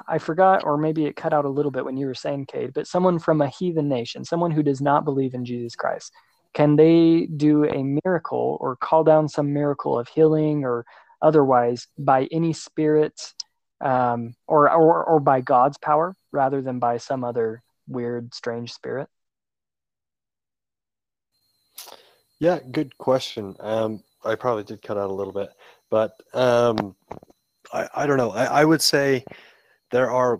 I 0.08 0.20
forgot, 0.20 0.64
or 0.64 0.78
maybe 0.78 1.06
it 1.06 1.18
cut 1.18 1.34
out 1.34 1.44
a 1.44 1.50
little 1.50 1.72
bit 1.72 1.84
when 1.84 1.98
you 1.98 2.08
were 2.08 2.14
saying, 2.14 2.46
Cade, 2.46 2.74
but 2.74 2.88
someone 2.88 3.20
from 3.20 3.42
a 3.42 3.50
heathen 3.50 3.90
nation, 3.90 4.24
someone 4.24 4.52
who 4.52 4.64
does 4.64 4.82
not 4.82 5.04
believe 5.04 5.34
in 5.34 5.44
Jesus 5.44 5.76
Christ, 5.76 6.14
can 6.56 6.78
they 6.78 7.28
do 7.28 7.66
a 7.66 7.84
miracle 8.06 8.58
or 8.62 8.78
call 8.78 9.04
down 9.04 9.28
some 9.28 9.54
miracle 9.54 10.00
of 10.00 10.08
healing 10.08 10.64
or 10.64 10.86
otherwise 11.22 11.88
by 11.98 12.28
any 12.32 12.54
spirit 12.54 13.34
um, 13.82 14.34
or, 14.48 14.72
or 14.72 15.04
or 15.04 15.20
by 15.20 15.42
God's 15.42 15.78
power 15.78 16.16
rather 16.32 16.62
than 16.62 16.80
by 16.80 16.98
some 16.98 17.26
other 17.26 17.62
weird, 17.88 18.34
strange 18.34 18.72
spirit? 18.74 19.10
Yeah, 22.40 22.60
good 22.72 22.98
question. 22.98 23.56
Um, 23.60 24.02
I 24.24 24.36
probably 24.36 24.64
did 24.64 24.82
cut 24.82 24.98
out 24.98 25.10
a 25.10 25.14
little 25.14 25.34
bit, 25.34 25.50
but 25.90 26.16
um, 26.34 26.96
I, 27.74 27.90
I 27.94 28.08
don't 28.08 28.18
know. 28.18 28.32
I, 28.32 28.46
I 28.46 28.66
would 28.66 28.82
say 28.82 29.26
there 29.92 30.10
are 30.10 30.40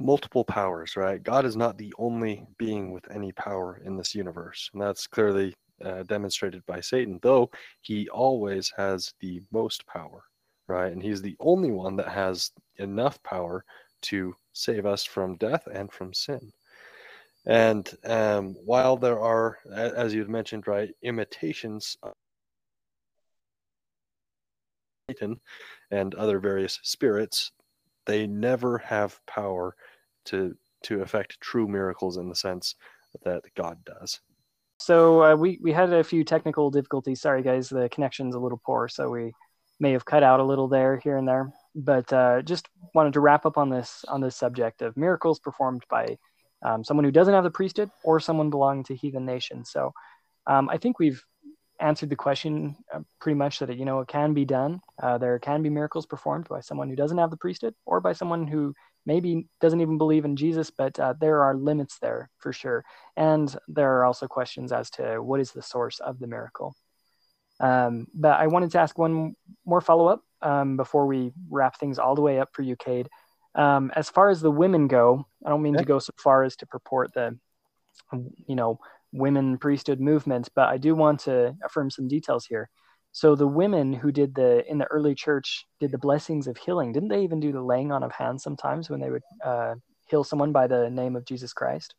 multiple 0.00 0.44
powers, 0.44 0.96
right? 0.96 1.22
God 1.22 1.44
is 1.44 1.56
not 1.56 1.78
the 1.78 1.92
only 1.98 2.46
being 2.58 2.92
with 2.92 3.10
any 3.10 3.32
power 3.32 3.80
in 3.84 3.96
this 3.96 4.14
universe, 4.14 4.70
and 4.72 4.82
that's 4.82 5.06
clearly 5.06 5.54
uh, 5.84 6.02
demonstrated 6.04 6.64
by 6.66 6.80
Satan, 6.80 7.18
though 7.22 7.50
he 7.80 8.08
always 8.08 8.72
has 8.76 9.12
the 9.20 9.42
most 9.52 9.86
power, 9.86 10.24
right? 10.66 10.92
And 10.92 11.02
he's 11.02 11.22
the 11.22 11.36
only 11.40 11.70
one 11.70 11.96
that 11.96 12.08
has 12.08 12.52
enough 12.76 13.22
power 13.22 13.64
to 14.02 14.34
save 14.52 14.86
us 14.86 15.04
from 15.04 15.36
death 15.36 15.66
and 15.72 15.90
from 15.92 16.12
sin. 16.12 16.52
And 17.46 17.90
um, 18.04 18.56
while 18.64 18.96
there 18.96 19.20
are, 19.20 19.58
as 19.72 20.14
you 20.14 20.20
had 20.20 20.30
mentioned, 20.30 20.66
right, 20.66 20.90
imitations 21.02 21.96
of 22.02 22.12
Satan 25.10 25.40
and 25.90 26.14
other 26.14 26.38
various 26.38 26.80
spirits, 26.82 27.52
they 28.06 28.26
never 28.26 28.78
have 28.78 29.18
power 29.26 29.76
to 30.26 30.56
to 30.84 31.00
effect 31.00 31.40
true 31.40 31.66
miracles 31.66 32.16
in 32.18 32.28
the 32.28 32.34
sense 32.34 32.74
that 33.24 33.42
God 33.54 33.78
does. 33.84 34.20
So 34.78 35.22
uh, 35.22 35.36
we 35.36 35.58
we 35.62 35.72
had 35.72 35.92
a 35.92 36.04
few 36.04 36.24
technical 36.24 36.70
difficulties. 36.70 37.20
Sorry, 37.20 37.42
guys, 37.42 37.68
the 37.68 37.88
connection's 37.88 38.34
a 38.34 38.38
little 38.38 38.60
poor, 38.64 38.88
so 38.88 39.08
we 39.08 39.32
may 39.80 39.92
have 39.92 40.04
cut 40.04 40.22
out 40.22 40.40
a 40.40 40.44
little 40.44 40.68
there, 40.68 40.98
here 40.98 41.16
and 41.16 41.26
there. 41.26 41.52
But 41.74 42.12
uh, 42.12 42.42
just 42.42 42.68
wanted 42.94 43.14
to 43.14 43.20
wrap 43.20 43.46
up 43.46 43.56
on 43.58 43.70
this 43.70 44.04
on 44.08 44.20
this 44.20 44.36
subject 44.36 44.82
of 44.82 44.96
miracles 44.96 45.38
performed 45.38 45.84
by 45.88 46.18
um, 46.62 46.84
someone 46.84 47.04
who 47.04 47.10
doesn't 47.10 47.34
have 47.34 47.44
the 47.44 47.50
priesthood 47.50 47.90
or 48.02 48.20
someone 48.20 48.50
belonging 48.50 48.84
to 48.84 48.96
heathen 48.96 49.24
nations. 49.24 49.70
So 49.70 49.92
um, 50.46 50.68
I 50.68 50.78
think 50.78 50.98
we've 50.98 51.24
answered 51.80 52.10
the 52.10 52.16
question 52.16 52.76
uh, 52.92 53.00
pretty 53.20 53.36
much 53.36 53.58
that 53.58 53.76
you 53.76 53.84
know 53.84 54.00
it 54.00 54.08
can 54.08 54.34
be 54.34 54.44
done. 54.44 54.80
Uh, 55.02 55.18
there 55.18 55.38
can 55.38 55.62
be 55.62 55.70
miracles 55.70 56.06
performed 56.06 56.48
by 56.48 56.60
someone 56.60 56.88
who 56.88 56.96
doesn't 56.96 57.18
have 57.18 57.30
the 57.30 57.36
priesthood 57.36 57.74
or 57.84 58.00
by 58.00 58.12
someone 58.12 58.46
who 58.46 58.74
maybe 59.06 59.46
doesn't 59.60 59.80
even 59.80 59.98
believe 59.98 60.24
in 60.24 60.36
Jesus, 60.36 60.70
but 60.70 60.98
uh, 60.98 61.14
there 61.20 61.42
are 61.42 61.54
limits 61.54 61.98
there 61.98 62.30
for 62.38 62.52
sure. 62.52 62.84
And 63.16 63.54
there 63.68 63.98
are 63.98 64.04
also 64.04 64.26
questions 64.26 64.72
as 64.72 64.90
to 64.90 65.18
what 65.18 65.40
is 65.40 65.52
the 65.52 65.62
source 65.62 66.00
of 66.00 66.18
the 66.18 66.26
miracle. 66.26 66.74
Um, 67.60 68.06
but 68.14 68.40
I 68.40 68.46
wanted 68.46 68.70
to 68.72 68.80
ask 68.80 68.96
one 68.98 69.36
more 69.64 69.80
follow 69.80 70.06
up 70.06 70.22
um, 70.42 70.76
before 70.76 71.06
we 71.06 71.32
wrap 71.50 71.78
things 71.78 71.98
all 71.98 72.14
the 72.14 72.22
way 72.22 72.40
up 72.40 72.50
for 72.52 72.62
you, 72.62 72.76
Cade. 72.76 73.08
Um, 73.54 73.92
as 73.94 74.10
far 74.10 74.30
as 74.30 74.40
the 74.40 74.50
women 74.50 74.88
go, 74.88 75.26
I 75.44 75.50
don't 75.50 75.62
mean 75.62 75.76
to 75.76 75.84
go 75.84 75.98
so 75.98 76.12
far 76.16 76.42
as 76.42 76.56
to 76.56 76.66
purport 76.66 77.14
the, 77.14 77.38
you 78.46 78.56
know, 78.56 78.80
women 79.14 79.56
priesthood 79.56 80.00
movement, 80.00 80.48
but 80.54 80.68
I 80.68 80.76
do 80.76 80.94
want 80.94 81.20
to 81.20 81.54
affirm 81.64 81.88
some 81.88 82.08
details 82.08 82.44
here. 82.44 82.68
So 83.12 83.36
the 83.36 83.46
women 83.46 83.92
who 83.92 84.10
did 84.10 84.34
the 84.34 84.68
in 84.68 84.76
the 84.76 84.86
early 84.86 85.14
church 85.14 85.64
did 85.78 85.92
the 85.92 85.98
blessings 85.98 86.48
of 86.48 86.56
healing. 86.56 86.92
Didn't 86.92 87.10
they 87.10 87.22
even 87.22 87.38
do 87.38 87.52
the 87.52 87.62
laying 87.62 87.92
on 87.92 88.02
of 88.02 88.10
hands 88.10 88.42
sometimes 88.42 88.90
when 88.90 89.00
they 89.00 89.10
would 89.10 89.22
uh, 89.44 89.76
heal 90.08 90.24
someone 90.24 90.50
by 90.50 90.66
the 90.66 90.90
name 90.90 91.14
of 91.14 91.24
Jesus 91.24 91.52
Christ? 91.52 91.94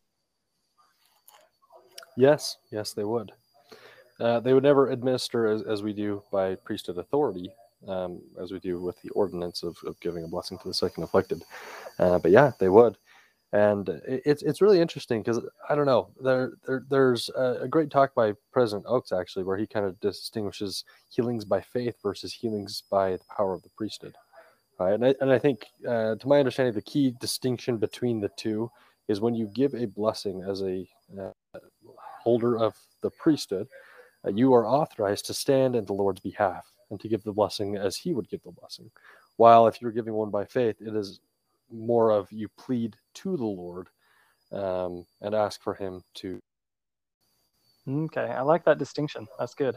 Yes, 2.18 2.58
yes, 2.70 2.92
they 2.92 3.06
would. 3.06 3.32
Uh, 4.20 4.42
they 4.42 4.54
would 4.54 4.64
never 4.64 4.90
administer 4.90 5.48
as, 5.48 5.62
as 5.64 5.84
we 5.84 5.94
do 5.94 6.22
by 6.32 6.56
priesthood 6.56 6.98
authority, 6.98 7.50
um, 7.88 8.22
as 8.42 8.52
we 8.52 8.60
do 8.60 8.82
with 8.82 9.02
the 9.02 9.10
ordinance 9.10 9.64
of, 9.64 9.78
of 9.86 10.00
giving 10.02 10.26
a 10.26 10.28
blessing 10.28 10.58
to 10.58 10.68
the 10.68 10.74
sick 10.74 10.94
and 10.96 11.04
afflicted. 11.06 11.44
Uh, 11.98 12.20
but 12.20 12.32
yeah, 12.32 12.52
they 12.60 12.70
would 12.70 12.98
and 13.56 14.02
it's 14.06 14.44
it's 14.44 14.62
really 14.62 14.82
interesting 14.82 15.22
because 15.22 15.40
I 15.70 15.76
don't 15.76 15.86
know 15.86 16.10
there, 16.22 16.52
there 16.68 16.84
there's 16.90 17.30
a, 17.30 17.68
great 17.70 17.90
talk 17.90 18.14
by 18.14 18.34
President 18.52 18.86
Oaks 18.86 19.14
actually 19.14 19.46
where 19.46 19.56
he 19.56 19.66
kind 19.66 19.86
of 19.86 19.98
distinguishes 20.02 20.84
healings 21.10 21.46
by 21.46 21.62
faith 21.62 21.96
versus 22.04 22.34
healings 22.34 22.84
by 22.92 23.12
the 23.12 23.24
power 23.38 23.54
of 23.54 23.64
the 23.64 23.70
priesthood, 23.70 24.14
right? 24.78 24.94
And 24.94 25.06
I, 25.06 25.16
and 25.22 25.32
I 25.32 25.40
think 25.40 25.68
uh, 25.88 26.16
to 26.16 26.28
my 26.28 26.40
understanding 26.40 26.74
the 26.74 26.82
key 26.82 27.16
distinction 27.22 27.78
between 27.78 28.20
the 28.20 28.30
two 28.36 28.70
is 29.08 29.22
when 29.22 29.36
you 29.36 29.48
give 29.48 29.74
a 29.74 29.86
blessing 29.86 30.44
as 30.44 30.62
a 30.62 30.86
uh, 31.18 31.60
holder 31.96 32.58
of 32.58 32.76
the 33.00 33.12
priesthood, 33.12 33.70
uh, 34.28 34.32
you 34.32 34.54
are 34.54 34.68
authorized 34.68 35.28
to 35.28 35.34
stand 35.34 35.78
in 35.78 35.86
the 35.86 35.94
Lord's 35.94 36.20
behalf 36.20 36.66
and 36.90 37.00
to 37.00 37.08
give 37.08 37.24
the 37.24 37.32
blessing 37.32 37.78
as 37.78 37.96
He 37.96 38.14
would 38.14 38.28
give 38.28 38.44
the 38.44 38.52
blessing. 38.52 38.92
While 39.38 39.68
if 39.68 39.82
you're 39.82 39.92
giving 39.92 40.14
one 40.14 40.30
by 40.30 40.44
faith, 40.44 40.76
it 40.82 40.94
is 40.94 41.22
more 41.72 42.12
of 42.12 42.30
you 42.34 42.50
plead 42.58 42.98
to 43.16 43.38
the 43.38 43.46
Lord 43.46 43.88
um, 44.52 45.06
and 45.22 45.36
ask 45.36 45.62
for 45.62 45.74
Him 45.74 46.02
to. 46.16 46.40
Okay, 47.88 48.22
I 48.22 48.42
like 48.42 48.66
that 48.66 48.80
distinction. 48.80 49.28
That's 49.38 49.54
good. 49.54 49.76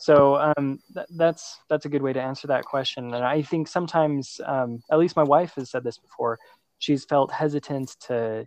So 0.00 0.36
um, 0.36 0.80
th- 0.94 1.06
that's 1.16 1.58
that's 1.68 1.84
a 1.84 1.88
good 1.88 2.02
way 2.02 2.12
to 2.12 2.22
answer 2.22 2.46
that 2.48 2.64
question. 2.64 3.12
And 3.14 3.24
I 3.24 3.42
think 3.42 3.68
sometimes, 3.68 4.40
um, 4.46 4.80
at 4.90 4.98
least 4.98 5.14
my 5.14 5.22
wife 5.22 5.54
has 5.56 5.70
said 5.70 5.84
this 5.84 5.98
before, 5.98 6.38
she's 6.78 7.04
felt 7.04 7.30
hesitant 7.30 7.96
to 8.06 8.46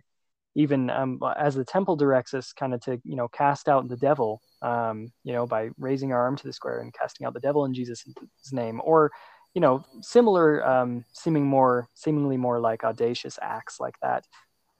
even 0.56 0.90
um, 0.90 1.20
as 1.36 1.54
the 1.54 1.64
temple 1.64 1.96
directs 1.96 2.34
us, 2.34 2.52
kind 2.52 2.74
of 2.74 2.80
to 2.82 3.00
you 3.04 3.16
know 3.16 3.28
cast 3.28 3.68
out 3.68 3.88
the 3.88 3.96
devil, 3.96 4.40
um, 4.62 5.12
you 5.22 5.32
know, 5.32 5.46
by 5.46 5.70
raising 5.78 6.12
our 6.12 6.22
arm 6.22 6.36
to 6.36 6.46
the 6.46 6.52
square 6.52 6.80
and 6.80 6.92
casting 6.92 7.26
out 7.26 7.34
the 7.34 7.40
devil 7.40 7.64
in 7.64 7.74
Jesus' 7.74 8.04
name, 8.52 8.80
or 8.84 9.10
you 9.54 9.60
know, 9.60 9.84
similar, 10.00 10.66
um, 10.66 11.04
seeming 11.12 11.46
more, 11.46 11.88
seemingly 11.94 12.36
more 12.36 12.58
like 12.58 12.84
audacious 12.84 13.38
acts 13.40 13.78
like 13.80 13.94
that. 14.02 14.24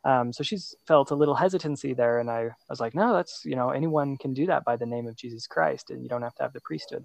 Um, 0.05 0.33
so 0.33 0.43
she's 0.43 0.75
felt 0.87 1.13
a 1.13 1.15
little 1.15 1.35
hesitancy 1.35 1.95
there, 1.95 2.19
and 2.19 2.31
I, 2.31 2.41
I 2.43 2.51
was 2.69 2.81
like, 2.81 2.95
no, 2.95 3.15
that's 3.15 3.43
you 3.45 3.57
know, 3.57 3.71
anyone 3.71 4.19
can 4.19 4.35
do 4.35 4.47
that 4.47 4.65
by 4.65 4.77
the 4.77 4.85
name 4.85 5.07
of 5.07 5.17
Jesus 5.17 5.47
Christ, 5.47 5.91
and 5.91 6.03
you 6.03 6.09
don't 6.09 6.23
have 6.23 6.35
to 6.35 6.43
have 6.43 6.53
the 6.53 6.61
priesthood. 6.61 7.05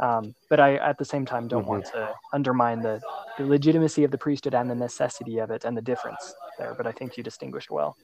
Um, 0.00 0.34
but 0.48 0.60
I, 0.60 0.76
at 0.76 0.96
the 0.96 1.04
same 1.04 1.26
time, 1.26 1.48
don't 1.48 1.62
mm-hmm. 1.62 1.70
want 1.70 1.86
to 1.86 2.14
undermine 2.32 2.80
the, 2.80 3.00
the 3.36 3.44
legitimacy 3.44 4.04
of 4.04 4.12
the 4.12 4.18
priesthood 4.18 4.54
and 4.54 4.70
the 4.70 4.74
necessity 4.74 5.38
of 5.38 5.50
it 5.50 5.64
and 5.64 5.76
the 5.76 5.82
difference 5.82 6.34
there. 6.56 6.74
But 6.76 6.86
I 6.86 6.92
think 6.92 7.16
you 7.16 7.24
distinguished 7.24 7.70
well. 7.70 7.96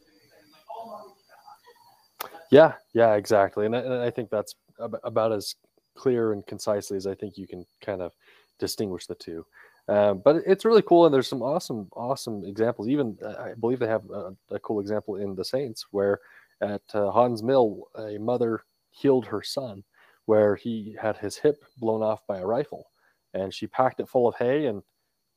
Yeah, 2.50 2.72
yeah, 2.92 3.14
exactly, 3.14 3.64
and 3.64 3.76
I, 3.76 3.78
and 3.78 3.94
I 3.94 4.10
think 4.10 4.28
that's 4.28 4.56
about 4.78 5.32
as 5.32 5.54
clear 5.96 6.32
and 6.32 6.44
concisely 6.46 6.96
as 6.96 7.06
I 7.06 7.14
think 7.14 7.38
you 7.38 7.46
can 7.46 7.64
kind 7.80 8.02
of 8.02 8.12
distinguish 8.58 9.06
the 9.06 9.14
two. 9.14 9.44
Um, 9.88 10.22
but 10.24 10.36
it's 10.46 10.64
really 10.64 10.82
cool, 10.82 11.04
and 11.04 11.14
there's 11.14 11.28
some 11.28 11.42
awesome, 11.42 11.88
awesome 11.92 12.44
examples. 12.44 12.88
Even 12.88 13.18
uh, 13.22 13.34
I 13.38 13.54
believe 13.54 13.78
they 13.78 13.86
have 13.86 14.08
a, 14.10 14.34
a, 14.50 14.58
cool 14.60 14.80
example 14.80 15.16
in 15.16 15.34
the 15.34 15.44
Saints, 15.44 15.86
where 15.90 16.20
at 16.62 16.82
uh, 16.94 17.10
Haun's 17.10 17.42
Mill, 17.42 17.88
a 17.96 18.16
mother 18.18 18.62
healed 18.90 19.26
her 19.26 19.42
son, 19.42 19.84
where 20.24 20.56
he 20.56 20.96
had 20.98 21.18
his 21.18 21.36
hip 21.36 21.62
blown 21.78 22.02
off 22.02 22.26
by 22.26 22.38
a 22.38 22.46
rifle, 22.46 22.86
and 23.34 23.52
she 23.52 23.66
packed 23.66 24.00
it 24.00 24.08
full 24.08 24.26
of 24.26 24.34
hay 24.36 24.66
and 24.66 24.82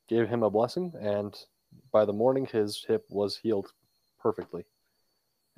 gave 0.08 0.28
him 0.28 0.42
a 0.42 0.50
blessing, 0.50 0.94
and 0.98 1.36
by 1.92 2.06
the 2.06 2.12
morning 2.12 2.46
his 2.46 2.84
hip 2.88 3.04
was 3.10 3.36
healed 3.36 3.72
perfectly. 4.18 4.64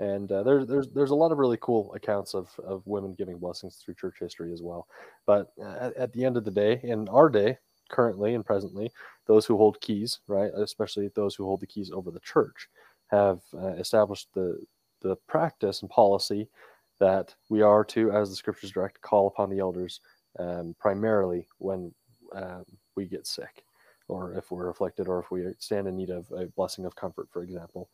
And 0.00 0.32
uh, 0.32 0.42
there's 0.42 0.66
there's 0.66 0.88
there's 0.88 1.10
a 1.10 1.14
lot 1.14 1.30
of 1.30 1.38
really 1.38 1.58
cool 1.60 1.92
accounts 1.94 2.34
of 2.34 2.48
of 2.64 2.82
women 2.86 3.14
giving 3.14 3.38
blessings 3.38 3.76
through 3.76 3.94
church 3.94 4.16
history 4.18 4.50
as 4.52 4.62
well. 4.62 4.88
But 5.26 5.52
at, 5.62 5.94
at 5.94 6.12
the 6.14 6.24
end 6.24 6.38
of 6.38 6.44
the 6.44 6.50
day, 6.50 6.80
in 6.82 7.06
our 7.10 7.28
day, 7.28 7.58
currently 7.90 8.34
and 8.34 8.44
presently, 8.44 8.90
those 9.26 9.44
who 9.44 9.58
hold 9.58 9.80
keys, 9.82 10.20
right, 10.26 10.50
especially 10.56 11.10
those 11.14 11.34
who 11.34 11.44
hold 11.44 11.60
the 11.60 11.66
keys 11.66 11.90
over 11.92 12.10
the 12.10 12.20
church, 12.20 12.70
have 13.08 13.40
uh, 13.54 13.74
established 13.74 14.28
the 14.32 14.58
the 15.02 15.16
practice 15.28 15.82
and 15.82 15.90
policy 15.90 16.48
that 16.98 17.34
we 17.50 17.60
are 17.62 17.84
to, 17.84 18.10
as 18.12 18.30
the 18.30 18.36
scriptures 18.36 18.70
direct, 18.70 19.00
call 19.02 19.26
upon 19.26 19.50
the 19.50 19.58
elders 19.58 20.00
um, 20.38 20.74
primarily 20.78 21.46
when 21.58 21.92
um, 22.34 22.64
we 22.96 23.04
get 23.04 23.26
sick, 23.26 23.64
or 24.08 24.34
if 24.34 24.50
we're 24.50 24.70
afflicted, 24.70 25.08
or 25.08 25.18
if 25.18 25.30
we 25.30 25.44
stand 25.58 25.86
in 25.86 25.96
need 25.96 26.10
of 26.10 26.30
a 26.32 26.46
blessing 26.46 26.86
of 26.86 26.96
comfort, 26.96 27.28
for 27.30 27.42
example. 27.42 27.90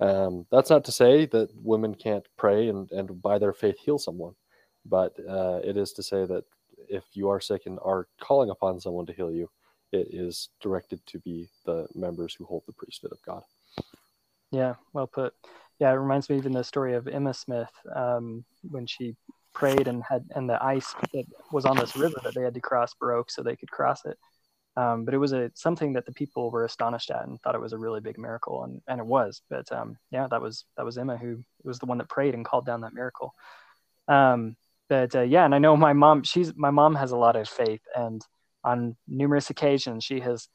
Um, 0.00 0.46
that's 0.50 0.70
not 0.70 0.84
to 0.84 0.92
say 0.92 1.26
that 1.26 1.50
women 1.54 1.94
can't 1.94 2.26
pray 2.36 2.68
and, 2.68 2.90
and 2.92 3.20
by 3.20 3.38
their 3.38 3.52
faith 3.52 3.78
heal 3.78 3.98
someone, 3.98 4.34
but 4.86 5.14
uh, 5.28 5.60
it 5.64 5.76
is 5.76 5.92
to 5.94 6.02
say 6.02 6.24
that 6.24 6.44
if 6.88 7.04
you 7.12 7.28
are 7.28 7.40
sick 7.40 7.62
and 7.66 7.78
are 7.84 8.06
calling 8.20 8.50
upon 8.50 8.80
someone 8.80 9.06
to 9.06 9.12
heal 9.12 9.32
you, 9.32 9.50
it 9.92 10.08
is 10.10 10.50
directed 10.60 11.04
to 11.06 11.18
be 11.20 11.48
the 11.64 11.88
members 11.94 12.34
who 12.34 12.44
hold 12.44 12.62
the 12.66 12.72
priesthood 12.72 13.12
of 13.12 13.18
God. 13.26 13.42
Yeah, 14.50 14.74
well 14.92 15.06
put. 15.06 15.34
Yeah, 15.78 15.90
it 15.90 15.96
reminds 15.96 16.28
me 16.28 16.36
even 16.36 16.52
the 16.52 16.64
story 16.64 16.94
of 16.94 17.08
Emma 17.08 17.34
Smith 17.34 17.70
um, 17.94 18.44
when 18.70 18.86
she 18.86 19.14
prayed 19.54 19.88
and 19.88 20.02
had 20.08 20.24
and 20.34 20.48
the 20.48 20.62
ice 20.62 20.94
that 21.12 21.24
was 21.52 21.64
on 21.64 21.76
this 21.76 21.96
river 21.96 22.16
that 22.22 22.34
they 22.34 22.42
had 22.42 22.54
to 22.54 22.60
cross 22.60 22.94
broke 22.94 23.30
so 23.30 23.42
they 23.42 23.56
could 23.56 23.70
cross 23.70 24.04
it. 24.04 24.18
Um, 24.78 25.04
but 25.04 25.12
it 25.12 25.18
was 25.18 25.32
a 25.32 25.50
something 25.54 25.94
that 25.94 26.06
the 26.06 26.12
people 26.12 26.52
were 26.52 26.64
astonished 26.64 27.10
at 27.10 27.26
and 27.26 27.40
thought 27.40 27.56
it 27.56 27.60
was 27.60 27.72
a 27.72 27.78
really 27.78 28.00
big 28.00 28.16
miracle, 28.16 28.62
and, 28.62 28.80
and 28.86 29.00
it 29.00 29.06
was. 29.06 29.42
But 29.50 29.70
um, 29.72 29.98
yeah, 30.12 30.28
that 30.30 30.40
was 30.40 30.66
that 30.76 30.84
was 30.84 30.96
Emma 30.96 31.16
who 31.16 31.42
was 31.64 31.80
the 31.80 31.86
one 31.86 31.98
that 31.98 32.08
prayed 32.08 32.34
and 32.34 32.44
called 32.44 32.64
down 32.64 32.82
that 32.82 32.94
miracle. 32.94 33.34
Um, 34.06 34.56
but 34.88 35.16
uh, 35.16 35.22
yeah, 35.22 35.44
and 35.44 35.52
I 35.52 35.58
know 35.58 35.76
my 35.76 35.94
mom. 35.94 36.22
She's 36.22 36.54
my 36.54 36.70
mom 36.70 36.94
has 36.94 37.10
a 37.10 37.16
lot 37.16 37.34
of 37.34 37.48
faith, 37.48 37.82
and 37.96 38.22
on 38.62 38.96
numerous 39.08 39.50
occasions 39.50 40.04
she 40.04 40.20
has 40.20 40.48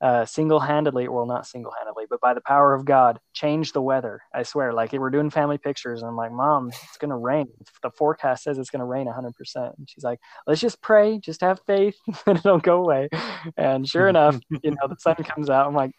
uh, 0.00 0.24
single-handedly, 0.26 1.08
well, 1.08 1.26
not 1.26 1.46
single-handedly, 1.46 2.04
but 2.10 2.20
by 2.20 2.34
the 2.34 2.40
power 2.42 2.74
of 2.74 2.84
God, 2.84 3.18
change 3.32 3.72
the 3.72 3.80
weather. 3.80 4.20
I 4.34 4.42
swear, 4.42 4.72
like 4.72 4.92
we're 4.92 5.10
doing 5.10 5.30
family 5.30 5.58
pictures, 5.58 6.02
and 6.02 6.08
I'm 6.08 6.16
like, 6.16 6.32
Mom, 6.32 6.68
it's 6.68 6.98
gonna 6.98 7.16
rain. 7.16 7.48
The 7.82 7.90
forecast 7.90 8.44
says 8.44 8.58
it's 8.58 8.70
gonna 8.70 8.86
rain 8.86 9.06
100. 9.06 9.34
percent 9.34 9.74
And 9.78 9.88
she's 9.88 10.04
like, 10.04 10.20
Let's 10.46 10.60
just 10.60 10.80
pray, 10.82 11.18
just 11.18 11.40
have 11.40 11.60
faith, 11.66 11.96
and 12.26 12.38
it'll 12.38 12.58
go 12.58 12.82
away. 12.82 13.08
And 13.56 13.88
sure 13.88 14.08
enough, 14.08 14.38
you 14.62 14.72
know, 14.72 14.88
the 14.88 14.96
sun 14.98 15.16
comes 15.16 15.48
out. 15.48 15.66
I'm 15.66 15.74
like, 15.74 15.92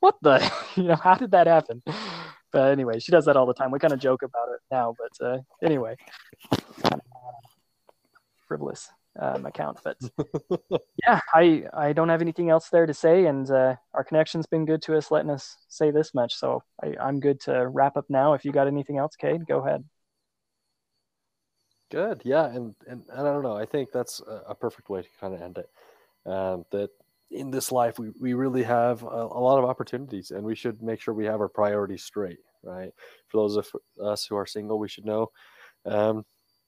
What 0.00 0.16
the? 0.22 0.52
you 0.76 0.84
know, 0.84 0.96
how 0.96 1.14
did 1.14 1.32
that 1.32 1.46
happen? 1.46 1.82
But 2.52 2.72
anyway, 2.72 2.98
she 2.98 3.12
does 3.12 3.26
that 3.26 3.36
all 3.36 3.46
the 3.46 3.54
time. 3.54 3.70
We 3.70 3.78
kind 3.78 3.92
of 3.92 4.00
joke 4.00 4.22
about 4.22 4.48
it 4.48 4.60
now, 4.70 4.94
but 4.98 5.26
uh, 5.26 5.38
anyway, 5.62 5.96
frivolous 8.48 8.90
um, 9.20 9.46
account. 9.46 9.78
But 9.84 9.98
yeah, 11.06 11.20
I 11.34 11.64
I 11.72 11.92
don't 11.92 12.08
have 12.08 12.22
anything 12.22 12.50
else 12.50 12.68
there 12.68 12.86
to 12.86 12.94
say, 12.94 13.26
and 13.26 13.48
uh, 13.50 13.76
our 13.94 14.02
connection's 14.02 14.46
been 14.46 14.64
good 14.64 14.82
to 14.82 14.96
us, 14.96 15.10
letting 15.10 15.30
us 15.30 15.56
say 15.68 15.90
this 15.90 16.14
much. 16.14 16.34
So 16.34 16.62
I, 16.82 16.94
I'm 17.00 17.20
good 17.20 17.40
to 17.42 17.68
wrap 17.68 17.96
up 17.96 18.06
now. 18.08 18.32
If 18.34 18.44
you 18.44 18.52
got 18.52 18.66
anything 18.66 18.98
else, 18.98 19.14
Cade, 19.16 19.46
go 19.46 19.58
ahead. 19.58 19.84
Good, 21.90 22.22
yeah, 22.24 22.46
and, 22.46 22.74
and 22.86 23.02
and 23.12 23.28
I 23.28 23.32
don't 23.32 23.42
know. 23.42 23.56
I 23.56 23.66
think 23.66 23.92
that's 23.92 24.20
a, 24.20 24.50
a 24.50 24.54
perfect 24.54 24.88
way 24.88 25.02
to 25.02 25.08
kind 25.20 25.34
of 25.34 25.42
end 25.42 25.58
it. 25.58 25.70
Um, 26.26 26.64
that 26.70 26.90
in 27.30 27.50
this 27.50 27.70
life, 27.70 27.98
we, 27.98 28.10
we 28.20 28.34
really 28.34 28.62
have 28.62 29.02
a, 29.02 29.06
a, 29.06 29.40
lot 29.40 29.58
of 29.58 29.64
opportunities, 29.64 30.30
and 30.30 30.44
we 30.44 30.54
should 30.54 30.82
make 30.82 31.00
sure 31.00 31.14
we 31.14 31.26
have 31.26 31.40
our 31.40 31.48
priorities 31.48 32.02
straight, 32.02 32.38
right? 32.62 32.92
For 33.28 33.38
those 33.38 33.56
of 33.56 33.68
us 34.02 34.26
who 34.26 34.36
are 34.36 34.46
single, 34.46 34.78
we 34.78 34.88
should 34.88 35.06
know 35.06 35.30
um, 35.86 36.24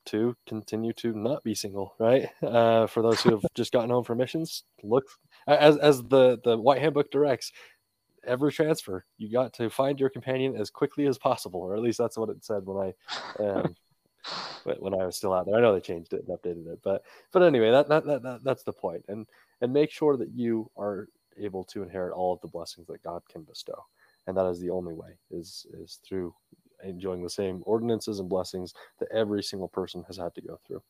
to 0.07 0.37
continue 0.47 0.93
to 0.95 1.13
not 1.13 1.43
be 1.45 1.55
single, 1.55 1.95
right? 1.99 2.29
Uh, 2.43 2.87
for 2.87 3.03
those 3.03 3.23
who 3.23 3.31
have 3.31 3.45
just 3.55 3.73
gotten 3.73 3.91
home 3.91 4.05
from 4.05 4.19
missions, 4.19 4.65
look 4.83 5.05
as 5.47 5.77
as 5.79 6.03
the 6.05 6.41
the 6.45 6.57
White 6.57 6.81
Handbook 6.81 7.11
directs. 7.11 7.53
Every 8.25 8.53
transfer, 8.53 9.05
you 9.19 9.33
got 9.33 9.53
to 9.55 9.69
find 9.69 9.99
your 9.99 10.09
companion 10.09 10.57
as 10.57 10.71
quickly 10.71 11.07
as 11.07 11.19
possible, 11.19 11.61
or 11.61 11.75
at 11.75 11.83
least 11.83 11.99
that's 11.99 12.17
what 12.17 12.29
it 12.29 12.45
said 12.45 12.65
when 12.65 12.95
I 13.41 13.43
um, 13.43 13.75
when 14.79 14.95
I 14.95 15.05
was 15.05 15.17
still 15.17 15.33
out 15.33 15.47
there. 15.47 15.57
I 15.57 15.61
know 15.61 15.75
they 15.75 15.81
changed 15.81 16.13
it 16.13 16.25
and 16.27 16.39
updated 16.39 16.73
it, 16.73 16.81
but 16.85 17.03
but 17.33 17.43
anyway, 17.43 17.71
that, 17.71 17.89
that 17.89 18.07
that, 18.07 18.23
that 18.23 18.45
that's 18.45 18.63
the 18.63 18.73
point. 18.73 19.05
And 19.09 19.27
and 19.61 19.73
make 19.73 19.91
sure 19.91 20.17
that 20.17 20.31
you 20.35 20.71
are 20.77 21.09
able 21.39 21.65
to 21.65 21.83
inherit 21.83 22.13
all 22.13 22.33
of 22.33 22.41
the 22.41 22.49
blessings 22.49 22.87
that 22.89 23.03
God 23.03 23.23
can 23.29 23.43
bestow, 23.43 23.85
and 24.27 24.37
that 24.37 24.47
is 24.47 24.61
the 24.61 24.71
only 24.71 24.95
way 24.95 25.19
is 25.31 25.67
is 25.73 25.99
through 26.07 26.35
enjoying 26.85 27.23
the 27.23 27.31
same 27.31 27.63
ordinances 27.67 28.19
and 28.19 28.29
blessings 28.29 28.75
that 28.99 29.11
every 29.13 29.43
single 29.43 29.69
person 29.69 30.05
has 30.07 30.17
had 30.17 30.35
to 30.35 30.41
go 30.43 30.59
through. 30.67 30.83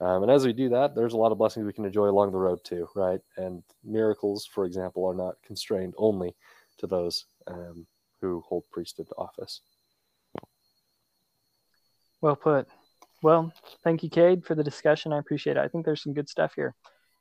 Um, 0.00 0.22
and 0.22 0.32
as 0.32 0.44
we 0.44 0.52
do 0.52 0.68
that, 0.70 0.94
there's 0.94 1.12
a 1.12 1.16
lot 1.16 1.30
of 1.32 1.38
blessings 1.38 1.64
we 1.64 1.72
can 1.72 1.84
enjoy 1.84 2.08
along 2.08 2.32
the 2.32 2.38
road 2.38 2.64
too, 2.64 2.88
right? 2.96 3.20
And 3.36 3.62
miracles, 3.84 4.44
for 4.44 4.64
example, 4.64 5.06
are 5.06 5.14
not 5.14 5.36
constrained 5.44 5.94
only 5.96 6.34
to 6.78 6.86
those 6.86 7.26
um, 7.46 7.86
who 8.20 8.40
hold 8.40 8.64
priesthood 8.72 9.08
office. 9.16 9.60
Well 12.20 12.36
put. 12.36 12.68
Well, 13.22 13.52
thank 13.84 14.02
you, 14.02 14.10
Cade, 14.10 14.44
for 14.44 14.56
the 14.56 14.64
discussion. 14.64 15.12
I 15.12 15.18
appreciate 15.18 15.56
it. 15.56 15.60
I 15.60 15.68
think 15.68 15.84
there's 15.84 16.02
some 16.02 16.14
good 16.14 16.28
stuff 16.28 16.54
here. 16.56 16.74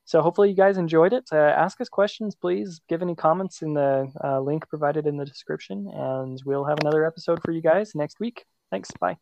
So 0.06 0.22
hopefully 0.22 0.50
you 0.50 0.56
guys 0.56 0.78
enjoyed 0.78 1.14
it. 1.14 1.30
Uh, 1.32 1.38
ask 1.38 1.80
us 1.80 1.90
questions, 1.90 2.36
please. 2.36 2.82
Give 2.90 3.02
any 3.02 3.16
comments 3.16 3.62
in 3.62 3.74
the 3.74 4.12
uh, 4.24 4.40
link 4.42 4.68
provided 4.68 5.08
in 5.08 5.18
the 5.18 5.26
description, 5.26 5.90
and 5.94 6.42
we'll 6.46 6.66
have 6.66 6.80
another 6.82 7.06
episode 7.06 7.42
for 7.44 7.52
you 7.52 7.62
guys 7.62 7.96
next 7.96 8.20
week. 8.20 8.46
Thanks. 8.72 8.90
Bye. 9.00 9.18